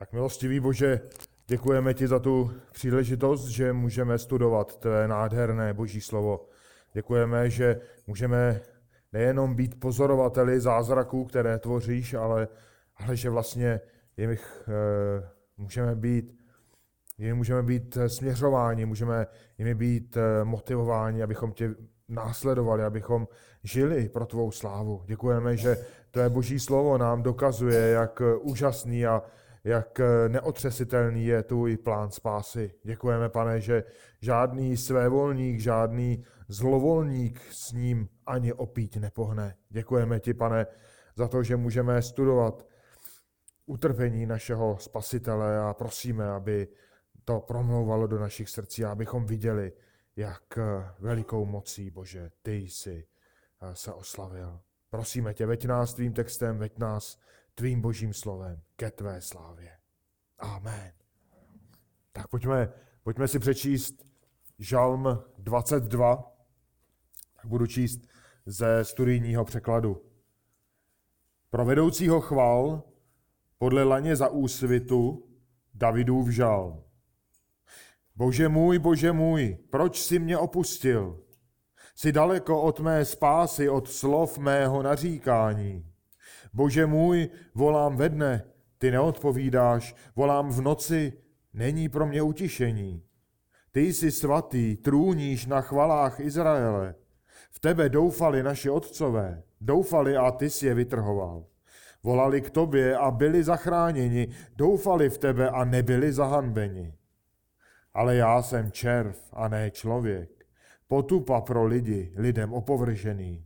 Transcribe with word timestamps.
Tak 0.00 0.12
milostivý 0.12 0.60
Bože, 0.60 1.00
děkujeme 1.46 1.94
ti 1.94 2.08
za 2.08 2.18
tu 2.18 2.50
příležitost, 2.72 3.46
že 3.46 3.72
můžeme 3.72 4.18
studovat 4.18 4.76
tvé 4.76 5.08
nádherné 5.08 5.74
Boží 5.74 6.00
slovo. 6.00 6.48
Děkujeme, 6.92 7.50
že 7.50 7.80
můžeme 8.06 8.60
nejenom 9.12 9.54
být 9.54 9.80
pozorovateli 9.80 10.60
zázraků, 10.60 11.24
které 11.24 11.58
tvoříš, 11.58 12.14
ale, 12.14 12.48
ale 12.96 13.16
že 13.16 13.30
vlastně 13.30 13.80
jich 14.16 14.68
e, 14.68 15.28
můžeme 15.56 15.94
být 15.94 16.40
jimi 17.18 17.34
můžeme 17.34 17.62
být 17.62 17.98
směřováni, 18.06 18.86
můžeme 18.86 19.26
jimi 19.58 19.74
být 19.74 20.16
eh, 20.16 20.44
motivováni, 20.44 21.22
abychom 21.22 21.52
tě 21.52 21.74
následovali, 22.08 22.84
abychom 22.84 23.28
žili 23.64 24.08
pro 24.08 24.26
tvou 24.26 24.50
slávu. 24.50 25.02
Děkujeme, 25.06 25.56
že 25.56 25.76
tvé 26.10 26.30
boží 26.30 26.60
slovo 26.60 26.98
nám 26.98 27.22
dokazuje, 27.22 27.90
jak 27.90 28.22
úžasný 28.40 29.06
a 29.06 29.22
jak 29.64 30.00
neotřesitelný 30.28 31.24
je 31.24 31.42
tvůj 31.42 31.76
plán 31.76 32.10
spásy. 32.10 32.74
Děkujeme, 32.82 33.28
pane, 33.28 33.60
že 33.60 33.84
žádný 34.20 34.76
svévolník, 34.76 35.60
žádný 35.60 36.24
zlovolník 36.48 37.40
s 37.50 37.72
ním 37.72 38.08
ani 38.26 38.52
opít 38.52 38.96
nepohne. 38.96 39.56
Děkujeme 39.68 40.20
ti, 40.20 40.34
pane, 40.34 40.66
za 41.16 41.28
to, 41.28 41.42
že 41.42 41.56
můžeme 41.56 42.02
studovat 42.02 42.66
utrpení 43.66 44.26
našeho 44.26 44.76
spasitele 44.80 45.58
a 45.58 45.74
prosíme, 45.74 46.30
aby 46.30 46.68
to 47.24 47.40
promlouvalo 47.40 48.06
do 48.06 48.18
našich 48.18 48.48
srdcí, 48.48 48.84
abychom 48.84 49.26
viděli, 49.26 49.72
jak 50.16 50.58
velikou 50.98 51.46
mocí, 51.46 51.90
Bože, 51.90 52.30
ty 52.42 52.54
jsi 52.54 53.06
eh, 53.62 53.74
se 53.74 53.92
oslavil. 53.92 54.60
Prosíme 54.90 55.34
tě, 55.34 55.46
veď 55.46 55.66
nás 55.66 55.94
tvým 55.94 56.12
textem, 56.12 56.58
veď 56.58 56.78
nás 56.78 57.18
tvým 57.54 57.80
božím 57.80 58.14
slovem 58.14 58.62
ke 58.76 58.90
tvé 58.90 59.20
slávě. 59.20 59.76
Amen. 60.38 60.92
Tak 62.12 62.28
pojďme, 62.28 62.72
pojďme 63.02 63.28
si 63.28 63.38
přečíst 63.38 64.04
Žalm 64.58 65.22
22. 65.38 66.32
Budu 67.44 67.66
číst 67.66 68.00
ze 68.46 68.84
studijního 68.84 69.44
překladu. 69.44 70.02
Pro 71.50 71.64
vedoucího 71.64 72.20
chval 72.20 72.82
podle 73.58 73.82
laně 73.84 74.16
za 74.16 74.28
úsvitu 74.28 75.28
Davidův 75.74 76.28
žal. 76.28 76.84
Bože 78.16 78.48
můj, 78.48 78.78
bože 78.78 79.12
můj, 79.12 79.58
proč 79.70 80.00
jsi 80.00 80.18
mě 80.18 80.38
opustil? 80.38 81.24
Jsi 81.94 82.12
daleko 82.12 82.62
od 82.62 82.80
mé 82.80 83.04
spásy, 83.04 83.68
od 83.68 83.88
slov 83.88 84.38
mého 84.38 84.82
naříkání. 84.82 85.89
Bože 86.52 86.86
můj, 86.86 87.28
volám 87.54 87.96
ve 87.96 88.08
dne, 88.08 88.44
ty 88.78 88.90
neodpovídáš, 88.90 89.94
volám 90.16 90.50
v 90.50 90.60
noci, 90.60 91.12
není 91.54 91.88
pro 91.88 92.06
mě 92.06 92.22
utišení. 92.22 93.02
Ty 93.72 93.80
jsi 93.80 94.10
svatý, 94.10 94.76
trůníš 94.76 95.46
na 95.46 95.60
chvalách 95.60 96.20
Izraele. 96.20 96.94
V 97.50 97.60
tebe 97.60 97.88
doufali 97.88 98.42
naši 98.42 98.70
otcové, 98.70 99.42
doufali 99.60 100.16
a 100.16 100.30
ty 100.30 100.50
jsi 100.50 100.66
je 100.66 100.74
vytrhoval. 100.74 101.44
Volali 102.02 102.40
k 102.40 102.50
tobě 102.50 102.96
a 102.96 103.10
byli 103.10 103.44
zachráněni, 103.44 104.28
doufali 104.56 105.10
v 105.10 105.18
tebe 105.18 105.50
a 105.50 105.64
nebyli 105.64 106.12
zahanbeni. 106.12 106.94
Ale 107.94 108.16
já 108.16 108.42
jsem 108.42 108.72
červ 108.72 109.18
a 109.32 109.48
ne 109.48 109.70
člověk. 109.70 110.30
Potupa 110.88 111.40
pro 111.40 111.64
lidi, 111.64 112.12
lidem 112.16 112.52
opovržený. 112.52 113.44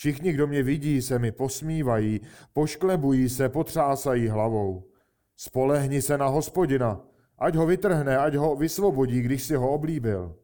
Všichni, 0.00 0.32
kdo 0.32 0.46
mě 0.46 0.62
vidí, 0.62 1.02
se 1.02 1.18
mi 1.18 1.32
posmívají, 1.32 2.20
pošklebují 2.52 3.28
se, 3.28 3.48
potřásají 3.48 4.28
hlavou. 4.28 4.88
Spolehni 5.36 6.02
se 6.02 6.18
na 6.18 6.26
hospodina, 6.26 7.00
ať 7.38 7.54
ho 7.54 7.66
vytrhne, 7.66 8.18
ať 8.18 8.34
ho 8.34 8.56
vysvobodí, 8.56 9.20
když 9.20 9.42
si 9.42 9.54
ho 9.54 9.70
oblíbil. 9.70 10.36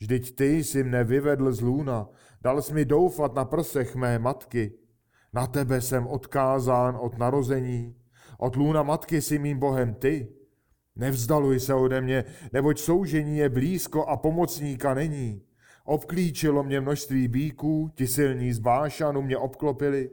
Vždyť 0.00 0.36
ty 0.36 0.64
jsi 0.64 0.84
mne 0.84 1.04
vyvedl 1.04 1.52
z 1.52 1.60
lůna, 1.60 2.08
dal 2.42 2.62
jsi 2.62 2.74
mi 2.74 2.84
doufat 2.84 3.34
na 3.34 3.44
prsech 3.44 3.96
mé 3.96 4.18
matky. 4.18 4.72
Na 5.32 5.46
tebe 5.46 5.80
jsem 5.80 6.06
odkázán 6.06 6.96
od 7.00 7.18
narození, 7.18 7.96
od 8.38 8.56
lůna 8.56 8.82
matky 8.82 9.22
si 9.22 9.38
mým 9.38 9.58
Bohem 9.58 9.94
ty. 9.94 10.28
Nevzdaluj 10.96 11.60
se 11.60 11.74
ode 11.74 12.00
mě, 12.00 12.24
neboť 12.52 12.80
soužení 12.80 13.38
je 13.38 13.48
blízko 13.48 14.06
a 14.06 14.16
pomocníka 14.16 14.94
není. 14.94 15.47
Obklíčilo 15.88 16.62
mě 16.62 16.80
množství 16.80 17.28
bíků, 17.28 17.90
ti 17.94 18.06
silní 18.06 18.52
z 18.52 18.58
Bášanu 18.58 19.22
mě 19.22 19.38
obklopili. 19.38 20.10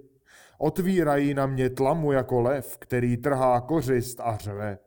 Otvírají 0.58 1.34
na 1.34 1.46
mě 1.46 1.70
tlamu 1.70 2.12
jako 2.12 2.42
lev, 2.42 2.78
který 2.78 3.18
trhá 3.18 3.62
kořist 3.62 4.20
a 4.20 4.38
řve. 4.38 4.78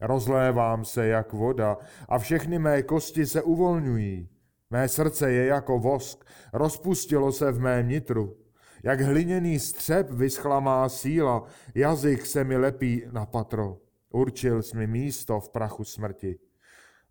Rozlévám 0.00 0.84
se 0.84 1.06
jak 1.06 1.32
voda 1.32 1.76
a 2.08 2.18
všechny 2.18 2.58
mé 2.58 2.82
kosti 2.82 3.26
se 3.26 3.42
uvolňují. 3.42 4.28
Mé 4.70 4.88
srdce 4.88 5.32
je 5.32 5.46
jako 5.46 5.78
vosk, 5.78 6.24
rozpustilo 6.52 7.32
se 7.32 7.52
v 7.52 7.60
mém 7.60 7.88
nitru. 7.88 8.36
Jak 8.84 9.00
hliněný 9.00 9.58
střep 9.58 10.10
vyschla 10.10 10.60
má 10.60 10.88
síla, 10.88 11.44
jazyk 11.74 12.26
se 12.26 12.44
mi 12.44 12.56
lepí 12.56 13.02
na 13.12 13.26
patro. 13.26 13.78
Určil 14.10 14.62
jsi 14.62 14.76
mi 14.76 14.86
místo 14.86 15.40
v 15.40 15.48
prachu 15.48 15.84
smrti. 15.84 16.38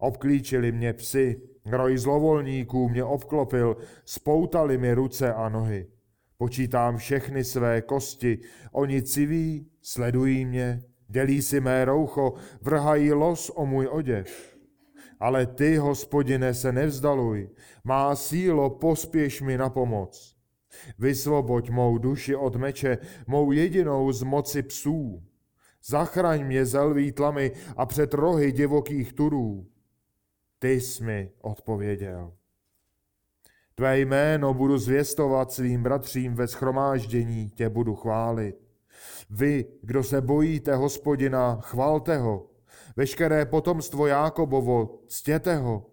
Obklíčili 0.01 0.71
mě 0.71 0.93
psy, 0.93 1.41
roj 1.65 1.97
zlovolníků 1.97 2.89
mě 2.89 3.03
obklopil, 3.03 3.77
spoutali 4.05 4.77
mi 4.77 4.93
ruce 4.93 5.33
a 5.33 5.49
nohy. 5.49 5.87
Počítám 6.37 6.97
všechny 6.97 7.43
své 7.43 7.81
kosti, 7.81 8.39
oni 8.71 9.01
civí, 9.01 9.67
sledují 9.81 10.45
mě, 10.45 10.83
dělí 11.07 11.41
si 11.41 11.59
mé 11.59 11.85
roucho, 11.85 12.33
vrhají 12.61 13.11
los 13.11 13.51
o 13.55 13.65
můj 13.65 13.87
oděv. 13.91 14.57
Ale 15.19 15.45
ty, 15.45 15.75
hospodine, 15.75 16.53
se 16.53 16.71
nevzdaluj, 16.71 17.49
má 17.83 18.15
sílo, 18.15 18.69
pospěš 18.69 19.41
mi 19.41 19.57
na 19.57 19.69
pomoc. 19.69 20.35
Vysvoboď 20.99 21.69
mou 21.69 21.97
duši 21.97 22.35
od 22.35 22.55
meče, 22.55 22.97
mou 23.27 23.51
jedinou 23.51 24.11
z 24.11 24.23
moci 24.23 24.63
psů. 24.63 25.23
Zachraň 25.85 26.45
mě 26.45 26.65
ze 26.65 26.81
lví 26.81 27.11
tlamy 27.11 27.51
a 27.77 27.85
před 27.85 28.13
rohy 28.13 28.51
divokých 28.51 29.13
turů. 29.13 29.67
Ty 30.63 30.81
jsi 30.81 31.03
mi 31.03 31.31
odpověděl. 31.41 32.33
Tvé 33.75 33.99
jméno 33.99 34.53
budu 34.53 34.77
zvěstovat 34.77 35.51
svým 35.51 35.83
bratřím 35.83 36.35
ve 36.35 36.47
schromáždění, 36.47 37.49
tě 37.49 37.69
budu 37.69 37.95
chválit. 37.95 38.55
Vy, 39.29 39.65
kdo 39.81 40.03
se 40.03 40.21
bojíte 40.21 40.75
hospodina, 40.75 41.61
chvalte 41.61 42.17
ho. 42.17 42.49
Veškeré 42.95 43.45
potomstvo 43.45 44.07
Jákobovo, 44.07 44.99
ctěte 45.07 45.55
ho. 45.55 45.85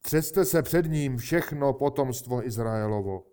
Třeste 0.00 0.44
se 0.44 0.62
před 0.62 0.86
ním 0.86 1.16
všechno 1.16 1.72
potomstvo 1.72 2.46
Izraelovo. 2.46 3.24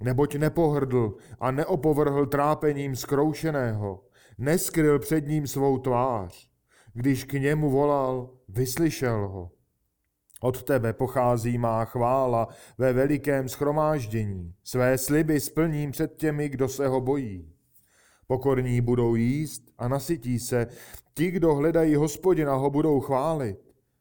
Neboť 0.00 0.36
nepohrdl 0.36 1.16
a 1.40 1.50
neopovrhl 1.50 2.26
trápením 2.26 2.96
zkroušeného, 2.96 4.04
neskryl 4.38 4.98
před 4.98 5.26
ním 5.26 5.46
svou 5.46 5.78
tvář. 5.78 6.50
Když 6.92 7.24
k 7.24 7.32
němu 7.32 7.70
volal, 7.70 8.30
vyslyšel 8.48 9.28
ho. 9.28 9.50
Od 10.40 10.62
tebe 10.62 10.92
pochází 10.92 11.58
má 11.58 11.84
chvála 11.84 12.48
ve 12.78 12.92
velikém 12.92 13.48
schromáždění. 13.48 14.54
Své 14.64 14.98
sliby 14.98 15.40
splním 15.40 15.90
před 15.90 16.16
těmi, 16.16 16.48
kdo 16.48 16.68
se 16.68 16.88
ho 16.88 17.00
bojí. 17.00 17.52
Pokorní 18.26 18.80
budou 18.80 19.14
jíst 19.14 19.62
a 19.78 19.88
nasytí 19.88 20.38
se. 20.38 20.66
Ti, 21.14 21.30
kdo 21.30 21.54
hledají 21.54 21.94
hospodina, 21.94 22.54
ho 22.54 22.70
budou 22.70 23.00
chválit. 23.00 23.58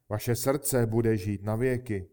Vaše 0.09 0.35
srdce 0.35 0.85
bude 0.85 1.17
žít 1.17 1.44
na 1.44 1.55
věky. 1.55 2.07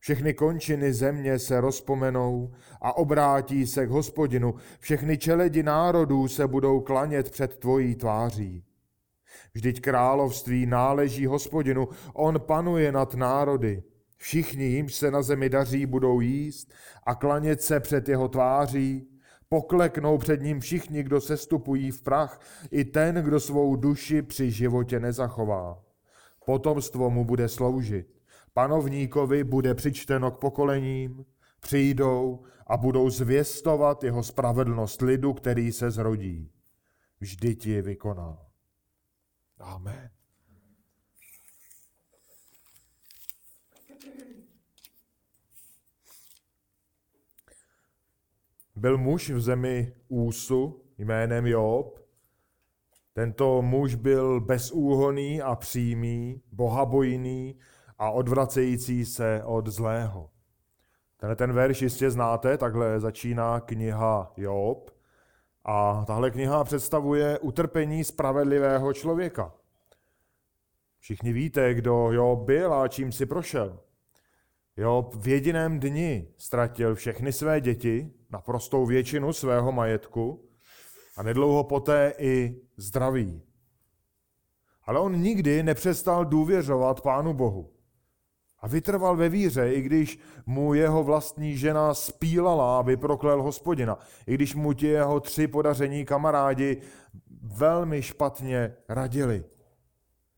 Všechny 0.00 0.34
končiny 0.34 0.92
země 0.92 1.38
se 1.38 1.60
rozpomenou 1.60 2.52
a 2.80 2.96
obrátí 2.96 3.66
se 3.66 3.86
k 3.86 3.90
hospodinu. 3.90 4.54
Všechny 4.78 5.18
čeledi 5.18 5.62
národů 5.62 6.28
se 6.28 6.46
budou 6.46 6.80
klanět 6.80 7.30
před 7.30 7.56
tvojí 7.56 7.94
tváří. 7.94 8.64
Vždyť 9.54 9.80
království 9.80 10.66
náleží 10.66 11.26
hospodinu, 11.26 11.88
on 12.14 12.40
panuje 12.40 12.92
nad 12.92 13.14
národy. 13.14 13.82
Všichni, 14.16 14.64
jimž 14.64 14.94
se 14.94 15.10
na 15.10 15.22
zemi 15.22 15.48
daří, 15.48 15.86
budou 15.86 16.20
jíst 16.20 16.72
a 17.06 17.14
klanět 17.14 17.62
se 17.62 17.80
před 17.80 18.08
jeho 18.08 18.28
tváří. 18.28 19.08
Pokleknou 19.48 20.18
před 20.18 20.42
ním 20.42 20.60
všichni, 20.60 21.02
kdo 21.02 21.20
se 21.20 21.36
stupují 21.36 21.90
v 21.90 22.02
prach, 22.02 22.40
i 22.70 22.84
ten, 22.84 23.14
kdo 23.14 23.40
svou 23.40 23.76
duši 23.76 24.22
při 24.22 24.50
životě 24.50 25.00
nezachová. 25.00 25.82
Potomstvo 26.50 27.10
mu 27.10 27.24
bude 27.24 27.48
sloužit. 27.48 28.06
Panovníkovi 28.54 29.44
bude 29.44 29.74
přičteno 29.74 30.30
k 30.30 30.38
pokolením, 30.38 31.24
přijdou 31.60 32.42
a 32.66 32.76
budou 32.76 33.10
zvěstovat 33.10 34.04
jeho 34.04 34.22
spravedlnost 34.22 35.02
lidu, 35.02 35.32
který 35.32 35.72
se 35.72 35.90
zrodí. 35.90 36.50
Vždyť 37.20 37.66
ji 37.66 37.82
vykonal. 37.82 38.49
Amen. 39.60 40.10
Byl 48.76 48.98
muž 48.98 49.30
v 49.30 49.40
zemi 49.40 49.94
Úsu 50.08 50.84
jménem 50.98 51.46
Job, 51.46 52.00
Tento 53.12 53.62
muž 53.62 53.94
byl 53.94 54.40
bezúhoný 54.40 55.42
a 55.42 55.56
přímý, 55.56 56.42
bohabojný 56.52 57.58
a 57.98 58.10
odvracející 58.10 59.04
se 59.04 59.42
od 59.44 59.66
zlého. 59.66 60.30
Tenhle 61.16 61.36
ten 61.36 61.52
verš 61.52 61.82
jistě 61.82 62.10
znáte, 62.10 62.58
takhle 62.58 63.00
začíná 63.00 63.60
kniha 63.60 64.32
Job. 64.36 64.90
A 65.64 66.04
tahle 66.06 66.30
kniha 66.30 66.64
představuje 66.64 67.38
utrpení 67.38 68.04
spravedlivého 68.04 68.92
člověka. 68.92 69.52
Všichni 70.98 71.32
víte, 71.32 71.74
kdo 71.74 72.12
Job 72.12 72.38
byl 72.38 72.74
a 72.74 72.88
čím 72.88 73.12
si 73.12 73.26
prošel. 73.26 73.80
Job 74.76 75.14
v 75.14 75.28
jediném 75.28 75.80
dni 75.80 76.28
ztratil 76.36 76.94
všechny 76.94 77.32
své 77.32 77.60
děti, 77.60 78.10
naprostou 78.30 78.86
většinu 78.86 79.32
svého 79.32 79.72
majetku 79.72 80.48
a 81.16 81.22
nedlouho 81.22 81.64
poté 81.64 82.12
i 82.18 82.60
zdraví. 82.76 83.42
Ale 84.84 85.00
on 85.00 85.16
nikdy 85.16 85.62
nepřestal 85.62 86.24
důvěřovat 86.24 87.00
Pánu 87.00 87.34
Bohu. 87.34 87.72
A 88.60 88.68
vytrval 88.68 89.16
ve 89.16 89.28
víře, 89.28 89.72
i 89.72 89.80
když 89.80 90.18
mu 90.46 90.74
jeho 90.74 91.04
vlastní 91.04 91.56
žena 91.56 91.94
spílala, 91.94 92.78
aby 92.78 92.96
proklel 92.96 93.42
hospodina. 93.42 93.98
I 94.26 94.34
když 94.34 94.54
mu 94.54 94.72
ti 94.72 94.86
jeho 94.86 95.20
tři 95.20 95.46
podaření 95.46 96.04
kamarádi 96.04 96.80
velmi 97.42 98.02
špatně 98.02 98.76
radili. 98.88 99.44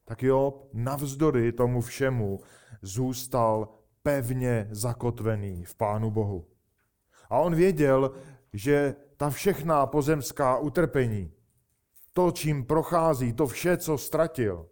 Tak 0.04 0.22
Job 0.22 0.68
navzdory 0.72 1.52
tomu 1.52 1.80
všemu 1.80 2.40
zůstal 2.82 3.68
pevně 4.02 4.68
zakotvený 4.70 5.64
v 5.64 5.74
Pánu 5.74 6.10
Bohu. 6.10 6.46
A 7.30 7.38
on 7.38 7.54
věděl, 7.54 8.10
že 8.52 8.94
ta 9.16 9.30
všechná 9.30 9.86
pozemská 9.86 10.58
utrpení, 10.58 11.32
to, 12.12 12.30
čím 12.30 12.64
prochází, 12.64 13.32
to 13.32 13.46
vše, 13.46 13.76
co 13.76 13.98
ztratil, 13.98 14.66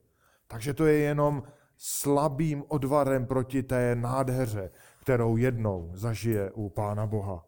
takže 0.47 0.75
to 0.75 0.87
je 0.87 0.99
jenom 0.99 1.43
slabým 1.83 2.65
odvarem 2.69 3.27
proti 3.27 3.63
té 3.63 3.95
nádheře, 3.95 4.71
kterou 5.01 5.37
jednou 5.37 5.91
zažije 5.95 6.51
u 6.51 6.69
Pána 6.69 7.07
Boha. 7.07 7.47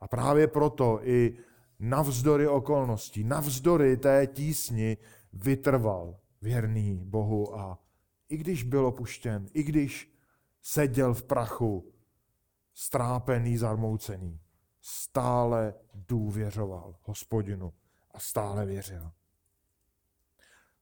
A 0.00 0.08
právě 0.08 0.48
proto 0.48 1.00
i 1.02 1.38
navzdory 1.78 2.48
okolností, 2.48 3.24
navzdory 3.24 3.96
té 3.96 4.26
tísni 4.26 4.96
vytrval 5.32 6.20
věrný 6.42 7.04
Bohu 7.04 7.58
a 7.58 7.78
i 8.28 8.36
když 8.36 8.62
byl 8.62 8.86
opuštěn, 8.86 9.48
i 9.52 9.62
když 9.62 10.14
seděl 10.62 11.14
v 11.14 11.22
prachu, 11.22 11.92
strápený, 12.74 13.56
zarmoucený, 13.56 14.40
stále 14.80 15.74
důvěřoval 15.94 16.94
hospodinu 17.02 17.72
a 18.10 18.18
stále 18.18 18.66
věřil. 18.66 19.10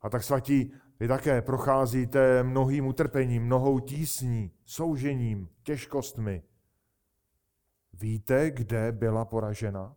A 0.01 0.11
tak 0.11 0.25
svatí, 0.25 0.73
vy 1.03 1.09
také 1.09 1.43
procházíte 1.43 2.43
mnohým 2.43 2.87
utrpením, 2.87 3.45
mnohou 3.45 3.81
tísní, 3.81 4.51
soužením, 4.65 5.49
těžkostmi. 5.63 6.43
Víte, 7.93 8.51
kde 8.51 8.93
byla 8.93 9.25
poražena? 9.25 9.97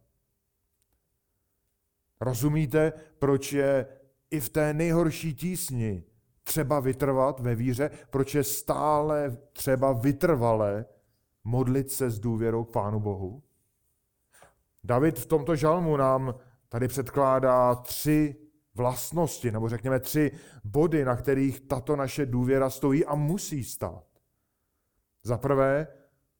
Rozumíte, 2.21 2.93
proč 3.19 3.53
je 3.53 3.87
i 4.31 4.39
v 4.39 4.49
té 4.49 4.73
nejhorší 4.73 5.33
tísni 5.35 6.03
třeba 6.43 6.79
vytrvat 6.79 7.39
ve 7.39 7.55
víře, 7.55 7.89
proč 8.09 8.35
je 8.35 8.43
stále 8.43 9.37
třeba 9.53 9.93
vytrvale 9.93 10.85
modlit 11.43 11.91
se 11.91 12.09
s 12.09 12.19
důvěrou 12.19 12.63
k 12.63 12.71
Pánu 12.71 12.99
Bohu? 12.99 13.43
David 14.83 15.19
v 15.19 15.25
tomto 15.25 15.55
žalmu 15.55 15.97
nám 15.97 16.35
tady 16.69 16.87
předkládá 16.87 17.75
tři 17.75 18.44
vlastnosti, 18.75 19.51
nebo 19.51 19.69
řekněme 19.69 19.99
tři 19.99 20.31
body, 20.63 21.05
na 21.05 21.15
kterých 21.15 21.59
tato 21.59 21.95
naše 21.95 22.25
důvěra 22.25 22.69
stojí 22.69 23.05
a 23.05 23.15
musí 23.15 23.63
stát. 23.63 24.05
Za 25.23 25.37
prvé, 25.37 25.87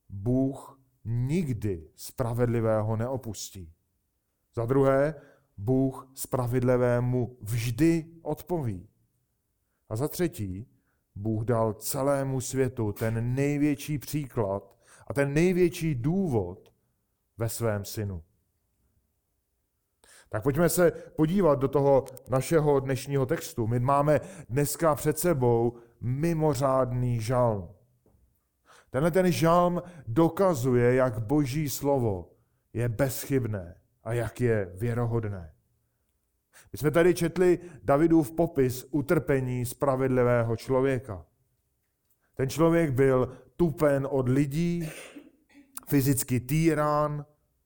Bůh 0.10 0.80
nikdy 1.06 1.88
spravedlivého 1.96 2.96
neopustí. 2.96 3.74
Za 4.56 4.66
druhé, 4.66 5.16
Bůh 5.58 6.12
spravedlivému 6.14 7.38
vždy 7.42 8.06
odpoví. 8.22 8.90
A 9.90 9.96
za 9.96 10.08
třetí, 10.08 10.68
Bůh 11.16 11.44
dal 11.44 11.74
celému 11.74 12.42
světu 12.42 12.92
ten 12.92 13.36
největší 13.36 13.98
příklad 13.98 14.78
a 15.08 15.14
ten 15.14 15.34
největší 15.34 15.96
důvod 15.96 16.74
ve 17.38 17.50
svém 17.50 17.86
synu. 17.86 18.24
Tak 20.30 20.44
pojďme 20.44 20.70
se 20.70 20.92
podívat 20.92 21.60
do 21.60 21.68
toho 21.68 22.06
našeho 22.30 22.80
dnešního 22.80 23.26
textu. 23.26 23.68
My 23.68 23.80
máme 23.80 24.22
dneska 24.50 24.96
před 24.96 25.20
sebou 25.20 25.74
mimořádný 26.02 27.22
žalm. 27.22 27.70
Tenhle 28.90 29.12
ten 29.12 29.32
žalm 29.32 29.82
dokazuje, 30.08 30.96
jak 30.96 31.20
boží 31.20 31.70
slovo 31.70 32.32
je 32.74 32.90
bezchybné 32.90 33.76
a 34.04 34.14
jak 34.14 34.42
je 34.42 34.72
věrohodné. 34.76 35.54
My 36.72 36.78
jsme 36.78 36.92
tady 36.92 37.14
četli 37.14 37.60
Davidův 37.84 38.32
popis 38.32 38.88
utrpení 38.92 39.66
spravedlivého 39.66 40.56
člověka. 40.56 41.26
Ten 42.36 42.50
člověk 42.50 42.92
byl 42.92 43.38
tupen 43.56 44.08
od 44.12 44.30
lidí, 44.30 44.90
fyzicky 45.88 46.40
týrán, 46.40 47.26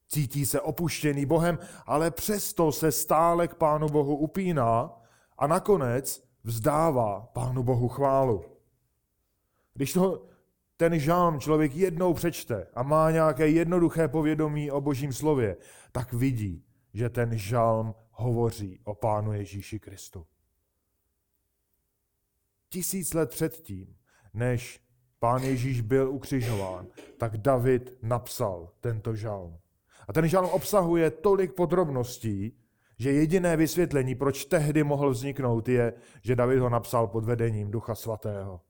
cítí 0.09 0.45
se 0.45 0.61
opuštěný 0.61 1.25
Bohem, 1.25 1.59
ale 1.85 2.11
přesto 2.11 2.71
se 2.71 2.91
stále 2.91 3.47
k 3.47 3.55
Pánu 3.55 3.89
Bohu 3.89 4.15
upíná 4.15 5.01
a 5.37 5.47
nakonec 5.47 6.23
vzdává 6.43 7.29
Pánu 7.33 7.63
Bohu 7.63 7.87
chválu. 7.87 8.45
Když 9.73 9.93
to 9.93 10.25
ten 10.77 10.99
žálm 10.99 11.39
člověk 11.39 11.75
jednou 11.75 12.13
přečte 12.13 12.67
a 12.73 12.83
má 12.83 13.11
nějaké 13.11 13.47
jednoduché 13.47 14.07
povědomí 14.07 14.71
o 14.71 14.81
božím 14.81 15.13
slově, 15.13 15.57
tak 15.91 16.13
vidí, 16.13 16.65
že 16.93 17.09
ten 17.09 17.37
žálm 17.37 17.95
hovoří 18.11 18.79
o 18.83 18.95
Pánu 18.95 19.33
Ježíši 19.33 19.79
Kristu. 19.79 20.25
Tisíc 22.69 23.13
let 23.13 23.29
předtím, 23.29 23.95
než 24.33 24.81
Pán 25.19 25.43
Ježíš 25.43 25.81
byl 25.81 26.11
ukřižován, 26.11 26.87
tak 27.17 27.37
David 27.37 27.97
napsal 28.01 28.71
tento 28.79 29.15
žalm. 29.15 29.59
A 30.09 30.13
ten 30.13 30.27
žalm 30.27 30.49
obsahuje 30.49 31.11
tolik 31.11 31.53
podrobností, 31.53 32.57
že 32.97 33.11
jediné 33.11 33.57
vysvětlení, 33.57 34.15
proč 34.15 34.45
tehdy 34.45 34.83
mohl 34.83 35.09
vzniknout, 35.09 35.69
je, 35.69 35.93
že 36.21 36.35
David 36.35 36.59
ho 36.59 36.69
napsal 36.69 37.07
pod 37.07 37.25
vedením 37.25 37.71
Ducha 37.71 37.95
Svatého. 37.95 38.61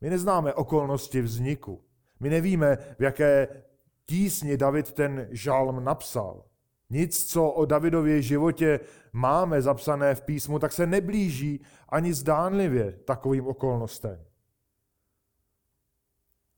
My 0.00 0.10
neznáme 0.10 0.54
okolnosti 0.54 1.20
vzniku. 1.20 1.84
My 2.20 2.30
nevíme, 2.30 2.78
v 2.98 3.02
jaké 3.02 3.62
tísni 4.06 4.56
David 4.56 4.92
ten 4.92 5.28
žalm 5.30 5.84
napsal. 5.84 6.44
Nic, 6.90 7.30
co 7.30 7.50
o 7.50 7.64
Davidově 7.64 8.22
životě 8.22 8.80
máme 9.12 9.62
zapsané 9.62 10.14
v 10.14 10.22
písmu, 10.22 10.58
tak 10.58 10.72
se 10.72 10.86
neblíží 10.86 11.64
ani 11.88 12.14
zdánlivě 12.14 12.92
takovým 12.92 13.46
okolnostem. 13.46 14.24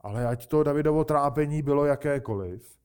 Ale 0.00 0.26
ať 0.26 0.46
to 0.46 0.62
Davidovo 0.62 1.04
trápení 1.04 1.62
bylo 1.62 1.84
jakékoliv, 1.84 2.76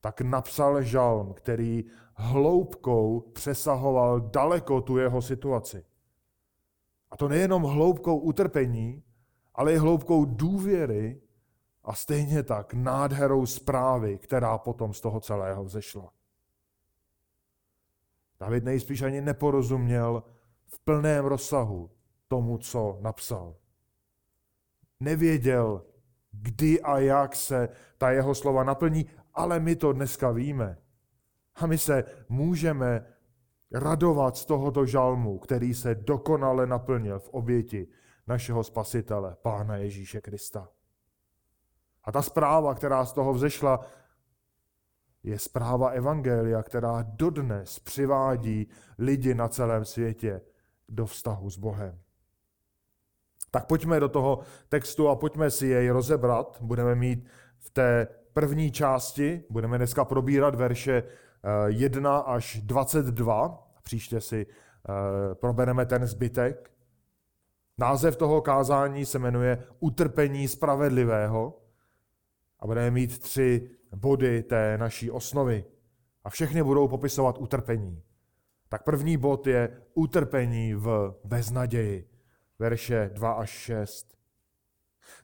tak 0.00 0.20
napsal 0.20 0.82
žalm, 0.82 1.32
který 1.34 1.84
hloubkou 2.14 3.20
přesahoval 3.20 4.20
daleko 4.20 4.80
tu 4.80 4.96
jeho 4.96 5.22
situaci. 5.22 5.84
A 7.10 7.16
to 7.16 7.28
nejenom 7.28 7.62
hloubkou 7.62 8.18
utrpení, 8.18 9.02
ale 9.54 9.72
i 9.72 9.76
hloubkou 9.76 10.24
důvěry 10.24 11.20
a 11.84 11.94
stejně 11.94 12.42
tak 12.42 12.74
nádherou 12.74 13.46
zprávy, 13.46 14.18
která 14.18 14.58
potom 14.58 14.94
z 14.94 15.00
toho 15.00 15.20
celého 15.20 15.64
vzešla. 15.64 16.12
David 18.40 18.64
nejspíš 18.64 19.02
ani 19.02 19.20
neporozuměl 19.20 20.22
v 20.66 20.78
plném 20.78 21.24
rozsahu 21.24 21.90
tomu, 22.28 22.58
co 22.58 22.98
napsal. 23.00 23.54
Nevěděl, 25.00 25.84
kdy 26.32 26.80
a 26.80 26.98
jak 26.98 27.36
se 27.36 27.68
ta 27.98 28.10
jeho 28.10 28.34
slova 28.34 28.64
naplní, 28.64 29.06
ale 29.38 29.60
my 29.60 29.76
to 29.76 29.92
dneska 29.92 30.30
víme. 30.30 30.78
A 31.54 31.66
my 31.66 31.78
se 31.78 32.04
můžeme 32.28 33.06
radovat 33.72 34.36
z 34.36 34.44
tohoto 34.44 34.86
žalmu, 34.86 35.38
který 35.38 35.74
se 35.74 35.94
dokonale 35.94 36.66
naplnil 36.66 37.18
v 37.18 37.28
oběti 37.28 37.88
našeho 38.26 38.64
spasitele, 38.64 39.36
Pána 39.42 39.76
Ježíše 39.76 40.20
Krista. 40.20 40.68
A 42.04 42.12
ta 42.12 42.22
zpráva, 42.22 42.74
která 42.74 43.04
z 43.04 43.12
toho 43.12 43.34
vzešla, 43.34 43.80
je 45.22 45.38
zpráva 45.38 45.88
Evangelia, 45.88 46.62
která 46.62 47.02
dodnes 47.02 47.78
přivádí 47.78 48.68
lidi 48.98 49.34
na 49.34 49.48
celém 49.48 49.84
světě 49.84 50.40
do 50.88 51.06
vztahu 51.06 51.50
s 51.50 51.58
Bohem. 51.58 51.98
Tak 53.50 53.66
pojďme 53.66 54.00
do 54.00 54.08
toho 54.08 54.38
textu 54.68 55.08
a 55.08 55.16
pojďme 55.16 55.50
si 55.50 55.66
jej 55.66 55.90
rozebrat. 55.90 56.58
Budeme 56.60 56.94
mít 56.94 57.26
v 57.58 57.70
té 57.70 58.08
první 58.38 58.70
části, 58.72 59.44
budeme 59.50 59.78
dneska 59.78 60.04
probírat 60.04 60.54
verše 60.54 61.02
1 61.66 62.18
eh, 62.18 62.22
až 62.26 62.60
22. 62.64 63.68
Příště 63.82 64.20
si 64.20 64.46
uh, 64.46 65.34
probereme 65.34 65.86
ten 65.86 66.06
zbytek. 66.06 66.70
Název 67.78 68.16
toho 68.16 68.40
kázání 68.40 69.06
se 69.06 69.18
jmenuje 69.18 69.64
Utrpení 69.80 70.48
spravedlivého 70.48 71.62
a 72.60 72.66
budeme 72.66 72.90
mít 72.90 73.18
tři 73.18 73.70
body 73.96 74.42
té 74.42 74.78
naší 74.78 75.10
osnovy. 75.10 75.64
A 76.24 76.30
všechny 76.30 76.62
budou 76.62 76.88
popisovat 76.88 77.38
utrpení. 77.38 78.02
Tak 78.68 78.84
první 78.84 79.16
bod 79.16 79.46
je 79.46 79.80
utrpení 79.94 80.74
v 80.74 81.14
beznaději, 81.24 82.10
verše 82.58 83.10
2 83.14 83.32
až 83.32 83.50
6. 83.50 84.17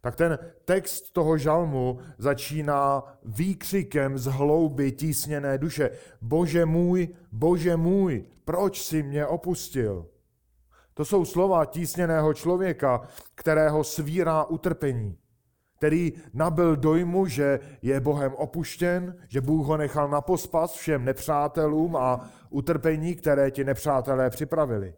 Tak 0.00 0.16
ten 0.16 0.38
text 0.64 1.12
toho 1.12 1.38
žalmu 1.38 1.98
začíná 2.18 3.02
výkřikem 3.24 4.18
z 4.18 4.26
hlouby 4.26 4.92
tísněné 4.92 5.58
duše. 5.58 5.90
Bože 6.20 6.66
můj, 6.66 7.08
bože 7.32 7.76
můj, 7.76 8.24
proč 8.44 8.82
si 8.82 9.02
mě 9.02 9.26
opustil? 9.26 10.06
To 10.94 11.04
jsou 11.04 11.24
slova 11.24 11.64
tísněného 11.64 12.34
člověka, 12.34 13.08
kterého 13.34 13.84
svírá 13.84 14.44
utrpení, 14.44 15.18
který 15.76 16.12
nabil 16.32 16.76
dojmu, 16.76 17.26
že 17.26 17.60
je 17.82 18.00
Bohem 18.00 18.34
opuštěn, 18.34 19.16
že 19.28 19.40
Bůh 19.40 19.66
ho 19.66 19.76
nechal 19.76 20.08
na 20.08 20.20
pospas 20.20 20.72
všem 20.72 21.04
nepřátelům 21.04 21.96
a 21.96 22.30
utrpení, 22.50 23.14
které 23.14 23.50
ti 23.50 23.64
nepřátelé 23.64 24.30
připravili. 24.30 24.94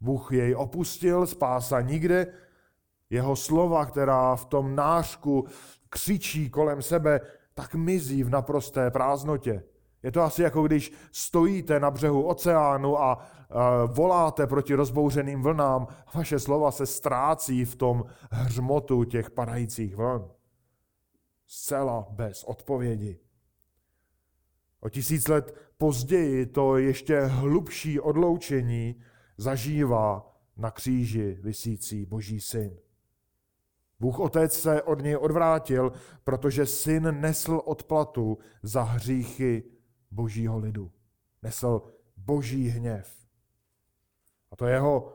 Bůh 0.00 0.32
jej 0.32 0.54
opustil, 0.54 1.26
spása 1.26 1.80
nikde, 1.80 2.26
jeho 3.10 3.36
slova, 3.36 3.86
která 3.86 4.36
v 4.36 4.44
tom 4.44 4.76
nářku 4.76 5.46
křičí 5.88 6.50
kolem 6.50 6.82
sebe, 6.82 7.20
tak 7.54 7.74
mizí 7.74 8.22
v 8.22 8.30
naprosté 8.30 8.90
prázdnotě. 8.90 9.62
Je 10.02 10.12
to 10.12 10.22
asi 10.22 10.42
jako 10.42 10.62
když 10.62 10.92
stojíte 11.12 11.80
na 11.80 11.90
břehu 11.90 12.22
oceánu 12.26 13.00
a 13.00 13.26
voláte 13.86 14.46
proti 14.46 14.74
rozbouřeným 14.74 15.42
vlnám, 15.42 15.86
vaše 16.14 16.38
slova 16.38 16.70
se 16.70 16.86
ztrácí 16.86 17.64
v 17.64 17.76
tom 17.76 18.04
hřmotu 18.30 19.04
těch 19.04 19.30
padajících 19.30 19.96
vln. 19.96 20.28
Zcela 21.46 22.06
bez 22.10 22.44
odpovědi. 22.44 23.20
O 24.80 24.88
tisíc 24.88 25.28
let 25.28 25.56
později 25.78 26.46
to 26.46 26.76
ještě 26.76 27.20
hlubší 27.20 28.00
odloučení 28.00 29.02
zažívá 29.36 30.36
na 30.56 30.70
kříži 30.70 31.38
visící 31.42 32.06
Boží 32.06 32.40
syn. 32.40 32.78
Bůh 34.00 34.20
Otec 34.20 34.60
se 34.60 34.82
od 34.82 35.02
něj 35.02 35.16
odvrátil, 35.16 35.92
protože 36.24 36.66
syn 36.66 37.20
nesl 37.20 37.62
odplatu 37.64 38.38
za 38.62 38.82
hříchy 38.82 39.62
božího 40.10 40.58
lidu. 40.58 40.90
Nesl 41.42 41.82
boží 42.16 42.68
hněv. 42.68 43.26
A 44.50 44.56
to 44.56 44.66
jeho 44.66 45.12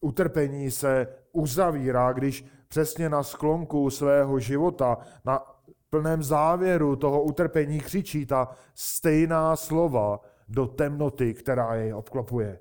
utrpení 0.00 0.70
se 0.70 1.06
uzavírá, 1.32 2.12
když 2.12 2.44
přesně 2.68 3.08
na 3.08 3.22
sklonku 3.22 3.90
svého 3.90 4.38
života, 4.38 4.98
na 5.24 5.62
plném 5.90 6.22
závěru 6.22 6.96
toho 6.96 7.22
utrpení 7.22 7.80
křičí 7.80 8.26
ta 8.26 8.56
stejná 8.74 9.56
slova 9.56 10.20
do 10.48 10.66
temnoty, 10.66 11.34
která 11.34 11.74
jej 11.74 11.94
obklopuje. 11.94 12.60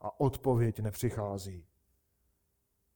A 0.00 0.20
odpověď 0.20 0.80
nepřichází. 0.80 1.66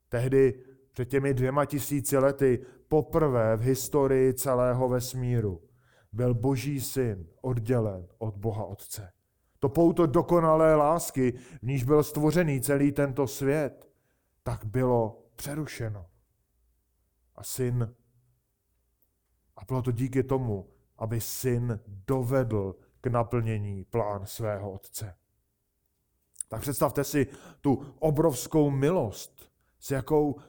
Tehdy 0.08 0.64
před 0.94 1.04
těmi 1.04 1.34
dvěma 1.34 1.64
tisíci 1.64 2.18
lety 2.18 2.66
poprvé 2.88 3.56
v 3.56 3.60
historii 3.60 4.34
celého 4.34 4.88
vesmíru 4.88 5.62
byl 6.12 6.34
Boží 6.34 6.80
syn 6.80 7.26
oddělen 7.40 8.06
od 8.18 8.36
Boha 8.36 8.64
Otce. 8.64 9.12
To 9.58 9.68
pouto 9.68 10.06
dokonalé 10.06 10.74
lásky, 10.74 11.32
v 11.32 11.62
níž 11.62 11.84
byl 11.84 12.02
stvořený 12.02 12.60
celý 12.60 12.92
tento 12.92 13.26
svět, 13.26 13.90
tak 14.42 14.64
bylo 14.64 15.22
přerušeno. 15.36 16.06
A 17.36 17.42
syn, 17.44 17.94
a 19.56 19.64
bylo 19.64 19.82
to 19.82 19.92
díky 19.92 20.22
tomu, 20.22 20.70
aby 20.98 21.20
syn 21.20 21.80
dovedl 21.86 22.74
k 23.00 23.06
naplnění 23.06 23.84
plán 23.84 24.26
svého 24.26 24.72
otce. 24.72 25.14
Tak 26.48 26.60
představte 26.60 27.04
si 27.04 27.26
tu 27.60 27.94
obrovskou 27.98 28.70
milost, 28.70 29.50
s 29.78 29.90
jakou 29.90 30.40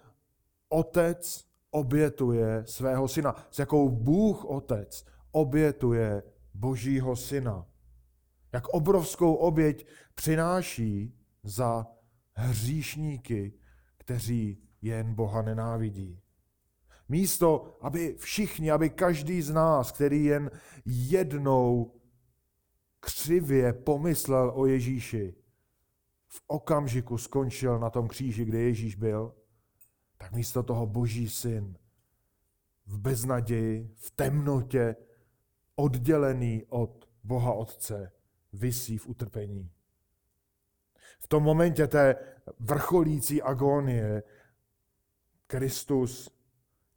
otec 0.70 1.46
obětuje 1.72 2.64
svého 2.66 3.08
syna, 3.08 3.36
s 3.52 3.60
jakou 3.60 3.90
Bůh 3.90 4.46
otec 4.46 5.06
obětuje 5.32 6.24
božího 6.54 7.16
syna. 7.16 7.66
Jak 8.54 8.68
obrovskou 8.68 9.34
oběť 9.34 9.88
přináší 10.16 11.20
za 11.44 11.88
hříšníky, 12.34 13.54
kteří 13.98 14.64
jen 14.82 15.14
Boha 15.14 15.42
nenávidí. 15.42 16.22
Místo, 17.10 17.78
aby 17.82 18.16
všichni, 18.18 18.72
aby 18.72 18.90
každý 18.90 19.42
z 19.42 19.54
nás, 19.54 19.92
který 19.92 20.26
jen 20.26 20.52
jednou 20.86 21.96
křivě 23.00 23.74
pomyslel 23.74 24.52
o 24.56 24.66
Ježíši, 24.66 25.36
v 26.28 26.42
okamžiku 26.48 27.18
skončil 27.18 27.80
na 27.80 27.90
tom 27.90 28.08
kříži, 28.08 28.46
kde 28.46 28.60
Ježíš 28.60 28.96
byl, 28.96 29.34
tak 30.18 30.32
místo 30.32 30.64
toho 30.64 30.88
boží 30.88 31.30
syn 31.30 31.78
v 32.86 33.00
beznaději, 33.00 33.92
v 33.96 34.12
temnotě, 34.12 34.96
oddělený 35.76 36.64
od 36.70 37.10
Boha 37.24 37.54
Otce, 37.54 38.12
visí 38.54 38.98
v 38.98 39.08
utrpení. 39.08 39.72
V 41.20 41.28
tom 41.28 41.44
momentě 41.44 41.88
té 41.88 42.16
vrcholící 42.60 43.42
agónie 43.42 44.24
Kristus 45.48 46.32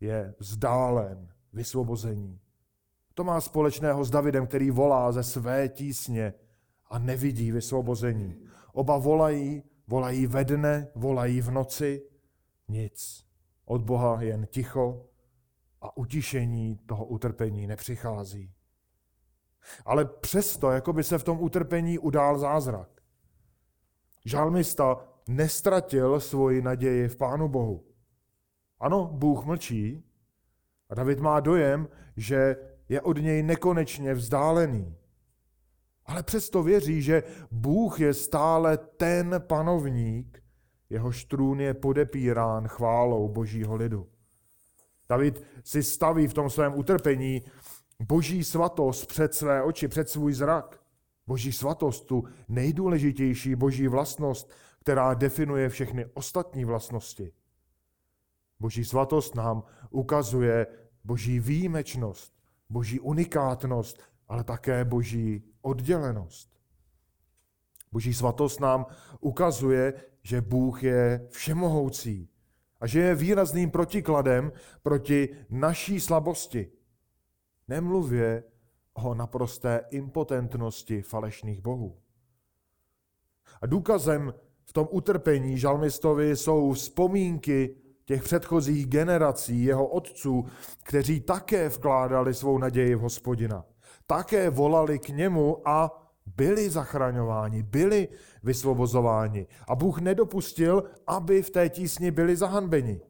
je 0.00 0.34
vzdálen 0.38 1.28
vysvobození. 1.52 2.40
To 3.14 3.25
má 3.25 3.40
společného 3.40 4.04
s 4.04 4.10
Davidem, 4.10 4.46
který 4.46 4.70
volá 4.70 5.12
ze 5.12 5.22
své 5.22 5.68
tísně 5.68 6.34
a 6.90 6.98
nevidí 6.98 7.52
vysvobození. 7.52 8.37
Oba 8.72 8.98
volají, 8.98 9.62
volají 9.87 10.26
ve 10.26 10.44
dne, 10.44 10.88
volají 10.94 11.40
v 11.40 11.50
noci, 11.50 12.07
nic. 12.68 13.25
Od 13.64 13.82
Boha 13.82 14.22
jen 14.22 14.46
ticho 14.46 15.06
a 15.80 15.96
utišení 15.96 16.76
toho 16.76 17.04
utrpení 17.04 17.66
nepřichází. 17.66 18.52
Ale 19.84 20.04
přesto, 20.04 20.70
jako 20.70 20.92
by 20.92 21.04
se 21.04 21.18
v 21.18 21.25
tom 21.25 21.40
utrpení 21.40 21.98
udál 21.98 22.38
zázrak. 22.38 22.88
Žalmista 24.25 24.96
nestratil 25.28 26.20
svoji 26.20 26.62
naději 26.62 27.08
v 27.08 27.16
Pánu 27.16 27.48
Bohu. 27.48 27.84
Ano, 28.80 29.10
Bůh 29.12 29.44
mlčí 29.44 30.04
a 30.88 30.94
David 30.94 31.20
má 31.20 31.40
dojem, 31.40 31.88
že 32.16 32.56
je 32.88 33.00
od 33.00 33.16
něj 33.18 33.42
nekonečně 33.42 34.14
vzdálený. 34.14 34.96
Ale 36.06 36.22
přesto 36.22 36.62
věří, 36.62 37.02
že 37.02 37.22
Bůh 37.50 38.00
je 38.00 38.14
stále 38.14 38.78
ten 38.78 39.34
panovník, 39.46 40.42
jeho 40.90 41.11
trůn 41.28 41.61
je 41.61 41.75
podepírán 41.75 42.68
chválou 42.68 43.28
božího 43.28 43.76
lidu. 43.76 44.09
David 45.09 45.45
si 45.64 45.83
staví 45.83 46.26
v 46.26 46.35
tom 46.35 46.50
svém 46.50 46.75
utrpení 46.78 47.42
boží 48.02 48.45
svatost 48.45 49.07
před 49.07 49.35
své 49.35 49.62
oči, 49.62 49.88
před 49.88 50.09
svůj 50.09 50.33
zrak. 50.33 50.80
Boží 51.26 51.52
svatost, 51.52 52.07
tu 52.07 52.25
nejdůležitější 52.49 53.54
boží 53.54 53.88
vlastnost, 53.88 54.52
která 54.80 55.14
definuje 55.14 55.68
všechny 55.68 56.07
ostatní 56.14 56.64
vlastnosti. 56.64 57.33
Boží 58.61 58.85
svatost 58.85 59.35
nám 59.35 59.62
ukazuje 59.90 60.66
boží 61.04 61.40
výjimečnost, 61.40 62.33
boží 62.71 63.00
unikátnost, 63.00 64.02
ale 64.28 64.45
také 64.45 64.85
boží 64.85 65.45
oddělenost. 65.62 66.59
Boží 67.92 68.14
svatost 68.14 68.61
nám 68.61 68.87
ukazuje, 69.21 69.95
že 70.28 70.40
Bůh 70.40 70.82
je 70.82 71.26
všemohoucí 71.30 72.28
a 72.80 72.87
že 72.87 73.00
je 73.00 73.14
výrazným 73.14 73.70
protikladem 73.70 74.52
proti 74.82 75.28
naší 75.50 76.00
slabosti. 76.00 76.70
Nemluvě 77.68 78.44
o 78.92 79.14
naprosté 79.14 79.80
impotentnosti 79.90 81.02
falešných 81.02 81.61
bohů. 81.61 81.99
A 83.62 83.66
důkazem 83.66 84.35
v 84.64 84.73
tom 84.73 84.88
utrpení 84.90 85.58
žalmistovi 85.58 86.37
jsou 86.37 86.73
vzpomínky 86.73 87.76
těch 88.04 88.23
předchozích 88.23 88.87
generací 88.87 89.64
jeho 89.64 89.87
otců, 89.87 90.44
kteří 90.82 91.20
také 91.20 91.68
vkládali 91.68 92.35
svou 92.35 92.58
naději 92.58 92.94
v 92.94 93.00
hospodina. 93.00 93.64
Také 94.06 94.50
volali 94.50 94.99
k 94.99 95.08
němu 95.08 95.68
a 95.68 96.07
byli 96.37 96.70
zachraňováni, 96.70 97.62
byli 97.62 98.08
vysvobozováni. 98.42 99.47
A 99.68 99.75
Bůh 99.75 100.00
nedopustil, 100.00 100.85
aby 101.06 101.42
v 101.42 101.50
té 101.50 101.68
tísni 101.68 102.11
byli 102.11 102.37
zahanbeni. 102.37 103.00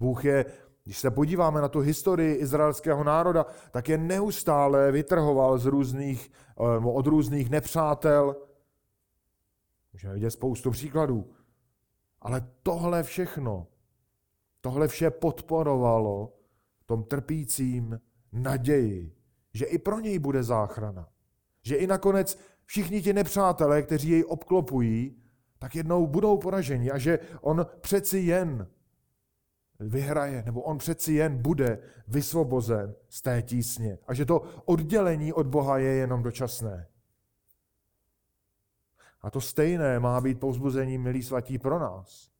Bůh 0.00 0.24
je, 0.24 0.44
když 0.84 0.98
se 0.98 1.10
podíváme 1.10 1.60
na 1.60 1.68
tu 1.68 1.80
historii 1.80 2.34
izraelského 2.34 3.04
národa, 3.04 3.46
tak 3.70 3.88
je 3.88 3.98
neustále 3.98 4.92
vytrhoval 4.92 5.58
z 5.58 5.66
různých, 5.66 6.30
eh, 6.60 6.86
od 6.86 7.06
různých 7.06 7.50
nepřátel, 7.50 8.36
Můžeme 9.92 10.14
vidět 10.14 10.30
spoustu 10.30 10.70
příkladů. 10.70 11.30
Ale 12.20 12.48
tohle 12.62 13.02
všechno, 13.02 13.66
tohle 14.60 14.88
vše 14.88 15.10
podporovalo 15.10 16.38
tom 16.88 17.04
trpícím 17.04 18.00
naději, 18.32 19.16
že 19.54 19.64
i 19.64 19.78
pro 19.78 20.00
něj 20.00 20.18
bude 20.18 20.42
záchrana. 20.42 21.08
Že 21.68 21.76
i 21.76 21.86
nakonec 21.86 22.38
všichni 22.64 23.02
ti 23.02 23.12
nepřátelé, 23.12 23.82
kteří 23.82 24.08
jej 24.08 24.24
obklopují, 24.28 25.16
tak 25.58 25.74
jednou 25.76 26.06
budou 26.06 26.38
poraženi 26.38 26.90
a 26.90 26.98
že 26.98 27.18
on 27.40 27.66
přeci 27.80 28.18
jen 28.18 28.68
vyhraje, 29.80 30.42
nebo 30.46 30.62
on 30.62 30.78
přeci 30.78 31.12
jen 31.12 31.42
bude 31.42 31.78
vysvobozen 32.08 32.94
z 33.08 33.22
té 33.22 33.42
tísně. 33.42 33.98
A 34.06 34.14
že 34.14 34.24
to 34.24 34.42
oddělení 34.64 35.32
od 35.32 35.46
Boha 35.46 35.78
je 35.78 35.88
jenom 35.88 36.22
dočasné. 36.22 36.88
A 39.22 39.30
to 39.30 39.40
stejné 39.40 40.00
má 40.00 40.20
být 40.20 40.40
pouzbuzení, 40.40 40.98
milí 40.98 41.22
svatí, 41.22 41.58
pro 41.58 41.78
nás. 41.78 42.30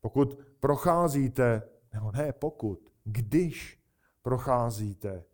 Pokud 0.00 0.38
procházíte, 0.60 1.62
nebo 1.92 2.12
ne 2.12 2.32
pokud, 2.32 2.92
když 3.04 3.80
procházíte 4.22 5.24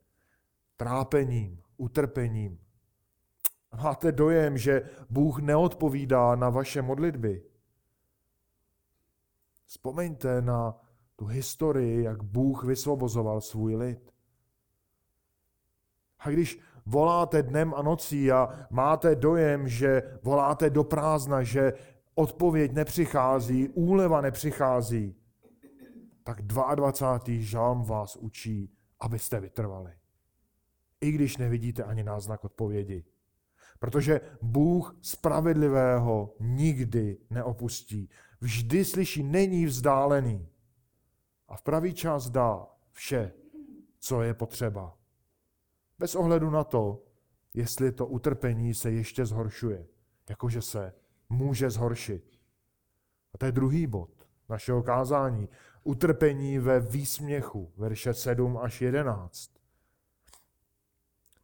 trápením, 0.77 1.63
utrpením, 1.77 2.59
máte 3.77 4.13
dojem, 4.13 4.59
že 4.59 4.83
Bůh 5.11 5.39
neodpovídá 5.39 6.37
na 6.37 6.51
vaše 6.51 6.83
modlitby, 6.83 7.43
vzpomeňte 9.67 10.43
na 10.43 10.81
tu 11.17 11.27
historii, 11.27 12.03
jak 12.03 12.23
Bůh 12.23 12.65
vysvobozoval 12.65 13.41
svůj 13.41 13.77
lid. 13.77 14.13
A 16.19 16.31
když 16.31 16.61
voláte 16.87 17.43
dnem 17.43 17.75
a 17.75 17.83
nocí 17.83 18.33
a 18.33 18.67
máte 18.71 19.15
dojem, 19.15 19.69
že 19.69 20.19
voláte 20.23 20.71
do 20.71 20.85
prázdna, 20.85 21.43
že 21.43 21.73
odpověď 22.15 22.73
nepřichází, 22.73 23.69
úleva 23.69 24.21
nepřichází, 24.21 25.17
tak 26.23 26.43
22. 26.43 27.21
žalm 27.27 27.85
vás 27.85 28.17
učí, 28.17 28.73
abyste 29.01 29.41
vytrvali. 29.41 29.93
I 31.01 31.11
když 31.11 31.37
nevidíte 31.37 31.85
ani 31.85 32.05
náznak 32.05 32.45
odpovědi. 32.45 33.05
Protože 33.81 34.21
Bůh 34.43 34.97
spravedlivého 35.03 36.35
nikdy 36.41 37.19
neopustí. 37.31 38.09
Vždy 38.41 38.85
slyší, 38.85 39.23
není 39.23 39.67
vzdálený. 39.67 40.49
A 41.49 41.57
v 41.57 41.63
pravý 41.63 41.95
čas 41.95 42.31
dá 42.31 42.67
vše, 42.93 43.33
co 43.99 44.23
je 44.23 44.35
potřeba. 44.35 44.97
Bez 45.99 46.15
ohledu 46.15 46.51
na 46.51 46.65
to, 46.65 47.03
jestli 47.55 47.93
to 47.93 48.07
utrpení 48.07 48.75
se 48.75 48.91
ještě 48.91 49.27
zhoršuje. 49.27 49.87
Jakože 50.29 50.63
se 50.63 50.93
může 51.29 51.71
zhoršit. 51.71 52.39
A 53.35 53.39
to 53.39 53.47
je 53.47 53.53
druhý 53.53 53.87
bod 53.87 54.11
našeho 54.49 54.83
kázání. 54.83 55.49
Utrpení 55.85 56.59
ve 56.59 56.81
výsměchu, 56.81 57.73
verše 57.77 58.15
7 58.15 58.59
až 58.59 58.81
11. 58.81 59.60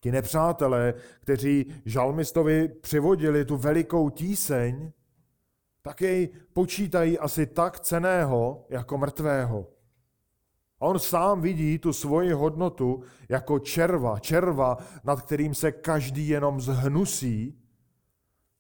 Ti 0.07 0.13
nepřátelé, 0.13 0.95
kteří 1.21 1.67
žalmistovi 1.85 2.69
přivodili 2.69 3.45
tu 3.45 3.57
velikou 3.57 4.11
tíseň, 4.11 4.93
tak 5.83 6.01
jej 6.01 6.29
počítají 6.53 7.19
asi 7.19 7.47
tak 7.47 7.81
ceného 7.81 8.67
jako 8.69 8.99
mrtvého. 8.99 9.69
A 10.81 10.87
on 10.87 10.99
sám 10.99 11.41
vidí 11.41 11.79
tu 11.79 11.93
svoji 11.93 12.33
hodnotu 12.33 13.03
jako 13.29 13.59
červa, 13.59 14.19
červa, 14.19 14.77
nad 15.05 15.23
kterým 15.23 15.55
se 15.55 15.73
každý 15.73 16.29
jenom 16.29 16.61
zhnusí. 16.61 17.59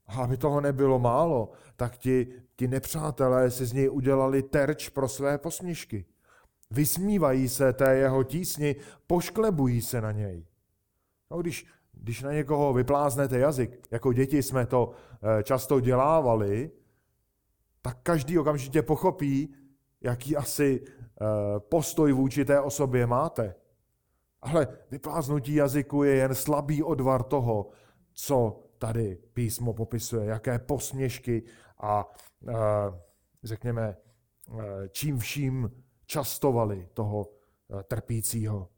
A 0.06 0.22
aby 0.22 0.36
toho 0.36 0.60
nebylo 0.60 0.98
málo, 0.98 1.50
tak 1.76 1.96
ti, 1.96 2.26
ti 2.56 2.68
nepřátelé 2.68 3.50
si 3.50 3.66
z 3.66 3.72
něj 3.72 3.90
udělali 3.90 4.42
terč 4.42 4.88
pro 4.88 5.08
své 5.08 5.38
posměšky. 5.38 6.04
Vysmívají 6.70 7.48
se 7.48 7.72
té 7.72 7.96
jeho 7.96 8.24
tísni, 8.24 8.76
pošklebují 9.06 9.82
se 9.82 10.00
na 10.00 10.12
něj. 10.12 10.46
No, 11.30 11.40
když, 11.40 11.66
když 11.92 12.22
na 12.22 12.32
někoho 12.32 12.72
vypláznete 12.72 13.38
jazyk, 13.38 13.86
jako 13.90 14.12
děti 14.12 14.42
jsme 14.42 14.66
to 14.66 14.90
eh, 15.22 15.42
často 15.42 15.80
dělávali, 15.80 16.70
tak 17.82 17.98
každý 18.02 18.38
okamžitě 18.38 18.82
pochopí, 18.82 19.54
jaký 20.00 20.36
asi 20.36 20.84
Eh, 21.20 21.60
postoj 21.60 22.12
vůči 22.12 22.44
té 22.44 22.60
osobě 22.60 23.06
máte. 23.06 23.54
Ale 24.42 24.68
vypláznutí 24.90 25.54
jazyku 25.54 26.02
je 26.02 26.14
jen 26.14 26.34
slabý 26.34 26.82
odvar 26.82 27.22
toho, 27.22 27.68
co 28.12 28.62
tady 28.78 29.18
písmo 29.32 29.72
popisuje, 29.72 30.26
jaké 30.26 30.58
posměšky 30.58 31.42
a 31.80 32.12
eh, 32.48 32.54
řekněme, 33.44 33.96
čím 34.90 35.18
vším 35.18 35.70
častovali 36.06 36.88
toho 36.94 37.26
trpícího. 37.88 38.68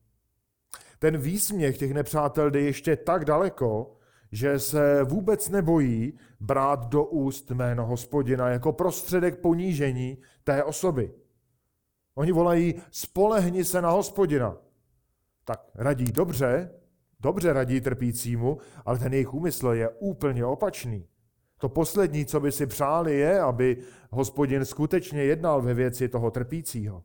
Ten 0.99 1.17
výsměch 1.17 1.79
těch 1.79 1.95
nepřátel 1.95 2.51
jde 2.51 2.61
ještě 2.61 2.97
tak 2.97 3.25
daleko, 3.25 3.97
že 4.33 4.59
se 4.59 5.05
vůbec 5.05 5.49
nebojí 5.49 6.19
brát 6.41 6.89
do 6.89 7.05
úst 7.05 7.51
jméno 7.51 7.87
hospodina 7.87 8.49
jako 8.49 8.73
prostředek 8.73 9.41
ponížení 9.41 10.19
té 10.45 10.65
osoby. 10.65 11.13
Oni 12.15 12.33
volají, 12.33 12.75
spolehni 12.91 13.65
se 13.65 13.83
na 13.83 13.91
hospodina. 13.91 14.57
Tak 15.45 15.61
radí 15.75 16.13
dobře, 16.13 16.71
dobře 17.21 17.53
radí 17.53 17.81
trpícímu, 17.81 18.59
ale 18.85 18.99
ten 18.99 19.13
jejich 19.13 19.35
úmysl 19.35 19.69
je 19.69 19.89
úplně 19.89 20.45
opačný. 20.45 21.07
To 21.59 21.69
poslední, 21.69 22.27
co 22.27 22.41
by 22.41 22.53
si 22.53 22.67
přáli, 22.67 23.19
je, 23.19 23.41
aby 23.41 23.77
hospodin 24.11 24.65
skutečně 24.65 25.25
jednal 25.25 25.63
ve 25.63 25.75
věci 25.75 26.09
toho 26.09 26.31
trpícího. 26.31 27.05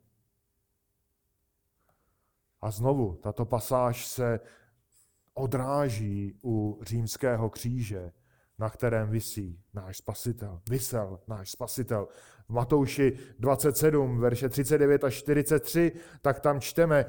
A 2.64 2.72
znovu, 2.72 3.20
tato 3.24 3.46
pasáž 3.46 4.08
se 4.08 4.40
odráží 5.34 6.40
u 6.44 6.80
římského 6.82 7.50
kříže, 7.50 8.12
na 8.60 8.70
kterém 8.70 9.10
visí 9.10 9.60
náš 9.74 9.98
spasitel. 9.98 10.62
Vysel 10.70 11.20
náš 11.28 11.52
spasitel. 11.52 12.08
V 12.50 12.54
Matouši 12.54 13.18
27, 13.40 14.20
verše 14.20 14.50
39 14.50 15.04
až 15.04 15.14
43, 15.14 15.92
tak 16.22 16.40
tam 16.40 16.62
čteme, 16.62 17.06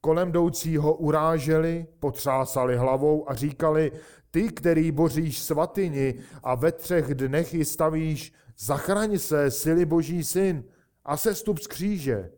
kolem 0.00 0.28
jdoucího 0.28 0.94
uráželi, 0.94 1.86
potřásali 2.00 2.76
hlavou 2.76 3.30
a 3.30 3.34
říkali, 3.34 3.92
ty, 4.30 4.48
který 4.48 4.92
boříš 4.92 5.38
svatyni 5.38 6.14
a 6.42 6.54
ve 6.54 6.72
třech 6.72 7.14
dnech 7.14 7.54
ji 7.54 7.64
stavíš, 7.64 8.32
zachraň 8.58 9.18
se, 9.18 9.50
sily 9.50 9.84
boží 9.86 10.24
syn, 10.24 10.64
a 11.04 11.16
se 11.16 11.34
stup 11.34 11.58
z 11.58 11.66
kříže. 11.66 12.37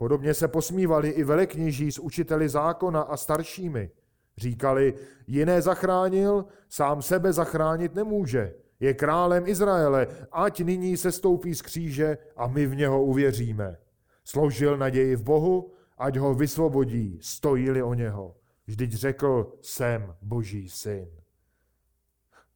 Podobně 0.00 0.34
se 0.34 0.48
posmívali 0.48 1.08
i 1.08 1.24
velekněží 1.24 1.92
s 1.92 1.98
učiteli 1.98 2.48
zákona 2.48 3.00
a 3.00 3.16
staršími. 3.16 3.90
Říkali, 4.36 4.94
jiné 5.26 5.62
zachránil, 5.62 6.44
sám 6.68 7.02
sebe 7.02 7.32
zachránit 7.32 7.94
nemůže. 7.94 8.54
Je 8.80 8.94
králem 8.94 9.46
Izraele, 9.46 10.06
ať 10.32 10.60
nyní 10.60 10.96
se 10.96 11.12
stoupí 11.12 11.54
z 11.54 11.62
kříže 11.62 12.18
a 12.36 12.46
my 12.46 12.66
v 12.66 12.74
něho 12.74 13.04
uvěříme. 13.04 13.76
Složil 14.24 14.76
naději 14.76 15.16
v 15.16 15.22
Bohu, 15.22 15.72
ať 15.98 16.16
ho 16.16 16.34
vysvobodí, 16.34 17.18
stojí-li 17.22 17.82
o 17.82 17.94
něho. 17.94 18.36
Vždyť 18.66 18.92
řekl, 18.92 19.52
jsem 19.62 20.14
boží 20.22 20.68
syn. 20.68 21.08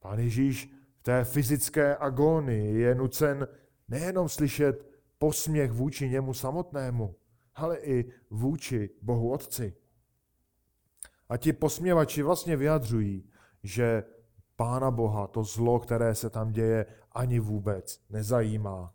Pán 0.01 0.19
Ježíš 0.19 0.75
v 0.97 1.03
té 1.03 1.25
fyzické 1.25 1.97
agónii 1.97 2.81
je 2.81 2.95
nucen 2.95 3.49
nejenom 3.89 4.29
slyšet 4.29 4.87
posměch 5.19 5.73
vůči 5.73 6.09
němu 6.09 6.35
samotnému, 6.35 7.15
ale 7.55 7.79
i 7.79 8.13
vůči 8.31 8.91
Bohu 9.03 9.33
Otci. 9.33 9.75
A 11.29 11.37
ti 11.37 11.53
posměvači 11.53 12.23
vlastně 12.23 12.57
vyjadřují, 12.57 13.31
že 13.63 14.05
Pána 14.57 14.91
Boha 14.91 15.27
to 15.27 15.43
zlo, 15.43 15.79
které 15.79 16.15
se 16.15 16.31
tam 16.31 16.53
děje, 16.53 16.87
ani 17.13 17.41
vůbec 17.41 18.01
nezajímá. 18.11 18.95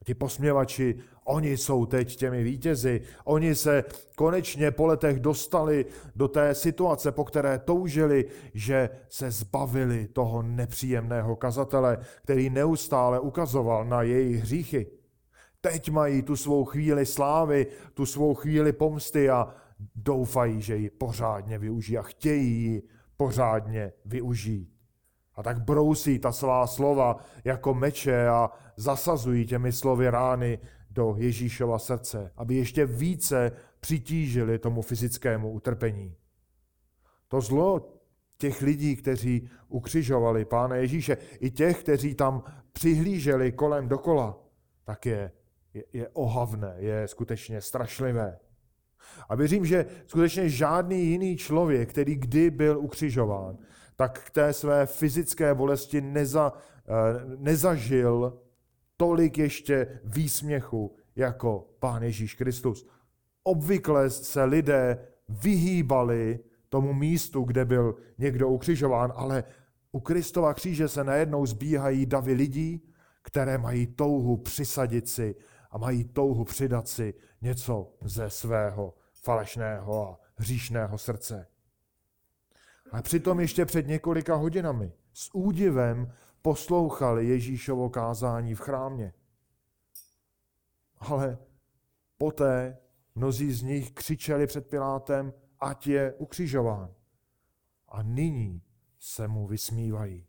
A 0.00 0.04
ti 0.04 0.14
posměvači, 0.14 0.98
oni 1.24 1.56
jsou 1.56 1.86
teď 1.86 2.16
těmi 2.16 2.42
vítězi. 2.42 3.00
Oni 3.24 3.54
se 3.54 3.84
konečně 4.16 4.70
po 4.70 4.86
letech 4.86 5.20
dostali 5.20 5.86
do 6.16 6.28
té 6.28 6.54
situace, 6.54 7.12
po 7.12 7.24
které 7.24 7.58
toužili, 7.58 8.24
že 8.54 8.90
se 9.08 9.30
zbavili 9.30 10.08
toho 10.08 10.42
nepříjemného 10.42 11.36
kazatele, 11.36 11.98
který 12.22 12.50
neustále 12.50 13.20
ukazoval 13.20 13.84
na 13.84 14.02
jejich 14.02 14.36
hříchy. 14.36 14.97
Teď 15.60 15.90
mají 15.90 16.22
tu 16.22 16.36
svou 16.36 16.64
chvíli 16.64 17.06
slávy, 17.06 17.66
tu 17.94 18.06
svou 18.06 18.34
chvíli 18.34 18.72
pomsty 18.72 19.30
a 19.30 19.54
doufají, 19.94 20.62
že 20.62 20.76
ji 20.76 20.90
pořádně 20.90 21.58
využijí 21.58 21.98
a 21.98 22.02
chtějí 22.02 22.62
ji 22.62 22.82
pořádně 23.16 23.92
využít. 24.04 24.78
A 25.34 25.42
tak 25.42 25.62
brousí 25.62 26.18
ta 26.18 26.32
svá 26.32 26.66
slova 26.66 27.16
jako 27.44 27.74
meče 27.74 28.28
a 28.28 28.50
zasazují 28.76 29.46
těmi 29.46 29.72
slovy 29.72 30.10
rány 30.10 30.58
do 30.90 31.14
Ježíšova 31.18 31.78
srdce, 31.78 32.32
aby 32.36 32.54
ještě 32.54 32.86
více 32.86 33.52
přitížili 33.80 34.58
tomu 34.58 34.82
fyzickému 34.82 35.50
utrpení. 35.52 36.14
To 37.28 37.40
zlo, 37.40 37.94
těch 38.38 38.62
lidí, 38.62 38.96
kteří 38.96 39.50
ukřižovali 39.68 40.44
Pána 40.44 40.76
Ježíše, 40.76 41.16
i 41.40 41.50
těch, 41.50 41.82
kteří 41.82 42.14
tam 42.14 42.42
přihlíželi 42.72 43.52
kolem 43.52 43.88
dokola, 43.88 44.38
tak 44.84 45.06
je, 45.06 45.32
je, 45.78 45.84
je 45.92 46.08
ohavné, 46.08 46.74
je 46.78 47.08
skutečně 47.08 47.60
strašlivé. 47.60 48.38
A 49.28 49.34
věřím, 49.34 49.64
že 49.64 49.86
skutečně 50.06 50.48
žádný 50.48 51.06
jiný 51.06 51.36
člověk, 51.36 51.90
který 51.90 52.16
kdy 52.16 52.50
byl 52.50 52.78
ukřižován, 52.78 53.58
tak 53.96 54.24
k 54.24 54.30
té 54.30 54.52
své 54.52 54.86
fyzické 54.86 55.54
bolesti 55.54 56.00
neza, 56.00 56.52
eh, 56.52 57.36
nezažil 57.36 58.38
tolik 58.96 59.38
ještě 59.38 60.00
výsměchu 60.04 60.96
jako 61.16 61.68
Pán 61.78 62.02
Ježíš 62.02 62.34
Kristus. 62.34 62.88
Obvykle 63.42 64.10
se 64.10 64.44
lidé 64.44 64.98
vyhýbali 65.28 66.38
tomu 66.68 66.92
místu, 66.92 67.42
kde 67.42 67.64
byl 67.64 67.94
někdo 68.18 68.48
ukřižován, 68.48 69.12
ale 69.16 69.44
u 69.92 70.00
Kristova 70.00 70.54
kříže 70.54 70.88
se 70.88 71.04
najednou 71.04 71.46
zbíhají 71.46 72.06
davy 72.06 72.32
lidí, 72.32 72.82
které 73.22 73.58
mají 73.58 73.86
touhu 73.86 74.36
přisadit 74.36 75.08
si 75.08 75.34
a 75.70 75.78
mají 75.78 76.04
touhu 76.04 76.44
přidat 76.44 76.88
si 76.88 77.14
něco 77.40 77.92
ze 78.00 78.30
svého 78.30 78.94
falešného 79.12 80.08
a 80.08 80.20
hříšného 80.36 80.98
srdce. 80.98 81.46
A 82.92 83.02
přitom 83.02 83.40
ještě 83.40 83.64
před 83.64 83.86
několika 83.86 84.34
hodinami 84.34 84.92
s 85.12 85.34
údivem 85.34 86.12
poslouchali 86.42 87.26
Ježíšovo 87.26 87.90
kázání 87.90 88.54
v 88.54 88.60
chrámě. 88.60 89.12
Ale 90.98 91.38
poté 92.18 92.78
mnozí 93.14 93.52
z 93.52 93.62
nich 93.62 93.92
křičeli 93.92 94.46
před 94.46 94.68
Pilátem, 94.68 95.32
ať 95.60 95.86
je 95.86 96.12
ukřižován. 96.12 96.94
A 97.88 98.02
nyní 98.02 98.62
se 98.98 99.28
mu 99.28 99.46
vysmívají. 99.46 100.26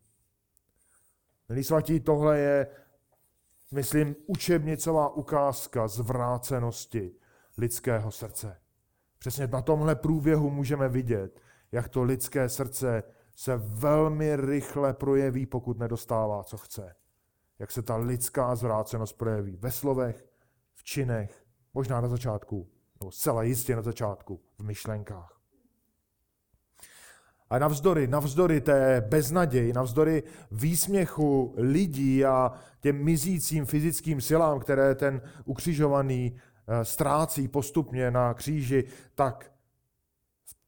Milí 1.50 1.64
svatí, 1.64 2.00
tohle 2.00 2.40
je, 2.40 2.68
myslím, 3.72 4.16
učebnicová 4.28 5.10
ukázka 5.10 5.88
zvrácenosti 5.88 7.16
lidského 7.58 8.12
srdce. 8.12 8.62
Přesně 9.20 9.48
na 9.48 9.62
tomhle 9.62 9.96
průběhu 9.96 10.50
můžeme 10.50 10.90
vidět, 10.90 11.42
jak 11.72 11.90
to 11.90 12.04
lidské 12.04 12.50
srdce 12.50 13.04
se 13.36 13.58
velmi 13.58 14.36
rychle 14.36 14.94
projeví, 14.94 15.46
pokud 15.46 15.80
nedostává, 15.80 16.44
co 16.44 16.58
chce. 16.58 16.96
Jak 17.60 17.72
se 17.72 17.82
ta 17.82 17.96
lidská 17.96 18.56
zvrácenost 18.56 19.18
projeví 19.18 19.56
ve 19.56 19.72
slovech, 19.72 20.30
v 20.76 20.84
činech, 20.84 21.46
možná 21.74 22.02
na 22.02 22.08
začátku, 22.08 22.70
nebo 23.00 23.12
zcela 23.12 23.44
jistě 23.44 23.76
na 23.76 23.82
začátku, 23.82 24.42
v 24.58 24.64
myšlenkách. 24.64 25.39
A 27.50 27.60
navzdory, 27.60 28.08
navzdory 28.08 28.62
té 28.62 29.02
beznaději, 29.02 29.74
navzdory 29.74 30.24
výsměchu 30.52 31.54
lidí 31.58 32.26
a 32.26 32.52
těm 32.80 33.04
mizícím 33.04 33.66
fyzickým 33.66 34.22
silám, 34.22 34.60
které 34.60 34.96
ten 34.96 35.22
ukřižovaný 35.46 36.36
eh, 36.68 36.86
ztrácí 36.86 37.48
postupně 37.48 38.12
na 38.12 38.34
kříži, 38.34 38.84
tak 39.16 39.52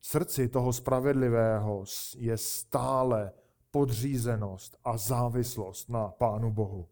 v 0.02 0.08
srdci 0.08 0.48
toho 0.48 0.74
spravedlivého 0.74 1.84
je 2.18 2.38
stále 2.38 3.32
podřízenost 3.72 4.78
a 4.84 4.98
závislost 4.98 5.90
na 5.90 6.08
Pánu 6.08 6.52
Bohu. 6.52 6.88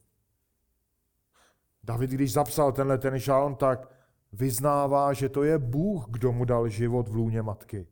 David, 1.84 2.10
když 2.10 2.34
zapsal 2.34 2.72
tenhle 2.72 2.98
ten 2.98 3.20
žalm, 3.20 3.56
tak 3.56 3.90
vyznává, 4.34 5.14
že 5.14 5.30
to 5.30 5.44
je 5.44 5.58
Bůh, 5.58 6.06
kdo 6.10 6.32
mu 6.32 6.46
dal 6.46 6.70
život 6.70 7.08
v 7.08 7.16
lůně 7.16 7.42
matky. 7.42 7.88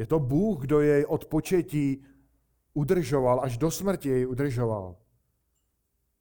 Je 0.00 0.06
to 0.06 0.18
Bůh, 0.18 0.60
kdo 0.60 0.80
jej 0.80 1.04
od 1.08 1.24
početí 1.24 2.04
udržoval, 2.74 3.40
až 3.44 3.58
do 3.58 3.70
smrti 3.70 4.08
jej 4.08 4.26
udržoval. 4.26 4.96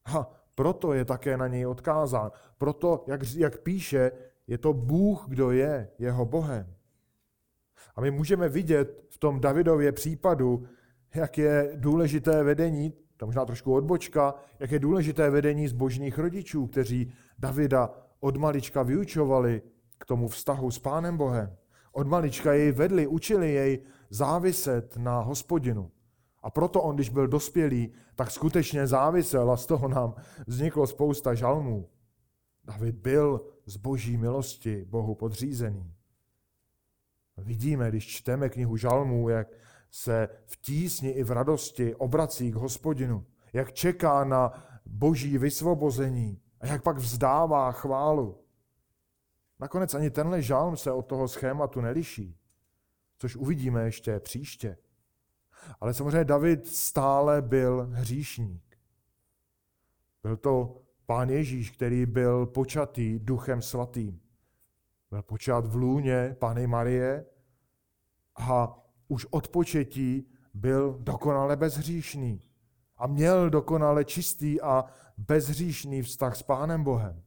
A 0.05 0.29
proto 0.55 0.93
je 0.93 1.05
také 1.05 1.37
na 1.37 1.47
něj 1.47 1.65
odkázán. 1.67 2.31
Proto, 2.57 3.03
jak, 3.07 3.21
jak 3.35 3.59
píše, 3.59 4.11
je 4.47 4.57
to 4.57 4.73
Bůh, 4.73 5.25
kdo 5.27 5.51
je 5.51 5.89
jeho 5.99 6.25
Bohem. 6.25 6.73
A 7.95 8.01
my 8.01 8.11
můžeme 8.11 8.49
vidět 8.49 9.05
v 9.09 9.17
tom 9.17 9.39
Davidově 9.39 9.91
případu, 9.91 10.67
jak 11.15 11.37
je 11.37 11.71
důležité 11.75 12.43
vedení, 12.43 12.93
to 13.17 13.25
možná 13.25 13.45
trošku 13.45 13.73
odbočka, 13.73 14.35
jak 14.59 14.71
je 14.71 14.79
důležité 14.79 15.29
vedení 15.29 15.67
zbožných 15.67 16.17
rodičů, 16.17 16.67
kteří 16.67 17.13
Davida 17.37 17.89
od 18.19 18.37
malička 18.37 18.83
vyučovali 18.83 19.61
k 19.97 20.05
tomu 20.05 20.27
vztahu 20.27 20.71
s 20.71 20.79
Pánem 20.79 21.17
Bohem. 21.17 21.55
Od 21.99 22.07
malička 22.07 22.53
jej 22.53 22.71
vedli, 22.71 23.07
učili 23.07 23.53
jej 23.53 23.83
záviset 24.09 24.97
na 24.97 25.19
hospodinu. 25.19 25.91
A 26.43 26.49
proto 26.49 26.81
on, 26.81 26.95
když 26.95 27.09
byl 27.09 27.27
dospělý, 27.27 27.91
tak 28.15 28.31
skutečně 28.31 28.87
závisel 28.87 29.51
a 29.51 29.57
z 29.57 29.65
toho 29.65 29.87
nám 29.87 30.15
vzniklo 30.47 30.87
spousta 30.87 31.33
žalmů. 31.33 31.89
David 32.63 32.95
byl 32.95 33.41
z 33.65 33.77
boží 33.77 34.17
milosti 34.17 34.85
Bohu 34.85 35.15
podřízený. 35.15 35.93
Vidíme, 37.37 37.89
když 37.89 38.07
čteme 38.07 38.49
knihu 38.49 38.77
žalmů, 38.77 39.29
jak 39.29 39.47
se 39.91 40.29
v 40.45 40.57
tísni 40.61 41.09
i 41.09 41.23
v 41.23 41.31
radosti 41.31 41.95
obrací 41.95 42.51
k 42.51 42.55
hospodinu, 42.55 43.25
jak 43.53 43.73
čeká 43.73 44.23
na 44.23 44.53
boží 44.85 45.37
vysvobození 45.37 46.41
a 46.59 46.67
jak 46.67 46.83
pak 46.83 46.97
vzdává 46.97 47.71
chválu. 47.71 48.48
Nakonec 49.59 49.93
ani 49.93 50.09
tenhle 50.09 50.41
žalm 50.41 50.77
se 50.77 50.91
od 50.91 51.01
toho 51.01 51.27
schématu 51.27 51.81
neliší, 51.81 52.37
což 53.17 53.35
uvidíme 53.35 53.83
ještě 53.83 54.19
příště. 54.19 54.77
Ale 55.79 55.93
samozřejmě 55.93 56.25
David 56.25 56.67
stále 56.67 57.41
byl 57.41 57.89
hříšník. 57.91 58.77
Byl 60.23 60.37
to 60.37 60.81
pán 61.05 61.29
Ježíš, 61.29 61.71
který 61.71 62.05
byl 62.05 62.45
počatý 62.45 63.19
duchem 63.19 63.61
svatým. 63.61 64.21
Byl 65.09 65.21
počat 65.21 65.65
v 65.65 65.75
lůně 65.75 66.35
Pany 66.39 66.67
Marie 66.67 67.25
a 68.35 68.79
už 69.07 69.27
od 69.29 69.47
početí 69.47 70.31
byl 70.53 70.97
dokonale 70.99 71.55
bezhříšný 71.55 72.41
a 72.97 73.07
měl 73.07 73.49
dokonale 73.49 74.05
čistý 74.05 74.61
a 74.61 74.85
bezhříšný 75.17 76.01
vztah 76.01 76.35
s 76.35 76.43
Pánem 76.43 76.83
Bohem. 76.83 77.23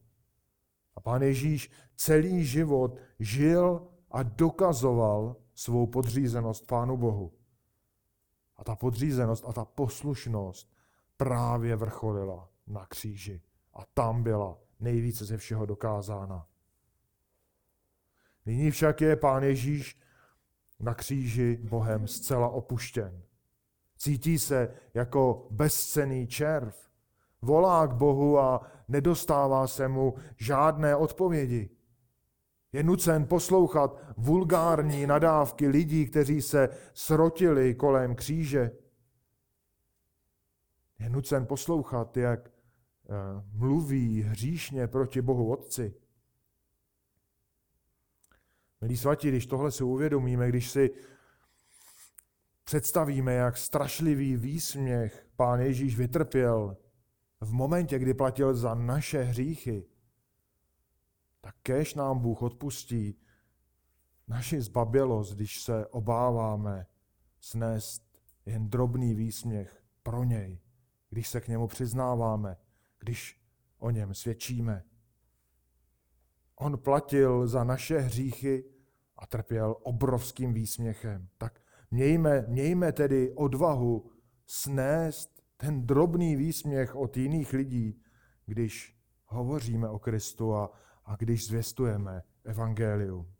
Pán 1.02 1.22
Ježíš 1.22 1.70
celý 1.96 2.44
život 2.44 2.98
žil 3.18 3.88
a 4.10 4.22
dokazoval 4.22 5.36
svou 5.54 5.86
podřízenost 5.86 6.66
Pánu 6.66 6.96
Bohu. 6.96 7.32
A 8.56 8.64
ta 8.64 8.76
podřízenost 8.76 9.44
a 9.48 9.52
ta 9.52 9.64
poslušnost 9.64 10.72
právě 11.16 11.76
vrcholila 11.76 12.48
na 12.66 12.86
kříži. 12.86 13.42
A 13.74 13.84
tam 13.94 14.22
byla 14.22 14.58
nejvíce 14.80 15.24
ze 15.24 15.36
všeho 15.36 15.66
dokázána. 15.66 16.46
Nyní 18.46 18.70
však 18.70 19.00
je 19.00 19.16
pán 19.16 19.42
Ježíš 19.42 19.98
na 20.80 20.94
kříži 20.94 21.56
Bohem 21.62 22.08
zcela 22.08 22.48
opuštěn. 22.48 23.22
Cítí 23.96 24.38
se 24.38 24.74
jako 24.94 25.46
bezcený 25.50 26.26
červ. 26.26 26.91
Volá 27.42 27.86
k 27.86 27.94
Bohu 27.94 28.38
a 28.38 28.60
nedostává 28.88 29.66
se 29.66 29.88
mu 29.88 30.14
žádné 30.36 30.96
odpovědi. 30.96 31.70
Je 32.72 32.82
nucen 32.82 33.26
poslouchat 33.26 34.00
vulgární 34.16 35.06
nadávky 35.06 35.68
lidí, 35.68 36.06
kteří 36.06 36.42
se 36.42 36.68
srotili 36.94 37.74
kolem 37.74 38.14
kříže. 38.14 38.70
Je 40.98 41.10
nucen 41.10 41.46
poslouchat, 41.46 42.16
jak 42.16 42.48
eh, 42.48 42.52
mluví 43.52 44.22
hříšně 44.22 44.88
proti 44.88 45.22
Bohu 45.22 45.52
Otci. 45.52 45.94
Milí 48.80 48.96
svatí, 48.96 49.28
když 49.28 49.46
tohle 49.46 49.70
si 49.70 49.84
uvědomíme, 49.84 50.48
když 50.48 50.70
si 50.70 50.90
představíme, 52.64 53.34
jak 53.34 53.56
strašlivý 53.56 54.36
výsměch 54.36 55.26
pán 55.36 55.60
Ježíš 55.60 55.96
vytrpěl 55.96 56.76
v 57.42 57.52
momentě, 57.52 57.98
kdy 57.98 58.14
platil 58.14 58.54
za 58.54 58.74
naše 58.74 59.22
hříchy, 59.22 59.86
tak 61.40 61.54
kež 61.62 61.94
nám 61.94 62.18
Bůh 62.18 62.42
odpustí 62.42 63.18
naši 64.28 64.60
zbabělost, 64.60 65.34
když 65.34 65.62
se 65.62 65.86
obáváme 65.86 66.86
snést 67.40 68.20
jen 68.46 68.70
drobný 68.70 69.14
výsměch 69.14 69.82
pro 70.02 70.24
něj, 70.24 70.60
když 71.10 71.28
se 71.28 71.40
k 71.40 71.48
němu 71.48 71.66
přiznáváme, 71.66 72.56
když 72.98 73.40
o 73.78 73.90
něm 73.90 74.14
svědčíme. 74.14 74.84
On 76.56 76.78
platil 76.78 77.46
za 77.46 77.64
naše 77.64 77.98
hříchy 77.98 78.64
a 79.16 79.26
trpěl 79.26 79.76
obrovským 79.82 80.54
výsměchem. 80.54 81.28
Tak 81.38 81.60
mějme, 81.90 82.44
mějme 82.48 82.92
tedy 82.92 83.32
odvahu 83.32 84.10
snést 84.46 85.31
ten 85.62 85.86
drobný 85.86 86.36
výsměch 86.36 86.94
od 86.94 87.16
jiných 87.16 87.52
lidí, 87.52 88.02
když 88.46 88.96
hovoříme 89.26 89.88
o 89.88 89.98
Kristu 89.98 90.54
a, 90.54 90.70
a 91.04 91.16
když 91.16 91.46
zvěstujeme 91.46 92.22
evangelium. 92.44 93.32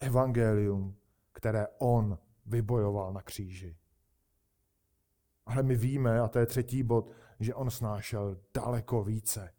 Evangelium, 0.00 0.96
které 1.32 1.66
On 1.78 2.18
vybojoval 2.46 3.12
na 3.12 3.22
kříži. 3.22 3.76
Ale 5.46 5.62
my 5.62 5.76
víme, 5.76 6.20
a 6.20 6.28
to 6.28 6.38
je 6.38 6.46
třetí 6.46 6.82
bod, 6.82 7.10
že 7.40 7.54
on 7.54 7.70
snášel 7.70 8.40
daleko 8.54 9.04
více. 9.04 9.54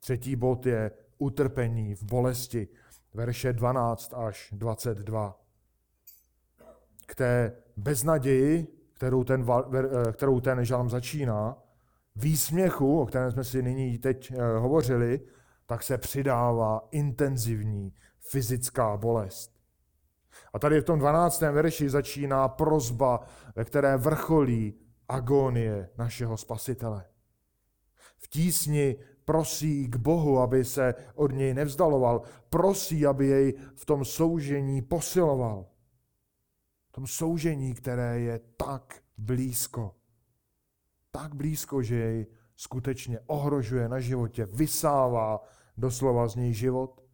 Třetí 0.00 0.36
bod 0.36 0.66
je 0.66 0.90
utrpení 1.18 1.94
v 1.94 2.02
bolesti, 2.02 2.68
verše 3.14 3.52
12 3.52 4.14
až 4.14 4.48
22. 4.52 5.40
K 7.06 7.14
té 7.14 7.62
beznaději, 7.76 8.75
kterou 8.96 9.24
ten, 9.24 9.46
eh, 9.74 10.12
kterou 10.12 10.40
ten 10.40 10.64
žalm 10.64 10.90
začíná, 10.90 11.56
výsměchu, 12.16 13.00
o 13.00 13.06
kterém 13.06 13.32
jsme 13.32 13.44
si 13.44 13.62
nyní 13.62 13.98
teď 13.98 14.32
eh, 14.32 14.58
hovořili, 14.58 15.20
tak 15.66 15.82
se 15.82 15.98
přidává 15.98 16.88
intenzivní 16.90 17.92
fyzická 18.18 18.96
bolest. 18.96 19.56
A 20.52 20.58
tady 20.58 20.80
v 20.80 20.84
tom 20.84 20.98
12. 20.98 21.40
verši 21.40 21.90
začíná 21.90 22.48
prozba, 22.48 23.20
ve 23.56 23.64
které 23.64 23.96
vrcholí 23.96 24.74
agonie 25.08 25.88
našeho 25.98 26.36
spasitele. 26.36 27.04
V 28.18 28.28
tísni 28.28 28.96
prosí 29.24 29.88
k 29.88 29.96
Bohu, 29.96 30.38
aby 30.38 30.64
se 30.64 30.94
od 31.14 31.32
něj 31.32 31.54
nevzdaloval. 31.54 32.22
Prosí, 32.50 33.06
aby 33.06 33.26
jej 33.26 33.54
v 33.74 33.84
tom 33.84 34.04
soužení 34.04 34.82
posiloval. 34.82 35.66
Tom 36.96 37.06
soužení, 37.06 37.74
které 37.74 38.20
je 38.20 38.40
tak 38.56 39.02
blízko. 39.18 39.94
Tak 41.10 41.34
blízko, 41.34 41.82
že 41.82 41.94
jej 41.94 42.26
skutečně 42.54 43.20
ohrožuje 43.26 43.88
na 43.88 44.00
životě, 44.00 44.46
vysává 44.46 45.42
doslova 45.76 46.28
z 46.28 46.36
něj 46.36 46.52
život 46.52 47.04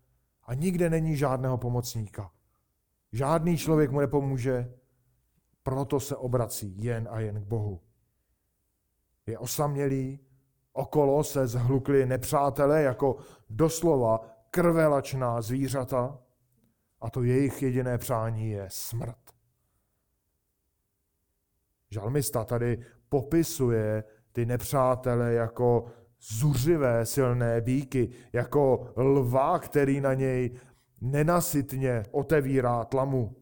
a 0.42 0.54
nikde 0.54 0.90
není 0.90 1.16
žádného 1.16 1.58
pomocníka. 1.58 2.30
Žádný 3.12 3.56
člověk 3.58 3.90
mu 3.90 4.00
nepomůže, 4.00 4.74
proto 5.62 6.00
se 6.00 6.16
obrací 6.16 6.84
jen 6.84 7.08
a 7.10 7.20
jen 7.20 7.42
k 7.42 7.46
Bohu. 7.46 7.80
Je 9.26 9.38
osamělý, 9.38 10.18
okolo 10.72 11.24
se 11.24 11.46
zhlukli 11.46 12.06
nepřátelé 12.06 12.82
jako 12.82 13.16
doslova 13.50 14.20
krvelačná 14.50 15.42
zvířata 15.42 16.18
a 17.00 17.10
to 17.10 17.22
jejich 17.22 17.62
jediné 17.62 17.98
přání 17.98 18.50
je 18.50 18.66
smrt. 18.68 19.21
Žalmista 21.92 22.44
tady 22.44 22.84
popisuje 23.08 24.04
ty 24.32 24.46
nepřátele 24.46 25.32
jako 25.32 25.84
zuřivé 26.20 27.06
silné 27.06 27.60
bíky, 27.60 28.10
jako 28.32 28.92
lva, 28.96 29.58
který 29.58 30.00
na 30.00 30.14
něj 30.14 30.60
nenasytně 31.00 32.02
otevírá 32.10 32.84
tlamu, 32.84 33.36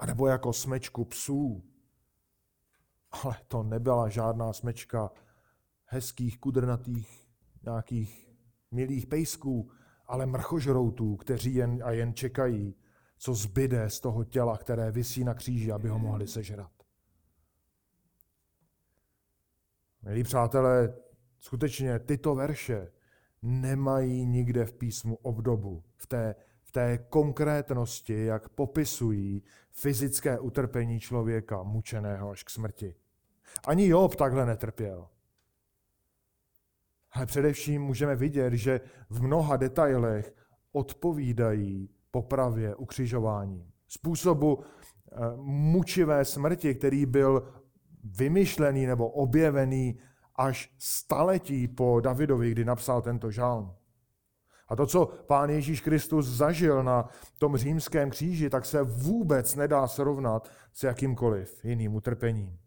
anebo 0.00 0.26
jako 0.26 0.52
smečku 0.52 1.04
psů. 1.04 1.64
Ale 3.10 3.36
to 3.48 3.62
nebyla 3.62 4.08
žádná 4.08 4.52
smečka 4.52 5.10
hezkých, 5.84 6.38
kudrnatých, 6.38 7.28
nějakých 7.64 8.30
milých 8.70 9.06
pejsků, 9.06 9.70
ale 10.06 10.26
mrchožroutů, 10.26 11.16
kteří 11.16 11.54
jen 11.54 11.82
a 11.84 11.90
jen 11.90 12.14
čekají, 12.14 12.74
co 13.18 13.34
zbyde 13.34 13.90
z 13.90 14.00
toho 14.00 14.24
těla, 14.24 14.56
které 14.56 14.90
visí 14.90 15.24
na 15.24 15.34
kříži, 15.34 15.72
aby 15.72 15.88
ho 15.88 15.98
mohli 15.98 16.28
sežrat. 16.28 16.77
Milí 20.08 20.22
přátelé, 20.22 20.94
skutečně 21.38 21.98
tyto 21.98 22.34
verše 22.34 22.92
nemají 23.42 24.26
nikde 24.26 24.64
v 24.64 24.72
písmu 24.72 25.16
obdobu, 25.16 25.84
v 25.96 26.06
té, 26.06 26.34
v 26.62 26.72
té 26.72 26.98
konkrétnosti, 26.98 28.24
jak 28.24 28.48
popisují 28.48 29.42
fyzické 29.70 30.38
utrpení 30.38 31.00
člověka 31.00 31.62
mučeného 31.62 32.30
až 32.30 32.42
k 32.42 32.50
smrti. 32.50 32.94
Ani 33.66 33.88
Job 33.88 34.14
takhle 34.14 34.46
netrpěl. 34.46 35.08
Ale 37.10 37.26
především 37.26 37.82
můžeme 37.82 38.16
vidět, 38.16 38.52
že 38.52 38.80
v 39.10 39.22
mnoha 39.22 39.56
detailech 39.56 40.34
odpovídají 40.72 41.90
popravě, 42.10 42.74
ukřižování. 42.74 43.72
Způsobu 43.88 44.58
eh, 44.60 45.16
mučivé 45.36 46.24
smrti, 46.24 46.74
který 46.74 47.06
byl 47.06 47.58
vymyšlený 48.16 48.86
nebo 48.86 49.08
objevený 49.08 49.98
až 50.36 50.70
staletí 50.78 51.68
po 51.68 52.00
Davidovi, 52.00 52.50
kdy 52.50 52.64
napsal 52.64 53.02
tento 53.02 53.30
žálm. 53.30 53.74
A 54.68 54.76
to, 54.76 54.86
co 54.86 55.06
pán 55.26 55.50
Ježíš 55.50 55.80
Kristus 55.80 56.26
zažil 56.26 56.82
na 56.82 57.08
tom 57.38 57.56
římském 57.56 58.10
kříži, 58.10 58.50
tak 58.50 58.66
se 58.66 58.82
vůbec 58.82 59.54
nedá 59.54 59.88
srovnat 59.88 60.48
s 60.72 60.82
jakýmkoliv 60.82 61.64
jiným 61.64 61.94
utrpením. 61.94 62.58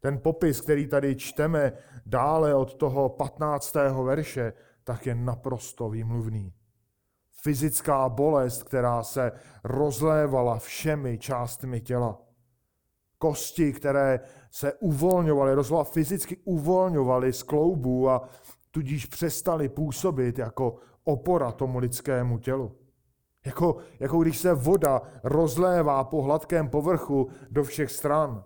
Ten 0.00 0.18
popis, 0.18 0.60
který 0.60 0.86
tady 0.86 1.16
čteme 1.16 1.72
dále 2.06 2.54
od 2.54 2.74
toho 2.74 3.08
15. 3.08 3.74
verše, 4.04 4.52
tak 4.84 5.06
je 5.06 5.14
naprosto 5.14 5.90
výmluvný. 5.90 6.54
Fyzická 7.42 8.08
bolest, 8.08 8.62
která 8.62 9.02
se 9.02 9.32
rozlévala 9.64 10.58
všemi 10.58 11.18
částmi 11.18 11.80
těla. 11.80 12.18
Kosti, 13.18 13.72
které 13.72 14.20
se 14.50 14.72
uvolňovaly, 14.72 15.54
rozvala 15.54 15.84
fyzicky 15.84 16.36
uvolňovaly 16.44 17.32
z 17.32 17.42
kloubů 17.42 18.10
a 18.10 18.28
tudíž 18.70 19.06
přestaly 19.06 19.68
působit 19.68 20.38
jako 20.38 20.76
opora 21.04 21.52
tomu 21.52 21.78
lidskému 21.78 22.38
tělu. 22.38 22.76
Jako, 23.46 23.76
jako 24.00 24.18
když 24.18 24.38
se 24.38 24.54
voda 24.54 25.02
rozlévá 25.24 26.04
po 26.04 26.22
hladkém 26.22 26.68
povrchu 26.68 27.28
do 27.50 27.64
všech 27.64 27.90
stran 27.90 28.44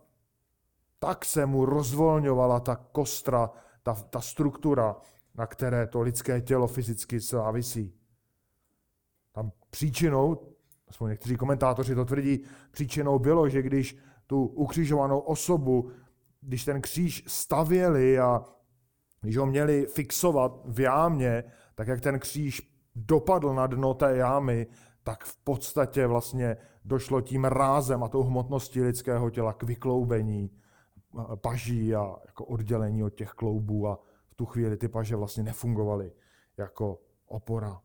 tak 1.02 1.24
se 1.24 1.46
mu 1.46 1.64
rozvolňovala 1.64 2.60
ta 2.60 2.76
kostra, 2.76 3.50
ta, 3.82 3.94
ta 3.94 4.20
struktura, 4.20 4.96
na 5.34 5.46
které 5.46 5.86
to 5.86 6.00
lidské 6.00 6.40
tělo 6.40 6.66
fyzicky 6.66 7.20
závisí. 7.20 7.94
Tam 9.32 9.52
příčinou, 9.70 10.54
aspoň 10.88 11.10
někteří 11.10 11.36
komentátoři 11.36 11.94
to 11.94 12.04
tvrdí, 12.04 12.44
příčinou 12.70 13.18
bylo, 13.18 13.48
že 13.48 13.62
když 13.62 13.98
tu 14.32 14.46
ukřižovanou 14.46 15.18
osobu, 15.18 15.90
když 16.40 16.64
ten 16.64 16.80
kříž 16.80 17.24
stavěli 17.26 18.18
a 18.18 18.44
když 19.20 19.36
ho 19.36 19.46
měli 19.46 19.86
fixovat 19.86 20.60
v 20.64 20.80
jámě, 20.80 21.44
tak 21.74 21.88
jak 21.88 22.00
ten 22.00 22.18
kříž 22.18 22.72
dopadl 22.94 23.54
na 23.54 23.66
dno 23.66 23.94
té 23.94 24.16
jámy, 24.16 24.66
tak 25.02 25.24
v 25.24 25.36
podstatě 25.36 26.06
vlastně 26.06 26.56
došlo 26.84 27.20
tím 27.20 27.44
rázem 27.44 28.02
a 28.02 28.08
tou 28.08 28.22
hmotností 28.22 28.82
lidského 28.82 29.30
těla 29.30 29.52
k 29.52 29.62
vykloubení 29.62 30.50
paží 31.34 31.94
a 31.94 32.16
jako 32.26 32.44
oddělení 32.44 33.04
od 33.04 33.14
těch 33.14 33.30
kloubů 33.30 33.88
a 33.88 33.98
v 34.28 34.34
tu 34.34 34.46
chvíli 34.46 34.76
ty 34.76 34.88
paže 34.88 35.16
vlastně 35.16 35.42
nefungovaly 35.42 36.12
jako 36.56 36.98
opora. 37.26 37.80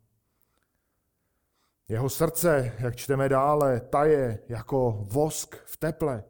Jeho 1.88 2.10
srdce, 2.10 2.74
jak 2.80 2.96
čteme 2.96 3.30
dále, 3.30 3.80
taje 3.80 4.40
jako 4.50 5.06
vosk 5.12 5.56
v 5.66 5.78
teple. 5.78 6.24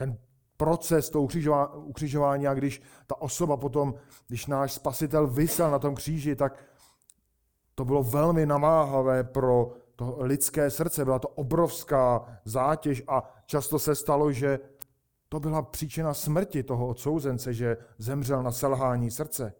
Ten 0.00 0.18
proces 0.56 1.10
to 1.10 1.22
ukřižování 1.74 2.46
a 2.46 2.54
když 2.54 2.82
ta 3.06 3.20
osoba 3.20 3.56
potom, 3.56 3.94
když 4.28 4.46
náš 4.46 4.72
spasitel 4.72 5.26
vysel 5.26 5.70
na 5.70 5.78
tom 5.78 5.94
kříži, 5.94 6.36
tak 6.36 6.64
to 7.74 7.84
bylo 7.84 8.02
velmi 8.02 8.46
namáhavé 8.46 9.24
pro 9.24 9.72
to 9.96 10.16
lidské 10.20 10.70
srdce. 10.70 11.04
Byla 11.04 11.18
to 11.18 11.28
obrovská 11.28 12.38
zátěž 12.44 13.02
a 13.08 13.42
často 13.46 13.78
se 13.78 13.94
stalo, 13.94 14.32
že 14.32 14.58
to 15.28 15.40
byla 15.40 15.62
příčina 15.62 16.14
smrti 16.14 16.62
toho 16.62 16.88
odsouzence, 16.88 17.54
že 17.54 17.76
zemřel 17.98 18.42
na 18.42 18.52
selhání 18.52 19.10
srdce. 19.10 19.54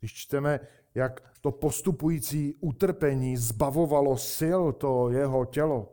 Když 0.00 0.14
čteme, 0.14 0.60
jak 0.94 1.20
to 1.40 1.52
postupující 1.52 2.54
utrpení 2.60 3.36
zbavovalo 3.36 4.16
sil 4.36 4.62
to 4.72 5.10
jeho 5.10 5.44
tělo, 5.44 5.92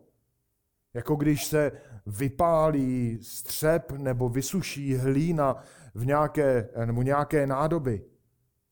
jako 0.94 1.16
když 1.16 1.46
se 1.46 1.72
vypálí 2.08 3.20
střep 3.22 3.92
nebo 3.92 4.30
vysuší 4.30 4.96
hlína 4.96 5.56
v 5.96 6.06
nějaké, 6.06 6.70
nebo 6.86 7.02
nějaké 7.02 7.48
nádoby, 7.48 8.06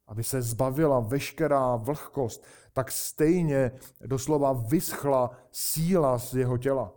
aby 0.07 0.23
se 0.23 0.41
zbavila 0.41 0.99
veškerá 0.99 1.75
vlhkost, 1.75 2.45
tak 2.73 2.91
stejně 2.91 3.71
doslova 4.05 4.53
vyschla 4.53 5.31
síla 5.51 6.17
z 6.17 6.33
jeho 6.33 6.57
těla. 6.57 6.93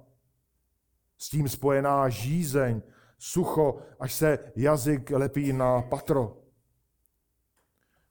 S 1.19 1.31
tím 1.31 1.49
spojená 1.49 2.09
žízeň, 2.09 2.83
sucho, 3.19 3.79
až 4.01 4.15
se 4.15 4.39
jazyk 4.57 5.11
lepí 5.11 5.53
na 5.53 5.83
patro. 5.83 6.37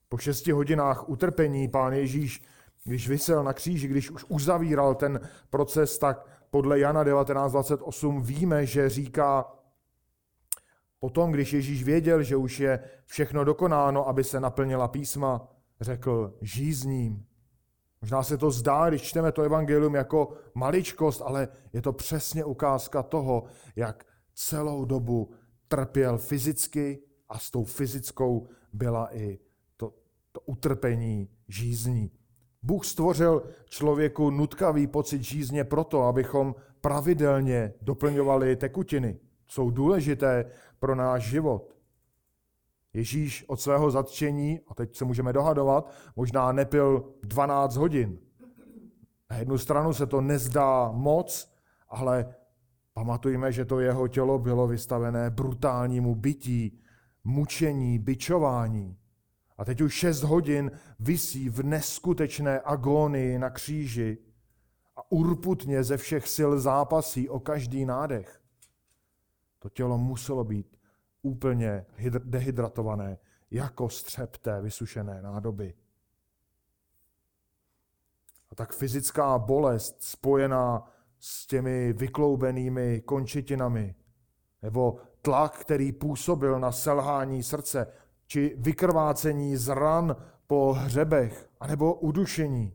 Po 0.09 0.17
šesti 0.17 0.51
hodinách 0.51 1.09
utrpení 1.09 1.67
pán 1.67 1.93
Ježíš, 1.93 2.43
když 2.83 3.09
vysel 3.09 3.43
na 3.43 3.53
kříži, 3.53 3.87
když 3.87 4.11
už 4.11 4.25
uzavíral 4.27 4.95
ten 4.95 5.19
proces, 5.49 5.97
tak 5.97 6.25
podle 6.49 6.79
Jana 6.79 7.03
19.28 7.03 8.21
víme, 8.21 8.65
že 8.65 8.89
říká, 8.89 9.45
potom, 10.99 11.31
když 11.31 11.53
Ježíš 11.53 11.83
věděl, 11.83 12.23
že 12.23 12.36
už 12.36 12.60
je 12.60 12.79
všechno 13.05 13.43
dokonáno, 13.43 14.07
aby 14.07 14.23
se 14.23 14.39
naplnila 14.39 14.88
písma, 14.88 15.47
řekl 15.81 16.38
žízním. 16.41 17.25
Možná 18.01 18.23
se 18.23 18.38
to 18.38 18.51
zdá, 18.51 18.89
když 18.89 19.01
čteme 19.01 19.31
to 19.31 19.41
evangelium 19.41 19.95
jako 19.95 20.33
maličkost, 20.53 21.21
ale 21.21 21.47
je 21.73 21.81
to 21.81 21.93
přesně 21.93 22.45
ukázka 22.45 23.03
toho, 23.03 23.43
jak 23.75 24.05
celou 24.33 24.86
dobu 24.86 25.33
trpěl 25.67 26.17
fyzicky 26.17 27.03
a 27.29 27.39
s 27.39 27.51
tou 27.51 27.63
fyzickou 27.63 28.47
byla 28.73 29.15
i 29.15 29.39
to, 29.77 29.93
to 30.31 30.39
utrpení 30.45 31.29
žízní. 31.47 32.12
Bůh 32.67 32.86
stvořil 32.86 33.43
člověku 33.65 34.30
nutkavý 34.30 34.88
pocit 34.88 35.23
žízně 35.23 35.63
proto, 35.63 36.03
abychom 36.03 36.56
pravidelně 36.82 37.73
doplňovali 37.82 38.56
tekutiny. 38.56 39.19
Jsou 39.47 39.69
důležité 39.71 40.51
pro 40.80 40.95
náš 40.95 41.23
život. 41.30 41.75
Ježíš 42.93 43.45
od 43.47 43.62
svého 43.62 43.91
zatčení, 43.91 44.60
a 44.67 44.73
teď 44.73 44.95
se 44.95 45.06
můžeme 45.06 45.34
dohadovat, 45.34 45.91
možná 46.15 46.51
nepil 46.51 47.13
12 47.23 47.75
hodin. 47.75 48.19
Na 49.30 49.38
jednu 49.38 49.58
stranu 49.58 49.93
se 49.93 50.06
to 50.06 50.21
nezdá 50.21 50.91
moc, 50.91 51.53
ale 51.89 52.36
pamatujme, 52.93 53.51
že 53.51 53.65
to 53.65 53.80
jeho 53.80 54.08
tělo 54.08 54.39
bylo 54.39 54.67
vystavené 54.67 55.30
brutálnímu 55.30 56.15
bytí, 56.15 56.80
mučení, 57.23 57.99
bičování. 57.99 58.97
A 59.58 59.65
teď 59.65 59.82
už 59.82 59.93
6 59.93 60.24
hodin 60.24 60.72
visí 61.00 61.50
v 61.50 61.63
neskutečné 61.63 62.60
agónii 62.60 63.39
na 63.39 63.50
kříži 63.50 64.17
a 64.96 65.12
urputně 65.12 65.84
ze 65.84 65.98
všech 65.98 66.28
sil 66.36 66.52
zápasí 66.60 67.30
o 67.30 67.39
každý 67.39 67.86
nádech. 67.86 68.41
To 69.60 69.70
tělo 69.70 69.98
muselo 69.98 70.43
být 70.43 70.78
úplně 71.22 71.86
dehydratované, 72.24 73.17
jako 73.52 73.89
střep 73.89 74.38
té 74.38 74.62
vysušené 74.62 75.22
nádoby. 75.22 75.74
A 78.50 78.56
tak 78.56 78.74
fyzická 78.74 79.38
bolest 79.38 80.04
spojená 80.04 80.91
s 81.20 81.48
těmi 81.48 81.93
vykloubenými 81.93 83.02
končetinami, 83.02 83.96
nebo 84.62 84.98
tlak, 85.22 85.58
který 85.58 85.91
působil 85.91 86.60
na 86.60 86.72
selhání 86.72 87.43
srdce, 87.43 87.88
či 88.27 88.55
vykrvácení 88.57 89.57
z 89.57 89.67
ran 89.67 90.15
po 90.47 90.73
hřebech, 90.73 91.49
anebo 91.59 91.93
udušení. 91.93 92.73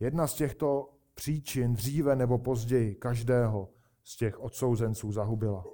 Jedna 0.00 0.26
z 0.26 0.34
těchto 0.34 0.92
příčin 1.14 1.74
dříve 1.74 2.16
nebo 2.16 2.38
později 2.38 2.94
každého 2.94 3.68
z 4.04 4.16
těch 4.16 4.40
odsouzenců 4.40 5.12
zahubila. 5.12 5.64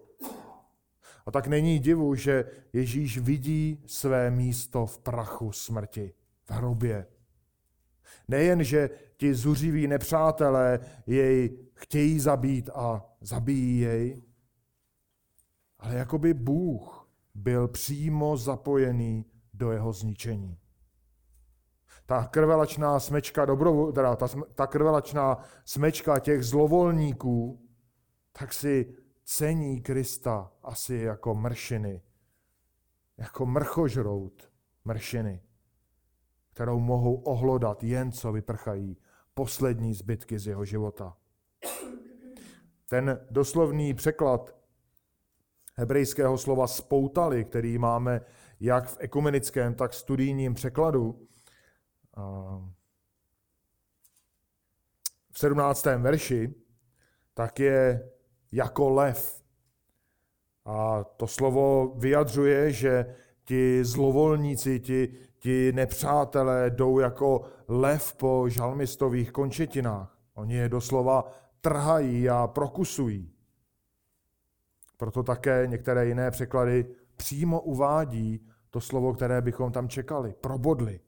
A 1.26 1.30
tak 1.30 1.46
není 1.46 1.78
divu, 1.78 2.14
že 2.14 2.44
Ježíš 2.72 3.18
vidí 3.18 3.82
své 3.86 4.30
místo 4.30 4.86
v 4.86 4.98
prachu 4.98 5.52
smrti, 5.52 6.14
v 6.44 6.50
hrobě. 6.50 7.06
Nejen, 8.28 8.64
že 8.64 8.90
ti 9.16 9.34
zuřiví 9.34 9.86
nepřátelé 9.86 10.80
jej 11.06 11.58
chtějí 11.74 12.20
zabít 12.20 12.70
a 12.74 13.06
zabijí 13.20 13.80
jej, 13.80 14.22
ale 15.78 15.94
jako 15.94 16.18
by 16.18 16.34
Bůh 16.34 16.97
byl 17.38 17.68
přímo 17.68 18.36
zapojený 18.36 19.24
do 19.54 19.72
jeho 19.72 19.92
zničení. 19.92 20.58
Ta 22.06 22.26
krvelačná 22.26 23.00
smečka 23.00 23.44
dobrovu, 23.44 23.92
teda 23.92 24.16
ta, 24.16 24.28
ta 24.54 24.66
krvelačná 24.66 25.38
smečka 25.64 26.18
těch 26.18 26.44
zlovolníků, 26.44 27.66
tak 28.32 28.52
si 28.52 28.96
cení 29.24 29.80
Krista 29.80 30.52
asi 30.62 30.94
jako 30.94 31.34
mršiny, 31.34 32.02
jako 33.16 33.46
mrchožrout 33.46 34.50
mršiny, 34.84 35.42
kterou 36.52 36.80
mohou 36.80 37.14
ohlodat 37.14 37.84
jen 37.84 38.12
co 38.12 38.32
vyprchají 38.32 38.96
poslední 39.34 39.94
zbytky 39.94 40.38
z 40.38 40.46
jeho 40.46 40.64
života. 40.64 41.16
Ten 42.88 43.26
doslovný 43.30 43.94
překlad 43.94 44.57
hebrejského 45.78 46.38
slova 46.38 46.66
spoutali, 46.66 47.44
který 47.44 47.78
máme 47.78 48.20
jak 48.60 48.88
v 48.88 48.96
ekumenickém, 49.00 49.74
tak 49.74 49.94
studijním 49.94 50.54
překladu, 50.54 51.26
v 55.32 55.38
17. 55.38 55.84
verši, 55.84 56.54
tak 57.34 57.60
je 57.60 58.10
jako 58.52 58.88
lev. 58.88 59.42
A 60.64 61.04
to 61.04 61.26
slovo 61.26 61.94
vyjadřuje, 61.96 62.72
že 62.72 63.14
ti 63.44 63.84
zlovolníci, 63.84 64.80
ti, 64.80 65.14
ti 65.38 65.72
nepřátelé 65.72 66.70
jdou 66.70 66.98
jako 66.98 67.42
lev 67.68 68.14
po 68.14 68.48
žalmistových 68.48 69.32
končetinách. 69.32 70.18
Oni 70.34 70.54
je 70.54 70.68
doslova 70.68 71.24
trhají 71.60 72.30
a 72.30 72.46
prokusují. 72.46 73.37
Proto 74.98 75.22
také 75.22 75.66
některé 75.66 76.06
jiné 76.06 76.30
překlady 76.30 76.94
přímo 77.16 77.60
uvádí 77.60 78.48
to 78.70 78.80
slovo, 78.80 79.14
které 79.14 79.40
bychom 79.42 79.72
tam 79.72 79.88
čekali. 79.88 80.34
Probodli. 80.40 81.00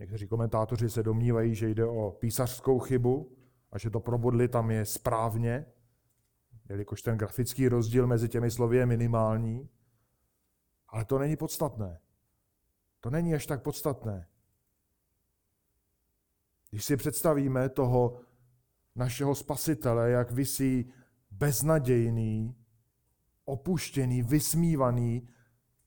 Někteří 0.00 0.28
komentátoři 0.28 0.90
se 0.90 1.02
domnívají, 1.02 1.54
že 1.54 1.68
jde 1.68 1.84
o 1.84 2.10
písařskou 2.10 2.78
chybu, 2.78 3.36
a 3.72 3.78
že 3.78 3.90
to 3.90 4.00
probodli 4.00 4.48
tam 4.48 4.70
je 4.70 4.86
správně, 4.86 5.66
jelikož 6.68 7.02
ten 7.02 7.18
grafický 7.18 7.68
rozdíl 7.68 8.06
mezi 8.06 8.28
těmi 8.28 8.50
slovy 8.50 8.76
je 8.76 8.86
minimální, 8.86 9.68
ale 10.88 11.04
to 11.04 11.18
není 11.18 11.36
podstatné. 11.36 12.00
To 13.00 13.10
není 13.10 13.34
až 13.34 13.46
tak 13.46 13.62
podstatné. 13.62 14.26
Když 16.70 16.84
si 16.84 16.96
představíme 16.96 17.68
toho 17.68 18.20
našeho 18.94 19.34
spasitele, 19.34 20.10
jak 20.10 20.30
vysí 20.30 20.92
beznadějný, 21.40 22.56
opuštěný, 23.44 24.22
vysmívaný 24.22 25.28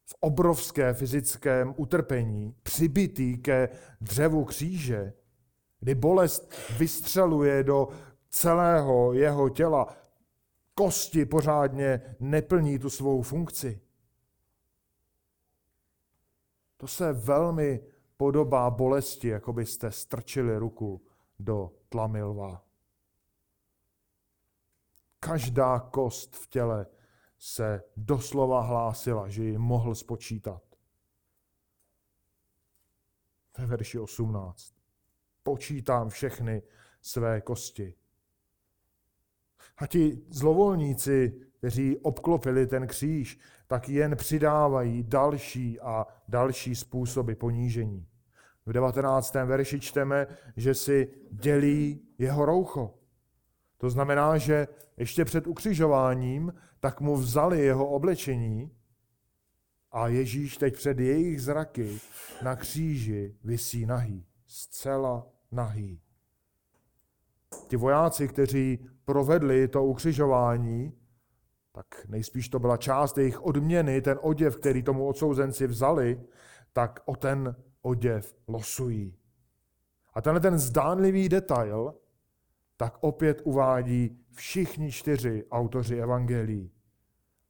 v 0.06 0.16
obrovské 0.20 0.94
fyzickém 0.94 1.74
utrpení, 1.78 2.56
přibitý 2.64 3.38
ke 3.38 3.70
dřevu 4.02 4.46
kříže, 4.46 5.14
kdy 5.80 5.96
bolest 5.96 6.54
vystřeluje 6.78 7.64
do 7.64 7.88
celého 8.30 9.14
jeho 9.14 9.50
těla, 9.50 9.96
kosti 10.76 11.26
pořádně 11.26 12.02
neplní 12.20 12.80
tu 12.80 12.90
svou 12.90 13.22
funkci. 13.22 13.82
To 16.78 16.88
se 16.88 17.14
velmi 17.14 17.84
podobá 18.18 18.70
bolesti, 18.70 19.28
jako 19.28 19.54
byste 19.54 19.92
strčili 19.92 20.58
ruku 20.58 21.02
do 21.40 21.72
tlamilva. 21.90 22.66
Každá 25.26 25.80
kost 25.80 26.36
v 26.36 26.48
těle 26.48 26.86
se 27.40 27.84
doslova 27.98 28.62
hlásila, 28.62 29.30
že 29.30 29.44
ji 29.44 29.58
mohl 29.58 29.96
spočítat. 29.96 30.62
Ve 33.58 33.66
verši 33.66 34.00
18 34.00 34.74
počítám 35.44 36.10
všechny 36.10 36.62
své 37.02 37.42
kosti. 37.42 37.96
A 39.78 39.88
ti 39.88 40.22
zlovolníci, 40.30 41.42
kteří 41.58 41.98
obklopili 41.98 42.68
ten 42.68 42.88
kříž, 42.88 43.40
tak 43.68 43.90
jen 43.90 44.16
přidávají 44.16 45.04
další 45.04 45.80
a 45.80 46.08
další 46.28 46.76
způsoby 46.76 47.34
ponížení. 47.34 48.08
V 48.66 48.74
19. 48.74 49.34
verši 49.34 49.80
čteme, 49.80 50.28
že 50.56 50.74
si 50.74 51.14
dělí 51.32 52.08
jeho 52.18 52.46
roucho. 52.46 53.03
To 53.84 53.90
znamená, 53.90 54.38
že 54.38 54.68
ještě 54.98 55.26
před 55.26 55.48
ukřižováním 55.48 56.54
tak 56.80 57.02
mu 57.02 57.16
vzali 57.16 57.62
jeho 57.62 57.88
oblečení 57.88 58.72
a 59.92 60.08
Ježíš 60.08 60.58
teď 60.58 60.74
před 60.74 61.00
jejich 61.00 61.42
zraky 61.42 62.00
na 62.44 62.56
kříži 62.56 63.36
visí 63.44 63.86
nahý, 63.86 64.26
zcela 64.48 65.28
nahý. 65.52 66.02
Ti 67.68 67.76
vojáci, 67.78 68.28
kteří 68.28 68.86
provedli 69.06 69.68
to 69.68 69.86
ukřižování, 69.86 70.94
tak 71.72 72.06
nejspíš 72.08 72.50
to 72.50 72.60
byla 72.60 72.78
část 72.78 73.18
jejich 73.18 73.46
odměny, 73.46 74.02
ten 74.02 74.20
oděv, 74.22 74.58
který 74.58 74.84
tomu 74.84 75.08
odsouzenci 75.08 75.68
vzali, 75.68 76.24
tak 76.74 77.00
o 77.06 77.16
ten 77.16 77.56
oděv 77.82 78.36
losují. 78.48 79.18
A 80.14 80.22
tenhle 80.22 80.40
ten 80.42 80.60
zdánlivý 80.60 81.30
detail 81.30 81.94
tak 82.84 82.98
opět 83.02 83.42
uvádí 83.44 84.20
všichni 84.32 84.92
čtyři 84.92 85.46
autoři 85.52 86.02
evangelií. 86.02 86.72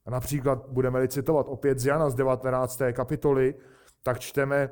A 0.06 0.12
například 0.12 0.70
budeme-li 0.70 1.08
citovat 1.08 1.46
opět 1.50 1.80
z 1.80 1.86
Jana 1.86 2.10
z 2.10 2.16
19. 2.16 2.82
kapitoly, 2.94 3.56
tak 4.04 4.20
čteme, 4.20 4.70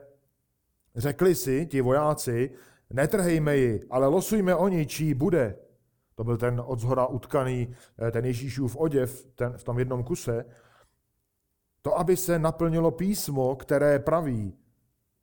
řekli 0.95 1.35
si 1.35 1.65
ti 1.65 1.81
vojáci, 1.81 2.51
Netrhejme 2.89 3.57
ji, 3.57 3.87
ale 3.89 4.07
losujme 4.07 4.55
o 4.55 4.67
ní, 4.67 4.85
čí 4.85 5.13
bude. 5.13 5.55
To 6.15 6.23
byl 6.23 6.37
ten 6.37 6.61
od 6.65 6.79
zhora 6.79 7.05
utkaný, 7.05 7.75
eh, 8.07 8.11
ten 8.11 8.25
Ježíšův 8.25 8.75
oděv 8.75 9.25
ten, 9.35 9.57
v 9.57 9.63
tom 9.63 9.79
jednom 9.79 10.03
kuse. 10.03 10.45
To, 11.81 11.99
aby 11.99 12.17
se 12.17 12.39
naplnilo 12.39 12.91
písmo, 12.91 13.55
které 13.55 13.99
praví, 13.99 14.57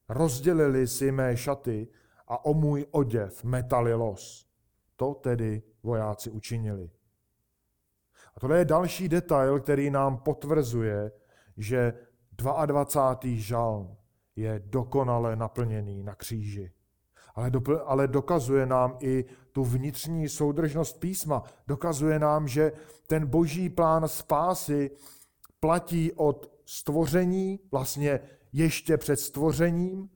Rozdělili 0.09 0.87
si 0.87 1.13
mé 1.13 1.37
šaty 1.37 1.89
a 2.29 2.45
o 2.45 2.55
můj 2.55 2.87
oděv 2.91 3.45
metali 3.45 3.95
los. 3.95 4.48
To 4.99 5.15
tedy 5.15 5.63
vojáci 5.83 6.31
učinili. 6.31 6.91
A 8.37 8.41
tohle 8.41 8.59
je 8.59 8.65
další 8.65 9.09
detail, 9.09 9.61
který 9.61 9.91
nám 9.91 10.19
potvrzuje, 10.19 11.13
že 11.57 11.95
22. 12.33 13.33
žalm 13.37 13.97
je 14.37 14.63
dokonale 14.65 15.37
naplněný 15.37 16.03
na 16.03 16.15
kříži. 16.15 16.73
Ale, 17.35 17.51
dopl- 17.51 17.83
ale 17.87 18.09
dokazuje 18.09 18.67
nám 18.67 18.97
i 19.01 19.25
tu 19.53 19.65
vnitřní 19.65 20.29
soudržnost 20.29 21.01
písma. 21.01 21.43
Dokazuje 21.67 22.19
nám, 22.19 22.49
že 22.49 22.73
ten 23.07 23.27
boží 23.27 23.69
plán 23.69 24.09
spásy 24.09 24.91
platí 25.61 26.13
od 26.13 26.53
stvoření, 26.67 27.61
vlastně 27.71 28.21
ještě 28.53 28.97
před 28.97 29.17
stvořením, 29.17 30.11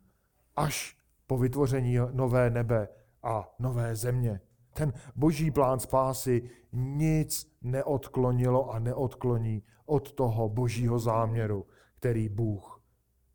až 0.57 0.99
po 1.27 1.39
vytvoření 1.39 1.97
nové 2.13 2.51
nebe 2.51 2.89
a 3.23 3.55
nové 3.59 3.97
země. 3.97 4.41
Ten 4.73 4.93
boží 5.17 5.51
plán 5.51 5.81
spásy 5.81 6.51
nic 6.73 7.53
neodklonilo 7.63 8.71
a 8.71 8.79
neodkloní 8.79 9.63
od 9.87 10.13
toho 10.13 10.49
božího 10.49 10.99
záměru, 10.99 11.67
který 11.99 12.29
Bůh 12.29 12.83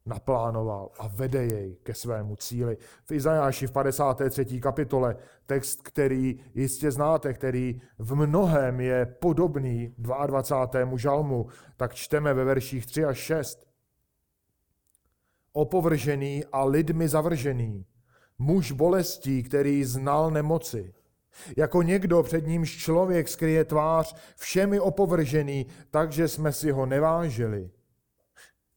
naplánoval 0.08 0.92
a 1.00 1.08
vede 1.08 1.46
jej 1.46 1.76
ke 1.84 1.94
svému 1.94 2.36
cíli. 2.36 2.78
V 3.06 3.12
Izajáši 3.12 3.68
v 3.68 3.72
53. 3.72 4.60
kapitole, 4.62 5.16
text, 5.46 5.82
který 5.82 6.40
jistě 6.56 6.92
znáte, 6.92 7.34
který 7.34 7.82
v 8.00 8.16
mnohem 8.16 8.80
je 8.80 9.06
podobný 9.06 9.96
22. 9.98 10.98
žalmu, 10.98 11.48
tak 11.78 11.96
čteme 11.96 12.34
ve 12.34 12.44
verších 12.44 12.86
3 12.86 13.06
až 13.06 13.18
6. 13.18 13.68
Opovržený 15.54 16.46
a 16.52 16.64
lidmi 16.64 17.08
zavržený, 17.08 17.86
muž 18.38 18.72
bolestí, 18.72 19.44
který 19.44 19.84
znal 19.84 20.32
nemoci, 20.32 20.94
jako 21.58 21.82
někdo, 21.82 22.24
před 22.24 22.48
nímž 22.48 22.78
člověk 22.78 23.28
skryje 23.28 23.66
tvář, 23.66 24.16
všemi 24.36 24.80
opovržený, 24.80 25.66
takže 25.92 26.28
jsme 26.28 26.52
si 26.54 26.72
ho 26.72 26.86
nevážili. 26.86 27.70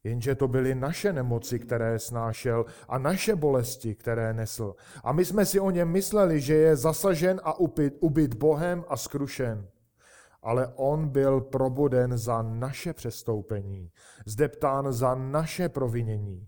Jenže 0.05 0.35
to 0.35 0.49
byly 0.49 0.75
naše 0.75 1.13
nemoci, 1.13 1.59
které 1.59 1.99
snášel 1.99 2.65
a 2.89 2.99
naše 2.99 3.37
bolesti, 3.37 3.95
které 3.95 4.35
nesl. 4.35 4.75
A 5.05 5.13
my 5.13 5.25
jsme 5.25 5.47
si 5.47 5.61
o 5.61 5.71
něm 5.71 5.89
mysleli, 5.89 6.41
že 6.41 6.55
je 6.55 6.77
zasažen 6.77 7.41
a 7.45 7.59
ubyt, 7.59 7.97
ubyt 8.01 8.35
Bohem 8.35 8.85
a 8.89 8.97
skrušen. 8.97 9.69
Ale 10.43 10.73
on 10.77 11.09
byl 11.09 11.41
proboden 11.41 12.19
za 12.19 12.43
naše 12.43 12.93
přestoupení, 12.93 13.91
zdeptán 14.27 14.93
za 14.93 15.15
naše 15.15 15.69
provinění. 15.69 16.47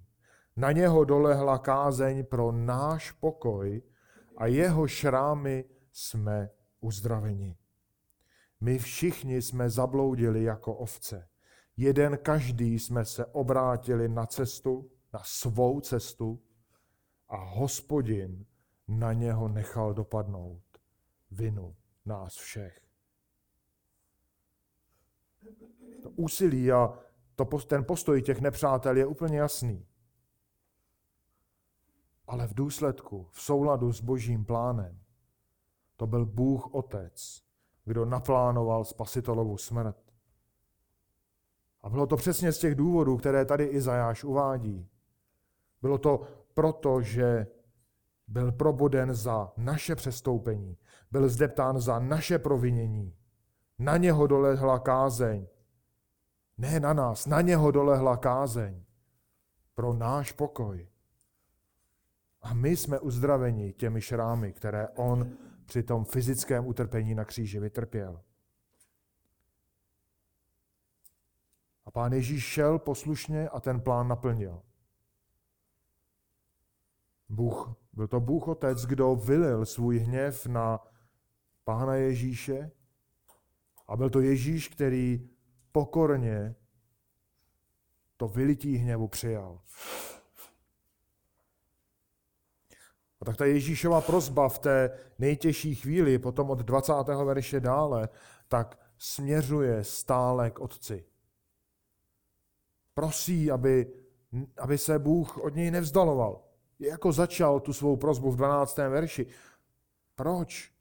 Na 0.56 0.72
něho 0.72 1.04
dolehla 1.04 1.58
kázeň 1.58 2.24
pro 2.24 2.52
náš 2.52 3.10
pokoj 3.10 3.82
a 4.36 4.46
jeho 4.46 4.86
šrámy 4.88 5.64
jsme 5.92 6.50
uzdraveni. 6.80 7.56
My 8.60 8.78
všichni 8.78 9.42
jsme 9.42 9.70
zabloudili 9.70 10.42
jako 10.42 10.74
ovce. 10.74 11.28
Jeden 11.76 12.18
každý 12.18 12.78
jsme 12.78 13.04
se 13.04 13.26
obrátili 13.26 14.08
na 14.08 14.26
cestu, 14.26 14.90
na 15.12 15.20
svou 15.24 15.80
cestu 15.80 16.42
a 17.28 17.36
hospodin 17.36 18.46
na 18.88 19.12
něho 19.12 19.48
nechal 19.48 19.94
dopadnout 19.94 20.62
vinu 21.30 21.76
nás 22.04 22.34
všech. 22.34 22.80
To 26.02 26.10
úsilí 26.10 26.72
a 26.72 26.98
to, 27.34 27.44
ten 27.44 27.84
postoj 27.84 28.22
těch 28.22 28.40
nepřátel 28.40 28.96
je 28.96 29.06
úplně 29.06 29.38
jasný. 29.38 29.86
Ale 32.26 32.46
v 32.46 32.54
důsledku, 32.54 33.28
v 33.30 33.42
souladu 33.42 33.92
s 33.92 34.00
božím 34.00 34.44
plánem, 34.44 35.01
to 36.02 36.06
byl 36.06 36.26
Bůh 36.26 36.74
Otec, 36.74 37.42
kdo 37.84 38.04
naplánoval 38.04 38.84
spasitelovu 38.84 39.56
smrt. 39.56 39.96
A 41.82 41.90
bylo 41.90 42.06
to 42.06 42.16
přesně 42.16 42.52
z 42.52 42.58
těch 42.58 42.74
důvodů, 42.74 43.16
které 43.16 43.44
tady 43.44 43.64
Izajáš 43.64 44.24
uvádí. 44.24 44.88
Bylo 45.82 45.98
to 45.98 46.22
proto, 46.54 47.02
že 47.02 47.46
byl 48.28 48.52
proboden 48.52 49.14
za 49.14 49.52
naše 49.56 49.94
přestoupení, 49.94 50.76
byl 51.10 51.28
zdeptán 51.28 51.80
za 51.80 51.98
naše 51.98 52.38
provinění. 52.38 53.16
Na 53.78 53.96
něho 53.96 54.26
dolehla 54.26 54.78
kázeň. 54.78 55.46
Ne 56.58 56.80
na 56.80 56.92
nás, 56.92 57.26
na 57.26 57.40
něho 57.40 57.70
dolehla 57.70 58.16
kázeň. 58.16 58.84
Pro 59.74 59.92
náš 59.92 60.32
pokoj. 60.32 60.88
A 62.42 62.54
my 62.54 62.76
jsme 62.76 63.00
uzdraveni 63.00 63.72
těmi 63.72 64.00
šrámy, 64.00 64.52
které 64.52 64.88
on 64.88 65.32
při 65.66 65.82
tom 65.82 66.04
fyzickém 66.04 66.66
utrpení 66.66 67.14
na 67.14 67.24
kříži 67.24 67.60
vytrpěl. 67.60 68.22
A 71.84 71.90
pán 71.90 72.12
Ježíš 72.12 72.44
šel 72.44 72.78
poslušně 72.78 73.48
a 73.48 73.60
ten 73.60 73.80
plán 73.80 74.08
naplnil. 74.08 74.62
Bůh, 77.28 77.74
byl 77.92 78.08
to 78.08 78.20
Bůh 78.20 78.48
Otec, 78.48 78.86
kdo 78.86 79.16
vylil 79.16 79.66
svůj 79.66 79.98
hněv 79.98 80.46
na 80.46 80.80
pána 81.64 81.94
Ježíše 81.94 82.70
a 83.88 83.96
byl 83.96 84.10
to 84.10 84.20
Ježíš, 84.20 84.68
který 84.68 85.30
pokorně 85.72 86.54
to 88.16 88.28
vylití 88.28 88.76
hněvu 88.76 89.08
přijal. 89.08 89.60
A 93.22 93.24
tak 93.24 93.36
ta 93.36 93.44
Ježíšova 93.44 94.00
prozba 94.00 94.48
v 94.48 94.58
té 94.58 94.90
nejtěžší 95.18 95.74
chvíli, 95.74 96.18
potom 96.18 96.50
od 96.50 96.58
20. 96.58 96.92
verše 97.24 97.60
dále, 97.60 98.08
tak 98.48 98.78
směřuje 98.98 99.84
stále 99.84 100.50
k 100.50 100.60
Otci. 100.60 101.04
Prosí, 102.94 103.50
aby, 103.50 103.92
aby 104.58 104.78
se 104.78 104.98
Bůh 104.98 105.38
od 105.38 105.54
něj 105.54 105.70
nevzdaloval. 105.70 106.42
Jako 106.78 107.12
začal 107.12 107.60
tu 107.60 107.72
svou 107.72 107.96
prozbu 107.96 108.30
v 108.30 108.36
12. 108.36 108.76
verši. 108.76 109.26
Proč? 110.14 110.72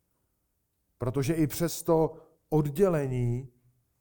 Protože 0.97 1.33
i 1.33 1.47
přes 1.47 1.83
to 1.83 2.13
oddělení 2.49 3.49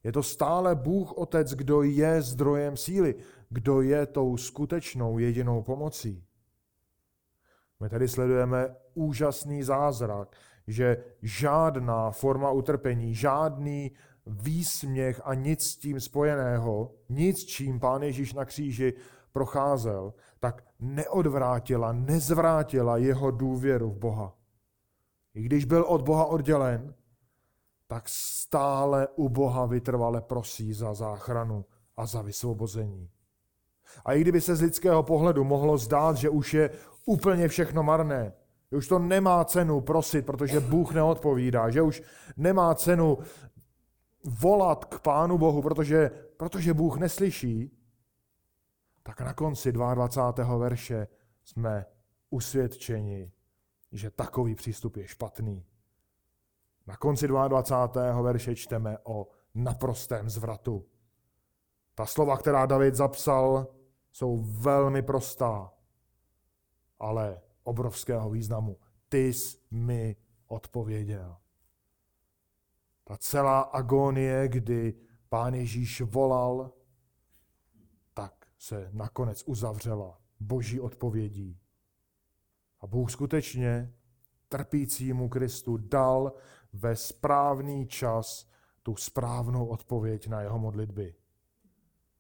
je 0.04 0.12
to 0.12 0.22
stále 0.22 0.74
Bůh 0.74 1.12
Otec, 1.12 1.54
kdo 1.54 1.82
je 1.82 2.22
zdrojem 2.22 2.76
síly, 2.76 3.14
kdo 3.48 3.80
je 3.80 4.06
tou 4.06 4.36
skutečnou 4.36 5.18
jedinou 5.18 5.62
pomocí. 5.62 6.24
My 7.80 7.88
tady 7.88 8.08
sledujeme 8.08 8.76
úžasný 8.94 9.62
zázrak, 9.62 10.36
že 10.66 11.04
žádná 11.22 12.10
forma 12.10 12.50
utrpení, 12.50 13.14
žádný 13.14 13.92
výsměch 14.26 15.20
a 15.24 15.34
nic 15.34 15.64
s 15.64 15.76
tím 15.76 16.00
spojeného, 16.00 16.92
nic, 17.08 17.44
čím 17.44 17.80
Pán 17.80 18.02
Ježíš 18.02 18.32
na 18.32 18.44
kříži 18.44 18.92
procházel, 19.32 20.14
tak 20.40 20.64
neodvrátila, 20.80 21.92
nezvrátila 21.92 22.96
jeho 22.96 23.30
důvěru 23.30 23.90
v 23.90 23.98
Boha. 23.98 24.34
I 25.34 25.42
když 25.42 25.64
byl 25.64 25.82
od 25.82 26.02
Boha 26.02 26.24
oddělen, 26.24 26.94
tak 27.86 28.04
stále 28.06 29.08
u 29.08 29.28
Boha 29.28 29.66
vytrvale 29.66 30.20
prosí 30.20 30.72
za 30.72 30.94
záchranu 30.94 31.64
a 31.96 32.06
za 32.06 32.22
vysvobození. 32.22 33.10
A 34.04 34.12
i 34.12 34.20
kdyby 34.20 34.40
se 34.40 34.56
z 34.56 34.60
lidského 34.60 35.02
pohledu 35.02 35.44
mohlo 35.44 35.78
zdát, 35.78 36.16
že 36.16 36.28
už 36.28 36.54
je 36.54 36.70
úplně 37.06 37.48
všechno 37.48 37.82
marné, 37.82 38.32
že 38.70 38.76
už 38.76 38.88
to 38.88 38.98
nemá 38.98 39.44
cenu 39.44 39.80
prosit, 39.80 40.26
protože 40.26 40.60
Bůh 40.60 40.94
neodpovídá, 40.94 41.70
že 41.70 41.82
už 41.82 42.02
nemá 42.36 42.74
cenu 42.74 43.18
volat 44.24 44.84
k 44.84 45.00
Pánu 45.00 45.38
Bohu, 45.38 45.62
protože, 45.62 46.10
protože 46.36 46.74
Bůh 46.74 46.98
neslyší, 46.98 47.76
tak 49.02 49.20
na 49.20 49.34
konci 49.34 49.72
22. 49.72 50.56
verše 50.56 51.08
jsme 51.44 51.86
usvědčeni, 52.30 53.32
že 53.92 54.10
takový 54.10 54.54
přístup 54.54 54.96
je 54.96 55.08
špatný. 55.08 55.66
Na 56.86 56.96
konci 56.96 57.28
22. 57.28 58.22
verše 58.22 58.54
čteme 58.54 58.98
o 59.04 59.28
naprostém 59.54 60.30
zvratu. 60.30 60.86
Ta 61.94 62.06
slova, 62.06 62.36
která 62.36 62.66
David 62.66 62.94
zapsal, 62.94 63.66
jsou 64.12 64.36
velmi 64.42 65.02
prostá, 65.02 65.72
ale 67.00 67.40
obrovského 67.62 68.30
významu. 68.30 68.76
Ty 69.08 69.32
jsi 69.32 69.58
mi 69.70 70.16
odpověděl. 70.46 71.36
Ta 73.04 73.16
celá 73.16 73.60
agonie, 73.60 74.48
kdy 74.48 74.94
pán 75.28 75.54
Ježíš 75.54 76.00
volal, 76.00 76.72
tak 78.14 78.46
se 78.58 78.90
nakonec 78.92 79.42
uzavřela 79.46 80.20
boží 80.40 80.80
odpovědí. 80.80 81.60
A 82.80 82.86
Bůh 82.86 83.10
skutečně 83.10 83.94
trpícímu 84.48 85.28
Kristu 85.28 85.76
dal 85.76 86.32
ve 86.72 86.96
správný 86.96 87.86
čas 87.86 88.48
tu 88.82 88.96
správnou 88.96 89.66
odpověď 89.66 90.28
na 90.28 90.40
jeho 90.40 90.58
modlitby. 90.58 91.14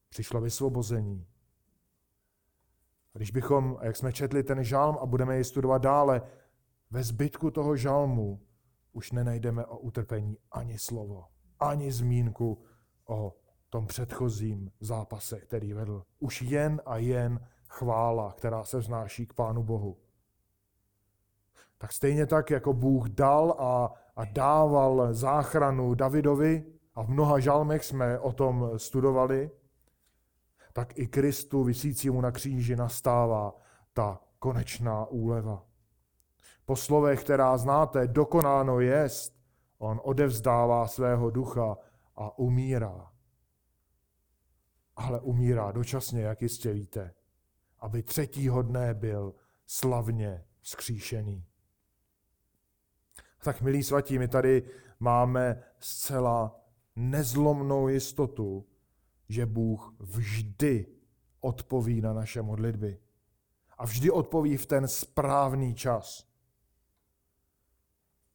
Přišlo 0.08 0.40
vysvobození. 0.40 1.26
Když 3.12 3.30
bychom, 3.30 3.78
jak 3.82 3.96
jsme 3.96 4.12
četli 4.12 4.42
ten 4.42 4.64
žalm 4.64 4.96
a 5.00 5.06
budeme 5.06 5.38
ji 5.38 5.44
studovat 5.44 5.82
dále, 5.82 6.22
ve 6.90 7.02
zbytku 7.02 7.50
toho 7.50 7.76
žalmu 7.76 8.40
už 8.92 9.12
nenajdeme 9.12 9.66
o 9.66 9.78
utrpení 9.78 10.36
ani 10.52 10.78
slovo, 10.78 11.24
ani 11.60 11.92
zmínku 11.92 12.62
o 13.08 13.36
tom 13.70 13.86
předchozím 13.86 14.70
zápase, 14.80 15.40
který 15.40 15.72
vedl. 15.72 16.02
Už 16.18 16.42
jen 16.42 16.80
a 16.86 16.96
jen 16.96 17.40
chvála, 17.68 18.32
která 18.32 18.64
se 18.64 18.78
vznáší 18.78 19.26
k 19.26 19.32
Pánu 19.32 19.62
Bohu. 19.62 19.96
Tak 21.78 21.92
stejně 21.92 22.26
tak, 22.26 22.50
jako 22.50 22.72
Bůh 22.72 23.08
dal 23.08 23.56
a, 23.58 23.92
a 24.16 24.24
dával 24.24 25.14
záchranu 25.14 25.94
Davidovi, 25.94 26.64
a 26.94 27.02
v 27.02 27.08
mnoha 27.08 27.38
žalmech 27.38 27.84
jsme 27.84 28.18
o 28.18 28.32
tom 28.32 28.70
studovali, 28.76 29.50
tak 30.72 30.98
i 30.98 31.06
Kristu 31.06 31.64
vysícímu 31.64 32.20
na 32.20 32.30
kříži 32.30 32.76
nastává 32.76 33.54
ta 33.92 34.20
konečná 34.38 35.06
úleva. 35.06 35.66
Po 36.64 36.76
slovech, 36.76 37.24
která 37.24 37.58
znáte, 37.58 38.08
dokonáno 38.08 38.80
jest, 38.80 39.40
on 39.78 40.00
odevzdává 40.04 40.88
svého 40.88 41.30
ducha 41.30 41.76
a 42.16 42.38
umírá. 42.38 43.12
Ale 44.96 45.20
umírá 45.20 45.72
dočasně, 45.72 46.22
jak 46.22 46.42
jistě 46.42 46.72
víte, 46.72 47.14
aby 47.78 48.02
třetího 48.02 48.62
dne 48.62 48.94
byl 48.94 49.34
slavně 49.66 50.44
vzkříšený. 50.60 51.44
Tak, 53.42 53.60
milí 53.60 53.82
svatí, 53.82 54.18
my 54.18 54.28
tady 54.28 54.62
máme 55.00 55.62
zcela 55.78 56.60
nezlomnou 56.96 57.88
jistotu, 57.88 58.66
že 59.30 59.46
Bůh 59.46 59.94
vždy 59.98 60.86
odpoví 61.40 62.00
na 62.00 62.12
naše 62.12 62.42
modlitby. 62.42 63.00
A 63.78 63.84
vždy 63.84 64.10
odpoví 64.10 64.56
v 64.56 64.66
ten 64.66 64.88
správný 64.88 65.74
čas. 65.74 66.26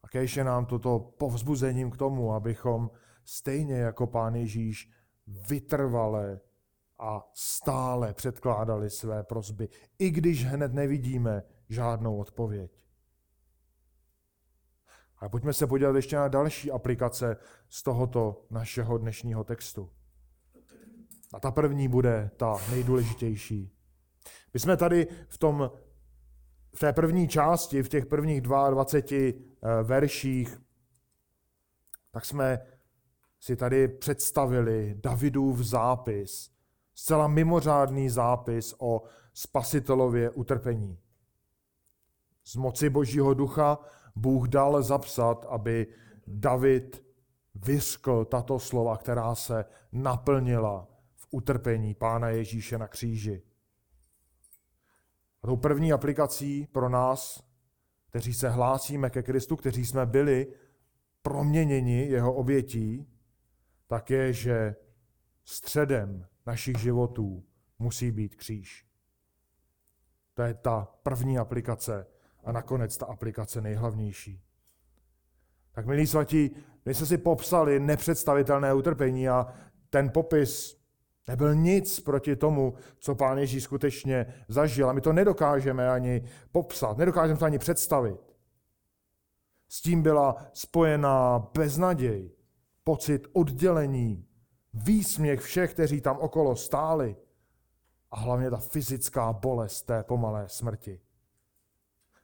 A 0.04 0.08
kež 0.08 0.38
je 0.38 0.43
nám 0.43 0.66
toto 0.66 1.00
povzbuzením 1.00 1.91
k 1.91 1.98
tomu, 1.98 2.34
abychom 2.34 2.91
stejně 3.26 3.76
jako 3.76 4.08
Pán 4.08 4.36
Ježíš 4.36 4.91
vytrvale 5.28 6.39
a 7.00 7.30
stále 7.34 8.14
předkládali 8.14 8.89
své 8.89 9.24
prosby, 9.24 9.70
i 10.00 10.12
když 10.12 10.46
hned 10.46 10.74
nevidíme 10.74 11.43
žádnou 11.70 12.18
odpověď. 12.18 12.82
A 15.18 15.30
pojďme 15.30 15.54
se 15.54 15.68
podívat 15.68 15.96
ještě 15.96 16.16
na 16.16 16.28
další 16.28 16.72
aplikace 16.72 17.38
z 17.70 17.84
tohoto 17.84 18.46
našeho 18.50 18.98
dnešního 18.98 19.43
textu. 19.43 19.91
A 21.34 21.39
ta 21.39 21.51
první 21.51 21.88
bude 21.88 22.32
ta 22.38 22.57
nejdůležitější. 22.71 23.71
My 24.53 24.59
jsme 24.59 24.78
tady 24.78 25.07
v, 25.28 25.38
tom, 25.38 25.71
v 26.76 26.80
té 26.80 26.93
první 26.93 27.28
části, 27.28 27.84
v 27.84 27.89
těch 27.89 28.05
prvních 28.05 28.41
22 28.41 29.17
eh, 29.17 29.84
verších, 29.84 30.61
tak 32.11 32.26
jsme 32.26 32.59
si 33.39 33.55
tady 33.55 33.88
představili 33.88 34.95
Davidův 35.03 35.59
zápis, 35.59 36.51
zcela 36.93 37.28
mimořádný 37.28 38.09
zápis 38.09 38.76
o 38.78 39.03
spasitelově 39.34 40.30
utrpení. 40.30 40.99
Z 42.45 42.55
moci 42.55 42.89
Božího 42.89 43.34
ducha 43.34 43.80
Bůh 44.15 44.47
dal 44.47 44.84
zapsat, 44.84 45.45
aby 45.49 45.88
David 46.28 47.05
vyskl 47.55 48.26
tato 48.26 48.59
slova, 48.59 48.97
která 48.97 49.36
se 49.36 49.65
naplnila 49.91 50.88
utrpení 51.36 51.95
Pána 51.95 52.29
Ježíše 52.29 52.77
na 52.77 52.88
kříži. 52.88 53.43
A 55.43 55.47
tou 55.47 55.57
první 55.57 55.93
aplikací 55.93 56.67
pro 56.67 56.89
nás, 56.89 57.43
kteří 58.09 58.33
se 58.33 58.49
hlásíme 58.49 59.09
ke 59.09 59.23
Kristu, 59.23 59.55
kteří 59.55 59.86
jsme 59.86 60.05
byli 60.05 60.47
proměněni 61.21 62.05
jeho 62.05 62.33
obětí, 62.33 63.07
tak 63.88 64.09
je, 64.09 64.33
že 64.33 64.75
středem 65.43 66.27
našich 66.45 66.77
životů 66.77 67.43
musí 67.79 68.11
být 68.11 68.36
kříž. 68.36 68.86
To 70.33 70.41
je 70.41 70.53
ta 70.53 70.88
první 71.03 71.38
aplikace 71.38 72.07
a 72.43 72.51
nakonec 72.51 72.97
ta 72.97 73.05
aplikace 73.05 73.61
nejhlavnější. 73.61 74.41
Tak 75.71 75.86
milí 75.86 76.07
svatí, 76.07 76.55
my 76.86 76.93
jsme 76.93 77.05
si 77.05 77.17
popsali 77.17 77.79
nepředstavitelné 77.79 78.73
utrpení 78.73 79.29
a 79.29 79.53
ten 79.89 80.09
popis 80.09 80.84
nebyl 81.28 81.55
nic 81.55 81.99
proti 81.99 82.36
tomu, 82.36 82.73
co 82.99 83.15
pán 83.15 83.38
Ježíš 83.38 83.63
skutečně 83.63 84.34
zažil. 84.47 84.89
A 84.89 84.93
my 84.93 85.01
to 85.01 85.13
nedokážeme 85.13 85.89
ani 85.89 86.23
popsat, 86.51 86.97
nedokážeme 86.97 87.39
to 87.39 87.45
ani 87.45 87.59
představit. 87.59 88.19
S 89.69 89.82
tím 89.82 90.01
byla 90.01 90.36
spojená 90.53 91.39
beznaděj, 91.57 92.32
pocit 92.84 93.28
oddělení, 93.34 94.28
výsměch 94.73 95.41
všech, 95.41 95.73
kteří 95.73 96.01
tam 96.01 96.17
okolo 96.17 96.55
stáli 96.55 97.15
a 98.11 98.19
hlavně 98.19 98.49
ta 98.49 98.57
fyzická 98.57 99.34
bolest 99.34 99.82
té 99.82 100.03
pomalé 100.03 100.49
smrti. 100.49 101.01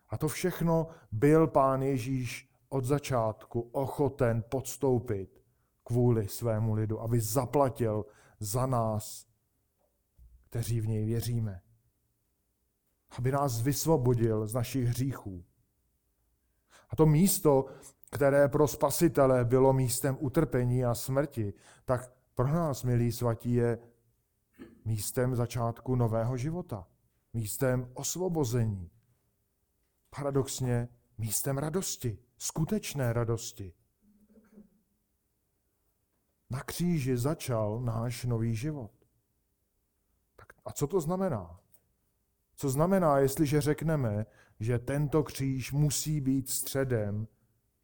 A 0.10 0.18
to 0.18 0.28
všechno 0.28 0.88
byl 1.12 1.47
pán 1.47 1.82
Ježíš 1.82 2.49
od 2.70 2.86
začátku 2.86 3.70
ochoten 3.72 4.43
podstoupit 4.49 5.41
kvůli 5.84 6.28
svému 6.28 6.74
lidu, 6.74 7.02
aby 7.02 7.20
zaplatil 7.20 8.06
za 8.42 8.66
nás, 8.66 9.28
kteří 10.50 10.82
v 10.82 10.88
něj 10.88 11.06
věříme. 11.06 11.62
Aby 13.18 13.32
nás 13.32 13.62
vysvobodil 13.62 14.48
z 14.48 14.54
našich 14.54 14.86
hříchů. 14.86 15.46
A 16.89 16.96
to 16.96 17.06
místo, 17.06 17.66
které 18.12 18.48
pro 18.50 18.68
spasitele 18.68 19.46
bylo 19.46 19.74
místem 19.74 20.18
utrpení 20.20 20.86
a 20.86 20.96
smrti, 20.96 21.54
tak 21.86 22.14
pro 22.36 22.48
nás, 22.48 22.84
milí 22.84 23.12
svatí, 23.12 23.54
je 23.54 23.80
místem 24.86 25.36
začátku 25.36 25.96
nového 25.96 26.38
života, 26.38 26.88
místem 27.34 27.92
osvobození 27.94 28.92
paradoxně 30.16 30.89
místem 31.18 31.58
radosti, 31.58 32.18
skutečné 32.38 33.14
radosti. 33.14 33.74
Na 36.52 36.64
kříži 36.64 37.18
začal 37.18 37.80
náš 37.80 38.26
nový 38.26 38.56
život. 38.56 38.91
Tak 40.36 40.47
a 40.66 40.72
co 40.72 40.88
to 40.88 41.02
znamená? 41.02 41.60
Co 42.56 42.70
znamená, 42.70 43.18
jestliže 43.18 43.62
řekneme, 43.62 44.26
že 44.60 44.80
tento 44.80 45.24
kříž 45.24 45.72
musí 45.72 46.22
být 46.22 46.49
středem 46.49 47.28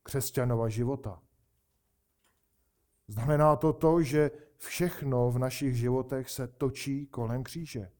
křesťanova 0.03 0.69
života? 0.69 1.21
Znamená 3.07 3.55
to 3.55 3.73
to, 3.73 4.01
že 4.01 4.31
všechno 4.57 5.31
v 5.31 5.39
našich 5.39 5.75
životech 5.75 6.29
se 6.29 6.47
točí 6.47 7.07
kolem 7.07 7.43
kříže. 7.43 7.91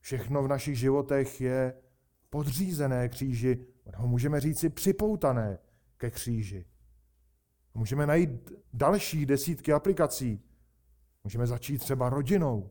Všechno 0.00 0.42
v 0.42 0.48
našich 0.48 0.78
životech 0.78 1.40
je 1.40 1.82
podřízené 2.30 3.08
kříži, 3.08 3.66
ho 3.94 4.06
můžeme 4.06 4.40
říci 4.40 4.68
připoutané 4.68 5.58
ke 5.96 6.10
kříži. 6.10 6.71
Můžeme 7.74 8.06
najít 8.06 8.52
další 8.72 9.26
desítky 9.26 9.72
aplikací. 9.72 10.42
Můžeme 11.24 11.46
začít 11.46 11.78
třeba 11.78 12.08
rodinou. 12.08 12.70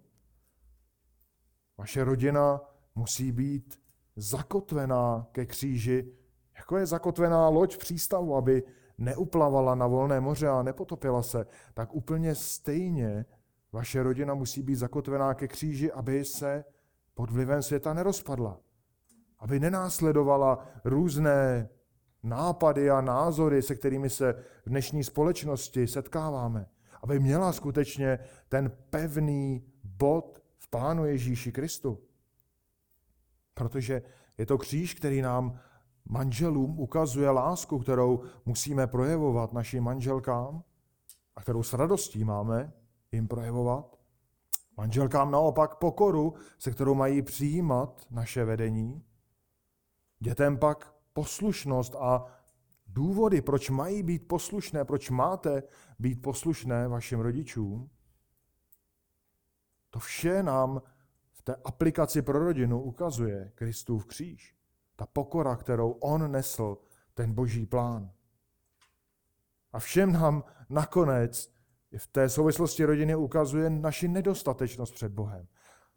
Vaše 1.78 2.04
rodina 2.04 2.62
musí 2.96 3.32
být 3.32 3.82
zakotvená 4.16 5.28
ke 5.32 5.46
kříži, 5.46 6.14
jako 6.58 6.78
je 6.78 6.86
zakotvená 6.86 7.50
loď 7.50 7.76
v 7.76 7.78
přístavu, 7.78 8.36
aby 8.36 8.64
neuplavala 8.98 9.76
na 9.76 9.88
volné 9.88 10.20
moře 10.20 10.48
a 10.48 10.64
nepotopila 10.64 11.24
se, 11.24 11.46
tak 11.74 11.94
úplně 11.94 12.36
stejně 12.36 13.26
vaše 13.72 14.04
rodina 14.04 14.34
musí 14.34 14.62
být 14.62 14.76
zakotvená 14.76 15.34
ke 15.34 15.48
kříži, 15.48 15.92
aby 15.92 16.26
se 16.26 16.64
pod 17.14 17.32
vlivem 17.32 17.62
světa 17.62 17.94
nerozpadla 17.94 18.60
aby 19.42 19.60
nenásledovala 19.60 20.68
různé 20.86 21.70
nápady 22.24 22.90
a 22.90 23.02
názory, 23.02 23.62
se 23.62 23.76
kterými 23.76 24.10
se 24.10 24.34
v 24.66 24.70
dnešní 24.70 25.04
společnosti 25.04 25.88
setkáváme. 25.88 26.70
Aby 27.04 27.20
měla 27.20 27.54
skutečně 27.54 28.20
ten 28.50 28.72
pevný 28.90 29.64
bod 29.84 30.44
v 30.58 30.68
Pánu 30.70 31.06
Ježíši 31.06 31.52
Kristu. 31.52 32.00
Protože 33.54 34.02
je 34.38 34.46
to 34.46 34.58
kříž, 34.58 34.94
který 34.94 35.22
nám 35.22 35.60
manželům 36.10 36.80
ukazuje 36.80 37.30
lásku, 37.30 37.80
kterou 37.80 38.24
musíme 38.46 38.88
projevovat 38.88 39.54
našim 39.54 39.84
manželkám 39.84 40.64
a 41.36 41.42
kterou 41.42 41.64
s 41.64 41.74
radostí 41.74 42.24
máme 42.24 42.74
jim 43.12 43.28
projevovat. 43.28 44.00
Manželkám 44.78 45.32
naopak 45.32 45.76
pokoru, 45.76 46.34
se 46.60 46.72
kterou 46.72 46.96
mají 46.96 47.22
přijímat 47.22 48.08
naše 48.12 48.46
vedení. 48.46 49.04
Dětem 50.20 50.58
pak 50.58 50.91
poslušnost 51.14 51.96
a 51.96 52.26
důvody, 52.88 53.42
proč 53.42 53.70
mají 53.70 54.04
být 54.04 54.28
poslušné, 54.28 54.86
proč 54.86 55.10
máte 55.10 55.64
být 56.00 56.22
poslušné 56.22 56.88
vašim 56.88 57.20
rodičům, 57.20 57.90
to 59.90 60.00
vše 60.00 60.44
nám 60.44 60.82
v 61.32 61.42
té 61.42 61.56
aplikaci 61.66 62.22
pro 62.22 62.40
rodinu 62.40 62.82
ukazuje 62.82 63.52
Kristův 63.56 64.06
kříž. 64.06 64.56
Ta 64.96 65.06
pokora, 65.06 65.56
kterou 65.56 65.92
on 65.92 66.32
nesl, 66.32 66.78
ten 67.14 67.34
boží 67.34 67.66
plán. 67.66 68.12
A 69.74 69.80
všem 69.80 70.12
nám 70.12 70.44
nakonec 70.70 71.54
v 71.98 72.08
té 72.08 72.30
souvislosti 72.30 72.86
rodiny 72.86 73.16
ukazuje 73.16 73.70
naši 73.70 74.08
nedostatečnost 74.08 74.94
před 74.94 75.12
Bohem. 75.12 75.48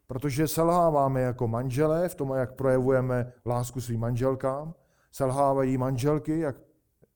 Protože 0.06 0.48
selháváme 0.48 1.20
jako 1.20 1.48
manželé 1.48 2.08
v 2.08 2.14
tom, 2.14 2.30
jak 2.30 2.54
projevujeme 2.54 3.32
lásku 3.46 3.80
svým 3.80 4.00
manželkám, 4.00 4.74
selhávají 5.14 5.78
manželky, 5.78 6.38
jak 6.38 6.56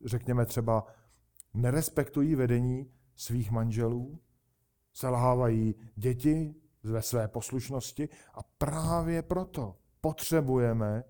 řekněme 0.04 0.46
třeba 0.46 0.86
nerespektují 1.54 2.34
vedení 2.34 2.92
svých 3.16 3.50
manželů, 3.50 4.20
selhávají 4.92 5.74
děti 5.94 6.54
ve 6.82 7.02
své 7.02 7.28
poslušnosti 7.28 8.08
a 8.34 8.42
právě 8.42 9.22
proto 9.22 9.76
potřebujeme 10.00 11.04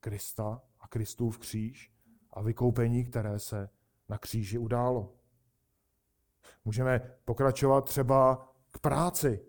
Krista 0.00 0.62
a 0.80 0.88
Kristův 0.88 1.38
kříž 1.38 1.92
a 2.30 2.42
vykoupení, 2.42 3.04
které 3.04 3.38
se 3.38 3.68
na 4.08 4.18
kříži 4.18 4.58
událo. 4.58 5.14
Můžeme 6.64 7.16
pokračovat 7.24 7.84
třeba 7.84 8.48
k 8.70 8.78
práci. 8.78 9.44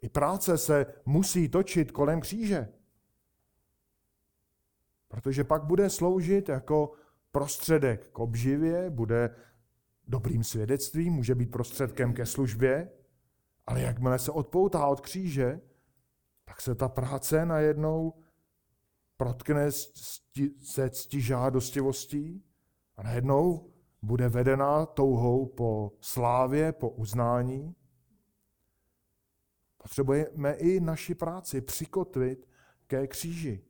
I 0.00 0.08
práce 0.08 0.58
se 0.58 0.86
musí 1.06 1.48
točit 1.48 1.92
kolem 1.92 2.20
kříže. 2.20 2.68
Protože 5.14 5.44
pak 5.44 5.64
bude 5.64 5.90
sloužit 5.90 6.48
jako 6.48 6.92
prostředek 7.32 8.10
k 8.10 8.18
obživě, 8.18 8.90
bude 8.90 9.36
dobrým 10.08 10.44
svědectvím, 10.44 11.12
může 11.12 11.34
být 11.34 11.50
prostředkem 11.50 12.14
ke 12.14 12.26
službě, 12.26 12.90
ale 13.66 13.80
jakmile 13.80 14.18
se 14.18 14.30
odpoutá 14.30 14.86
od 14.86 15.00
kříže, 15.00 15.60
tak 16.44 16.60
se 16.60 16.74
ta 16.74 16.88
práce 16.88 17.46
najednou 17.46 18.22
protkne 19.16 19.72
se 20.62 20.90
ctižádostivostí 20.90 22.44
a 22.96 23.02
najednou 23.02 23.72
bude 24.02 24.28
vedená 24.28 24.86
touhou 24.86 25.46
po 25.46 25.92
slávě, 26.00 26.72
po 26.72 26.90
uznání. 26.90 27.74
Potřebujeme 29.76 30.52
i 30.52 30.80
naši 30.80 31.14
práci 31.14 31.60
přikotvit 31.60 32.48
ke 32.86 33.06
kříži 33.06 33.64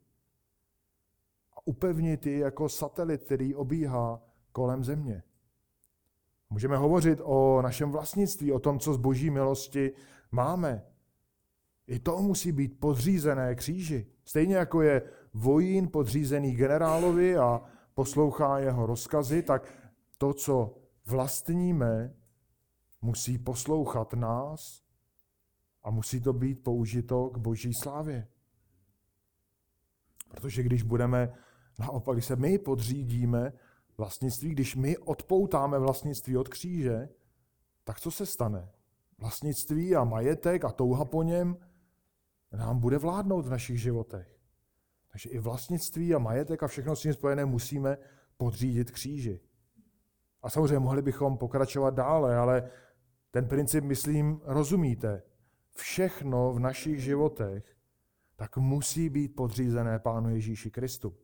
upevnit 1.64 2.26
ji 2.26 2.38
jako 2.38 2.68
satelit, 2.68 3.24
který 3.24 3.54
obíhá 3.54 4.22
kolem 4.52 4.84
země. 4.84 5.22
Můžeme 6.50 6.76
hovořit 6.76 7.20
o 7.22 7.62
našem 7.62 7.90
vlastnictví, 7.90 8.52
o 8.52 8.58
tom, 8.58 8.78
co 8.78 8.94
z 8.94 8.96
boží 8.96 9.30
milosti 9.30 9.92
máme. 10.30 10.86
I 11.86 11.98
to 11.98 12.22
musí 12.22 12.52
být 12.52 12.80
podřízené 12.80 13.54
kříži. 13.54 14.06
Stejně 14.24 14.56
jako 14.56 14.82
je 14.82 15.02
vojín 15.34 15.88
podřízený 15.88 16.54
generálovi 16.54 17.36
a 17.36 17.62
poslouchá 17.94 18.58
jeho 18.58 18.86
rozkazy, 18.86 19.42
tak 19.42 19.90
to, 20.18 20.34
co 20.34 20.76
vlastníme, 21.06 22.14
musí 23.02 23.38
poslouchat 23.38 24.14
nás 24.14 24.82
a 25.82 25.90
musí 25.90 26.20
to 26.20 26.32
být 26.32 26.62
použito 26.62 27.28
k 27.28 27.38
boží 27.38 27.74
slávě. 27.74 28.28
Protože 30.28 30.62
když 30.62 30.82
budeme, 30.82 31.32
naopak, 31.78 32.14
když 32.14 32.26
se 32.26 32.36
my 32.36 32.58
podřídíme 32.58 33.52
vlastnictví, 33.98 34.50
když 34.50 34.76
my 34.76 34.98
odpoutáme 34.98 35.78
vlastnictví 35.78 36.36
od 36.36 36.48
kříže, 36.48 37.08
tak 37.84 38.00
co 38.00 38.10
se 38.10 38.26
stane? 38.26 38.70
Vlastnictví 39.18 39.96
a 39.96 40.04
majetek 40.04 40.64
a 40.64 40.72
touha 40.72 41.04
po 41.04 41.22
něm 41.22 41.56
nám 42.52 42.78
bude 42.78 42.98
vládnout 42.98 43.46
v 43.46 43.50
našich 43.50 43.80
životech. 43.80 44.38
Takže 45.12 45.30
i 45.30 45.38
vlastnictví 45.38 46.14
a 46.14 46.18
majetek 46.18 46.62
a 46.62 46.66
všechno 46.66 46.96
s 46.96 47.00
tím 47.00 47.14
spojené 47.14 47.44
musíme 47.44 47.98
podřídit 48.36 48.90
kříži. 48.90 49.40
A 50.42 50.50
samozřejmě 50.50 50.78
mohli 50.78 51.02
bychom 51.02 51.38
pokračovat 51.38 51.94
dále, 51.94 52.36
ale 52.36 52.70
ten 53.30 53.48
princip, 53.48 53.84
myslím, 53.84 54.40
rozumíte. 54.44 55.22
Všechno 55.76 56.52
v 56.52 56.58
našich 56.58 57.02
životech 57.02 57.76
tak 58.36 58.56
musí 58.56 59.08
být 59.08 59.36
podřízené 59.36 59.98
Pánu 59.98 60.30
Ježíši 60.30 60.70
Kristu. 60.70 61.16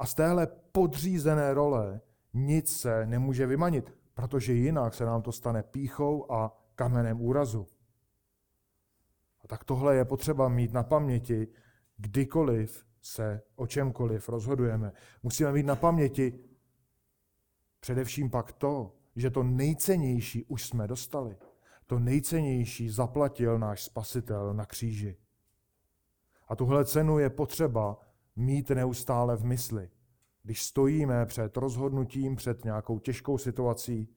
A 0.00 0.06
z 0.06 0.14
téhle 0.14 0.46
podřízené 0.46 1.54
role 1.54 2.00
nic 2.34 2.80
se 2.80 3.06
nemůže 3.06 3.46
vymanit, 3.46 3.94
protože 4.14 4.52
jinak 4.52 4.94
se 4.94 5.04
nám 5.04 5.22
to 5.22 5.32
stane 5.32 5.62
píchou 5.62 6.32
a 6.32 6.56
kamenem 6.74 7.20
úrazu. 7.20 7.66
A 9.44 9.48
tak 9.48 9.64
tohle 9.64 9.96
je 9.96 10.04
potřeba 10.04 10.48
mít 10.48 10.72
na 10.72 10.82
paměti, 10.82 11.48
kdykoliv 11.96 12.86
se 13.02 13.42
o 13.56 13.66
čemkoliv 13.66 14.28
rozhodujeme. 14.28 14.92
Musíme 15.22 15.52
mít 15.52 15.66
na 15.66 15.76
paměti 15.76 16.38
především 17.80 18.30
pak 18.30 18.52
to, 18.52 18.94
že 19.16 19.30
to 19.30 19.42
nejcennější 19.42 20.44
už 20.44 20.66
jsme 20.66 20.86
dostali. 20.86 21.36
To 21.86 21.98
nejcennější 21.98 22.90
zaplatil 22.90 23.58
náš 23.58 23.84
spasitel 23.84 24.54
na 24.54 24.66
kříži. 24.66 25.16
A 26.48 26.56
tuhle 26.56 26.84
cenu 26.84 27.18
je 27.18 27.30
potřeba 27.30 28.09
mít 28.36 28.70
neustále 28.70 29.36
v 29.36 29.44
mysli. 29.44 29.90
Když 30.42 30.62
stojíme 30.62 31.26
před 31.26 31.56
rozhodnutím, 31.56 32.36
před 32.36 32.64
nějakou 32.64 32.98
těžkou 32.98 33.38
situací, 33.38 34.08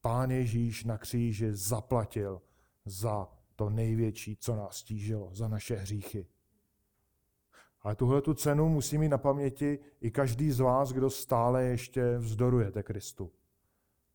Pán 0.00 0.30
Ježíš 0.30 0.84
na 0.84 0.98
kříži 0.98 1.52
zaplatil 1.52 2.42
za 2.84 3.28
to 3.56 3.70
největší, 3.70 4.36
co 4.36 4.56
nás 4.56 4.76
stížilo, 4.76 5.34
za 5.34 5.48
naše 5.48 5.76
hříchy. 5.76 6.26
Ale 7.82 7.96
tuhle 7.96 8.22
tu 8.22 8.34
cenu 8.34 8.68
musí 8.68 8.98
mít 8.98 9.08
na 9.08 9.18
paměti 9.18 9.78
i 10.00 10.10
každý 10.10 10.50
z 10.50 10.60
vás, 10.60 10.92
kdo 10.92 11.10
stále 11.10 11.64
ještě 11.64 12.18
vzdorujete 12.18 12.82
Kristu. 12.82 13.32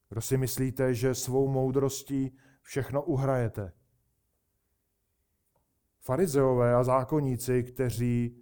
Kdo 0.10 0.22
si 0.22 0.38
myslíte, 0.38 0.94
že 0.94 1.16
svou 1.16 1.48
moudrostí 1.48 2.38
všechno 2.62 3.04
uhrajete. 3.04 3.74
Farizeové 6.00 6.76
a 6.76 6.84
zákonníci, 6.84 7.64
kteří 7.64 8.38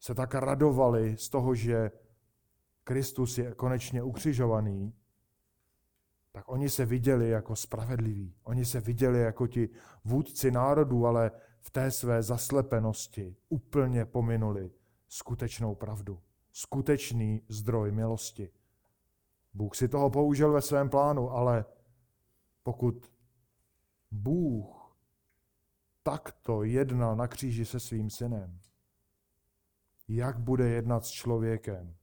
se 0.00 0.14
tak 0.14 0.34
radovali 0.34 1.16
z 1.16 1.28
toho, 1.28 1.54
že 1.54 1.90
Kristus 2.84 3.38
je 3.38 3.54
konečně 3.54 4.02
ukřižovaný, 4.02 4.94
tak 6.32 6.48
oni 6.48 6.70
se 6.70 6.86
viděli 6.86 7.28
jako 7.28 7.56
spravedliví. 7.56 8.34
Oni 8.42 8.64
se 8.64 8.80
viděli 8.80 9.20
jako 9.20 9.46
ti 9.46 9.68
vůdci 10.04 10.50
národů, 10.50 11.06
ale 11.06 11.30
v 11.60 11.70
té 11.70 11.90
své 11.90 12.22
zaslepenosti 12.22 13.36
úplně 13.48 14.04
pominuli 14.04 14.70
skutečnou 15.08 15.74
pravdu, 15.74 16.20
skutečný 16.52 17.42
zdroj 17.48 17.92
milosti. 17.92 18.50
Bůh 19.54 19.76
si 19.76 19.88
toho 19.88 20.10
použil 20.10 20.52
ve 20.52 20.62
svém 20.62 20.90
plánu, 20.90 21.30
ale 21.30 21.64
pokud 22.62 23.12
Bůh 24.10 24.96
takto 26.02 26.62
jednal 26.62 27.16
na 27.16 27.28
kříži 27.28 27.64
se 27.64 27.80
svým 27.80 28.10
synem, 28.10 28.60
jak 30.16 30.38
bude 30.38 30.68
jednat 30.68 31.04
s 31.04 31.10
člověkem, 31.10 31.96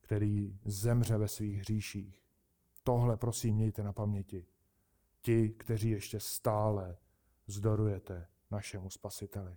který 0.00 0.58
zemře 0.64 1.18
ve 1.18 1.28
svých 1.28 1.58
hříších. 1.58 2.22
Tohle 2.82 3.16
prosím 3.16 3.54
mějte 3.54 3.82
na 3.82 3.92
paměti. 3.92 4.46
Ti, 5.20 5.48
kteří 5.48 5.90
ještě 5.90 6.20
stále 6.20 6.96
zdorujete 7.46 8.26
našemu 8.50 8.90
spasiteli. 8.90 9.56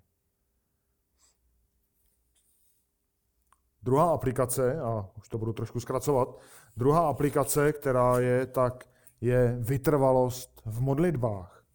Druhá 3.83 4.13
aplikace, 4.13 4.79
a 4.81 5.09
už 5.17 5.29
to 5.29 5.37
budu 5.37 5.53
trošku 5.53 5.79
zkracovat, 5.79 6.39
druhá 6.77 7.09
aplikace, 7.09 7.73
která 7.73 8.19
je, 8.19 8.45
tak 8.45 8.89
je 9.21 9.57
vytrvalost 9.59 10.61
v 10.65 10.81
modlitbách. 10.81 11.65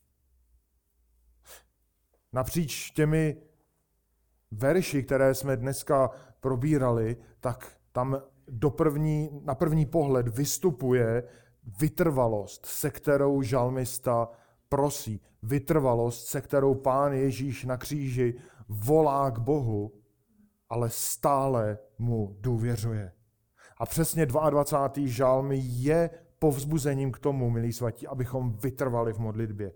Napříč 2.32 2.90
těmi 2.90 3.49
verši, 4.50 5.02
které 5.02 5.34
jsme 5.34 5.56
dneska 5.56 6.10
probírali, 6.40 7.16
tak 7.40 7.72
tam 7.92 8.22
do 8.48 8.70
první, 8.70 9.40
na 9.44 9.54
první 9.54 9.86
pohled 9.86 10.28
vystupuje 10.28 11.22
vytrvalost, 11.80 12.66
se 12.66 12.90
kterou 12.90 13.42
žalmista 13.42 14.28
prosí. 14.68 15.20
Vytrvalost, 15.42 16.26
se 16.26 16.40
kterou 16.40 16.74
pán 16.74 17.12
Ježíš 17.12 17.64
na 17.64 17.76
kříži 17.76 18.34
volá 18.68 19.30
k 19.30 19.38
Bohu, 19.38 19.92
ale 20.68 20.90
stále 20.90 21.78
mu 21.98 22.36
důvěřuje. 22.40 23.12
A 23.78 23.86
přesně 23.86 24.26
22. 24.26 25.06
žalm 25.06 25.52
je 25.52 26.10
povzbuzením 26.38 27.12
k 27.12 27.18
tomu, 27.18 27.50
milí 27.50 27.72
svatí, 27.72 28.06
abychom 28.06 28.52
vytrvali 28.52 29.12
v 29.12 29.18
modlitbě. 29.18 29.72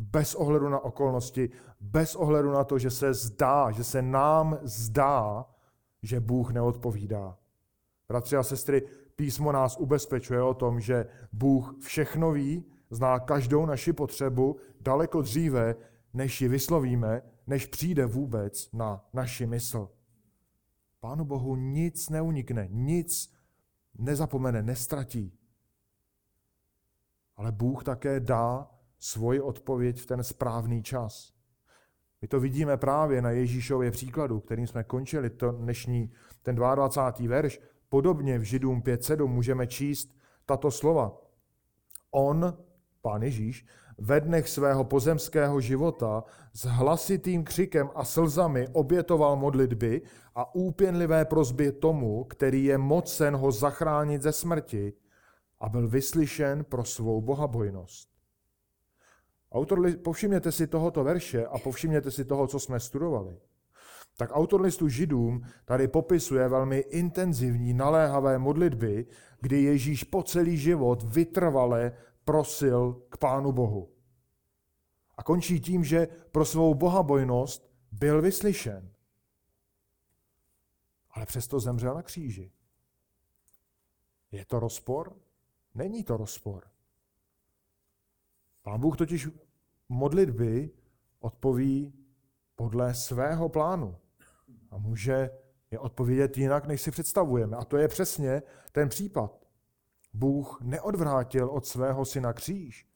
Bez 0.00 0.34
ohledu 0.34 0.68
na 0.68 0.80
okolnosti, 0.80 1.50
bez 1.80 2.14
ohledu 2.14 2.52
na 2.52 2.64
to, 2.64 2.78
že 2.78 2.90
se 2.90 3.14
zdá, 3.14 3.70
že 3.70 3.84
se 3.84 4.02
nám 4.02 4.58
zdá, 4.62 5.46
že 6.02 6.20
Bůh 6.20 6.52
neodpovídá. 6.52 7.38
Bratři 8.08 8.36
a 8.36 8.42
sestry, 8.42 8.82
písmo 9.16 9.52
nás 9.52 9.76
ubezpečuje 9.76 10.42
o 10.42 10.54
tom, 10.54 10.80
že 10.80 11.06
Bůh 11.32 11.76
všechno 11.80 12.32
ví, 12.32 12.64
zná 12.90 13.18
každou 13.18 13.66
naši 13.66 13.92
potřebu 13.92 14.56
daleko 14.80 15.22
dříve, 15.22 15.74
než 16.14 16.40
ji 16.40 16.48
vyslovíme, 16.48 17.22
než 17.46 17.66
přijde 17.66 18.06
vůbec 18.06 18.72
na 18.72 19.04
naši 19.12 19.46
mysl. 19.46 19.88
Pánu 21.00 21.24
Bohu 21.24 21.56
nic 21.56 22.08
neunikne, 22.08 22.68
nic 22.70 23.32
nezapomene, 23.98 24.62
nestratí. 24.62 25.32
Ale 27.36 27.52
Bůh 27.52 27.84
také 27.84 28.20
dá 28.20 28.70
svoji 28.98 29.40
odpověď 29.40 30.00
v 30.00 30.06
ten 30.06 30.22
správný 30.22 30.82
čas. 30.82 31.32
My 32.22 32.28
to 32.28 32.40
vidíme 32.40 32.76
právě 32.76 33.22
na 33.22 33.30
Ježíšově 33.30 33.90
příkladu, 33.90 34.40
kterým 34.40 34.66
jsme 34.66 34.84
končili 34.84 35.30
to 35.30 35.52
dnešní, 35.52 36.12
ten 36.42 36.54
22. 36.54 37.28
verš. 37.28 37.60
Podobně 37.88 38.38
v 38.38 38.42
Židům 38.42 38.80
5.7 38.80 39.26
můžeme 39.26 39.66
číst 39.66 40.16
tato 40.46 40.70
slova. 40.70 41.20
On, 42.10 42.58
pán 43.02 43.22
Ježíš, 43.22 43.66
ve 43.98 44.20
dnech 44.20 44.48
svého 44.48 44.84
pozemského 44.84 45.60
života 45.60 46.24
s 46.52 46.64
hlasitým 46.64 47.44
křikem 47.44 47.90
a 47.94 48.04
slzami 48.04 48.68
obětoval 48.72 49.36
modlitby 49.36 50.02
a 50.34 50.54
úpěnlivé 50.54 51.24
prozby 51.24 51.72
tomu, 51.72 52.24
který 52.24 52.64
je 52.64 52.78
mocen 52.78 53.36
ho 53.36 53.52
zachránit 53.52 54.22
ze 54.22 54.32
smrti 54.32 54.92
a 55.60 55.68
byl 55.68 55.88
vyslyšen 55.88 56.64
pro 56.64 56.84
svou 56.84 57.20
bohabojnost. 57.20 58.17
Autor, 59.52 59.96
povšimněte 59.96 60.52
si 60.52 60.66
tohoto 60.66 61.04
verše 61.04 61.46
a 61.46 61.58
povšimněte 61.58 62.10
si 62.10 62.24
toho, 62.24 62.46
co 62.46 62.60
jsme 62.60 62.80
studovali. 62.80 63.38
Tak 64.16 64.30
autor 64.32 64.60
listu 64.60 64.88
Židům 64.88 65.46
tady 65.64 65.88
popisuje 65.88 66.48
velmi 66.48 66.78
intenzivní, 66.78 67.74
naléhavé 67.74 68.38
modlitby, 68.38 69.06
kdy 69.40 69.62
Ježíš 69.62 70.04
po 70.04 70.22
celý 70.22 70.56
život 70.56 71.02
vytrvale 71.02 71.92
prosil 72.24 73.02
k 73.08 73.16
Pánu 73.16 73.52
Bohu. 73.52 73.92
A 75.16 75.22
končí 75.22 75.60
tím, 75.60 75.84
že 75.84 76.08
pro 76.32 76.44
svou 76.44 76.74
bohabojnost 76.74 77.70
byl 77.92 78.22
vyslyšen. 78.22 78.92
Ale 81.10 81.26
přesto 81.26 81.60
zemřel 81.60 81.94
na 81.94 82.02
kříži. 82.02 82.52
Je 84.32 84.44
to 84.44 84.60
rozpor? 84.60 85.16
Není 85.74 86.04
to 86.04 86.16
rozpor. 86.16 86.64
Pán 88.68 88.80
Bůh 88.80 88.96
totiž 88.96 89.28
modlitby 89.88 90.70
odpoví 91.20 91.92
podle 92.56 92.94
svého 92.94 93.48
plánu. 93.48 93.96
A 94.70 94.78
může 94.78 95.30
je 95.70 95.78
odpovědět 95.78 96.38
jinak, 96.38 96.66
než 96.66 96.82
si 96.82 96.90
představujeme. 96.90 97.56
A 97.56 97.64
to 97.64 97.76
je 97.76 97.88
přesně 97.88 98.42
ten 98.72 98.88
případ. 98.88 99.46
Bůh 100.12 100.58
neodvrátil 100.62 101.48
od 101.48 101.66
svého 101.66 102.04
syna 102.04 102.32
kříž, 102.32 102.88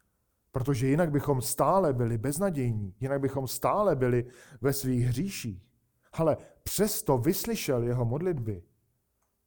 protože 0.51 0.87
jinak 0.87 1.11
bychom 1.11 1.43
stále 1.43 1.93
byli 1.93 2.18
beznadějní, 2.18 2.95
jinak 3.01 3.20
bychom 3.20 3.49
stále 3.49 3.97
byli 3.97 4.27
ve 4.61 4.73
svých 4.73 5.07
hříších. 5.07 5.68
Ale 6.12 6.37
přesto 6.62 7.18
vyslyšel 7.18 7.83
jeho 7.83 8.05
modlitby. 8.05 8.62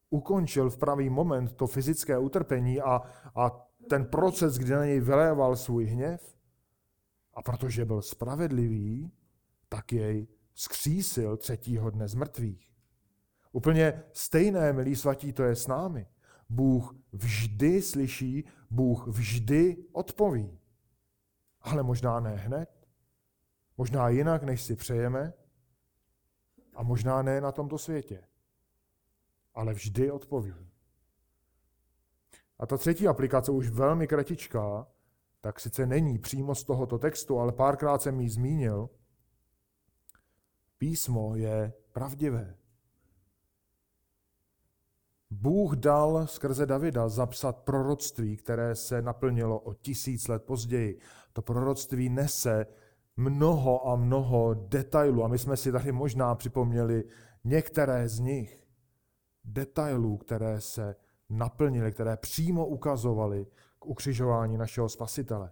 Ukončil 0.10 0.70
v 0.70 0.78
pravý 0.78 1.10
moment 1.10 1.54
to 1.54 1.68
fyzické 1.68 2.18
utrpení 2.18 2.82
a, 2.82 3.02
a 3.36 3.68
ten 3.90 4.06
proces, 4.06 4.58
kdy 4.58 4.72
na 4.72 4.86
něj 4.86 5.00
vyléval 5.00 5.56
svůj 5.56 5.86
hněv. 5.86 6.38
A 7.34 7.42
protože 7.42 7.86
byl 7.86 8.02
spravedlivý, 8.02 9.12
tak 9.70 9.94
jej 9.94 10.28
skřísil 10.54 11.38
třetího 11.38 11.90
dne 11.90 12.08
z 12.08 12.16
mrtvých. 12.16 12.72
Úplně 13.52 14.04
stejné, 14.14 14.74
milí 14.74 14.96
svatí, 14.96 15.34
to 15.34 15.44
je 15.44 15.56
s 15.56 15.68
námi. 15.68 16.08
Bůh 16.50 16.96
vždy 17.12 17.82
slyší, 17.82 18.48
Bůh 18.70 19.08
vždy 19.08 19.78
odpoví. 19.92 20.60
Ale 21.62 21.84
možná 21.84 22.20
ne 22.20 22.36
hned, 22.36 22.88
možná 23.78 24.10
jinak, 24.10 24.44
než 24.44 24.62
si 24.62 24.76
přejeme, 24.76 25.34
a 26.74 26.84
možná 26.84 27.22
ne 27.22 27.42
na 27.42 27.52
tomto 27.52 27.78
světě. 27.78 28.28
Ale 29.54 29.74
vždy 29.74 30.12
odpoví. 30.12 30.54
A 32.60 32.66
ta 32.66 32.78
třetí 32.78 33.08
aplikace, 33.08 33.52
už 33.52 33.70
velmi 33.70 34.08
kratičká, 34.08 34.88
tak 35.42 35.60
sice 35.60 35.86
není 35.86 36.20
přímo 36.20 36.56
z 36.56 36.64
tohoto 36.64 36.98
textu, 36.98 37.40
ale 37.40 37.52
párkrát 37.52 38.02
jsem 38.02 38.20
ji 38.20 38.30
zmínil. 38.30 38.90
Písmo 40.78 41.36
je 41.36 41.74
pravdivé. 41.92 42.56
Bůh 45.30 45.76
dal 45.76 46.28
skrze 46.28 46.66
Davida 46.66 47.10
zapsat 47.10 47.58
proroctví, 47.58 48.38
které 48.38 48.76
se 48.76 49.02
naplnilo 49.02 49.60
o 49.60 49.74
tisíc 49.74 50.28
let 50.28 50.44
později. 50.44 51.00
To 51.34 51.42
proroctví 51.42 52.10
nese 52.10 52.66
mnoho 53.18 53.88
a 53.88 53.96
mnoho 53.96 54.54
detailů 54.54 55.24
a 55.24 55.28
my 55.28 55.38
jsme 55.38 55.58
si 55.58 55.72
tady 55.72 55.92
možná 55.92 56.36
připomněli 56.36 57.04
některé 57.44 58.10
z 58.10 58.20
nich. 58.20 58.64
Detailů, 59.44 60.18
které 60.18 60.62
se 60.62 60.96
naplnily, 61.30 61.92
které 61.92 62.18
přímo 62.18 62.66
ukazovaly 62.66 63.48
k 63.80 63.86
ukřižování 63.86 64.58
našeho 64.58 64.90
spasitele. 64.90 65.52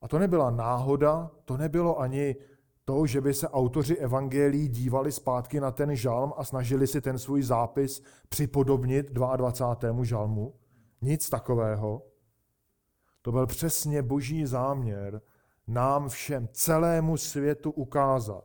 A 0.00 0.08
to 0.08 0.18
nebyla 0.18 0.50
náhoda, 0.50 1.30
to 1.44 1.56
nebylo 1.56 2.00
ani 2.00 2.36
to, 2.84 3.06
že 3.06 3.20
by 3.20 3.34
se 3.34 3.48
autoři 3.48 3.96
evangelií 3.96 4.68
dívali 4.68 5.12
zpátky 5.12 5.60
na 5.60 5.70
ten 5.70 5.96
žalm 5.96 6.32
a 6.36 6.44
snažili 6.44 6.86
si 6.86 7.00
ten 7.00 7.18
svůj 7.18 7.42
zápis 7.42 8.02
připodobnit 8.28 9.10
22. 9.10 10.04
žalmu. 10.04 10.54
Nic 11.00 11.28
takového. 11.30 12.02
To 13.22 13.32
byl 13.32 13.46
přesně 13.46 14.02
boží 14.02 14.46
záměr 14.46 15.20
nám 15.66 16.08
všem, 16.08 16.48
celému 16.52 17.16
světu 17.16 17.70
ukázat, 17.70 18.44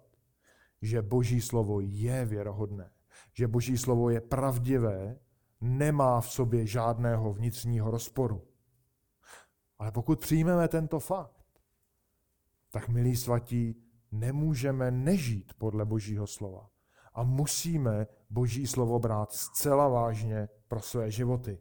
že 0.81 1.01
boží 1.01 1.41
slovo 1.41 1.79
je 1.81 2.25
věrohodné, 2.25 2.91
že 3.33 3.47
boží 3.47 3.77
slovo 3.77 4.09
je 4.09 4.21
pravdivé, 4.21 5.19
nemá 5.61 6.21
v 6.21 6.31
sobě 6.31 6.67
žádného 6.67 7.33
vnitřního 7.33 7.91
rozporu. 7.91 8.47
Ale 9.79 9.91
pokud 9.91 10.19
přijmeme 10.19 10.67
tento 10.67 10.99
fakt, 10.99 11.61
tak 12.71 12.89
milí 12.89 13.15
svatí, 13.15 13.83
nemůžeme 14.11 14.91
nežít 14.91 15.53
podle 15.53 15.85
Božího 15.85 16.27
slova. 16.27 16.69
A 17.13 17.23
musíme 17.23 18.07
Boží 18.29 18.67
slovo 18.67 18.99
brát 18.99 19.33
zcela 19.33 19.87
vážně 19.87 20.49
pro 20.67 20.81
své 20.81 21.11
životy. 21.11 21.59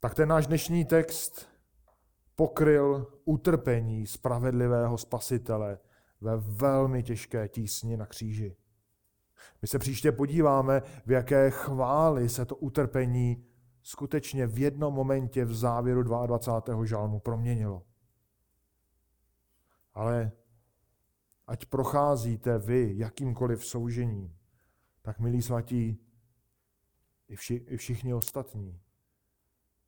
Tak 0.00 0.14
ten 0.14 0.28
náš 0.28 0.46
dnešní 0.46 0.84
text 0.84 1.48
pokryl 2.36 3.06
utrpení 3.24 4.06
spravedlivého 4.06 4.98
spasitele 4.98 5.78
ve 6.20 6.36
velmi 6.36 7.02
těžké 7.02 7.48
tísni 7.48 7.96
na 7.96 8.06
kříži. 8.06 8.56
My 9.62 9.68
se 9.68 9.78
příště 9.78 10.12
podíváme, 10.12 10.82
v 11.06 11.10
jaké 11.10 11.50
chvály 11.50 12.28
se 12.28 12.44
to 12.44 12.56
utrpení 12.56 13.44
skutečně 13.82 14.46
v 14.46 14.58
jednom 14.58 14.94
momentě 14.94 15.44
v 15.44 15.54
závěru 15.54 16.02
22. 16.02 16.84
žalmu 16.84 17.20
proměnilo. 17.20 17.82
Ale 19.94 20.32
ať 21.46 21.66
procházíte 21.66 22.58
vy 22.58 22.92
jakýmkoliv 22.96 23.66
soužením, 23.66 24.36
tak 25.02 25.18
milí 25.18 25.42
svatí, 25.42 26.00
i, 27.28 27.36
vši, 27.36 27.54
i 27.54 27.76
všichni 27.76 28.14
ostatní, 28.14 28.80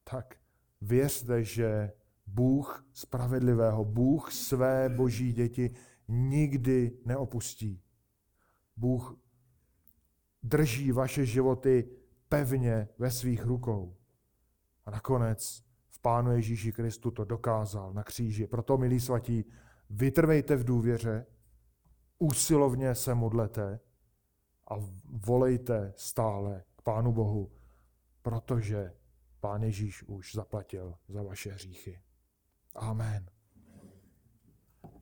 tak 0.05 0.37
věřte, 0.81 1.45
že 1.45 1.93
Bůh 2.27 2.85
spravedlivého, 2.93 3.85
Bůh 3.85 4.33
své 4.33 4.89
boží 4.89 5.33
děti 5.33 5.75
nikdy 6.09 6.99
neopustí. 7.05 7.83
Bůh 8.77 9.17
drží 10.43 10.93
vaše 10.93 11.27
životy 11.27 11.91
pevně 12.29 12.89
ve 12.99 13.11
svých 13.11 13.45
rukou. 13.45 13.97
A 14.87 14.91
nakonec 14.91 15.63
v 15.89 15.99
Pánu 15.99 16.33
Ježíši 16.33 16.73
Kristu 16.73 17.11
to 17.11 17.25
dokázal 17.25 17.93
na 17.93 18.05
kříži. 18.05 18.47
Proto, 18.47 18.79
milí 18.79 19.01
svatí, 19.01 19.45
Vytrvejte 19.91 20.57
v 20.57 20.65
důvěře, 20.65 21.27
úsilovně 22.19 22.95
se 22.95 23.15
modlete 23.15 23.81
a 24.71 24.75
volejte 25.05 25.93
stále 25.97 26.65
k 26.77 26.83
Pánu 26.83 27.13
Bohu, 27.13 27.53
protože 28.23 28.95
Pán 29.41 29.63
Ježíš 29.63 30.03
už 30.03 30.35
zaplatil 30.35 30.95
za 31.09 31.23
vaše 31.23 31.53
hříchy. 31.53 32.01
Amen. 32.75 33.31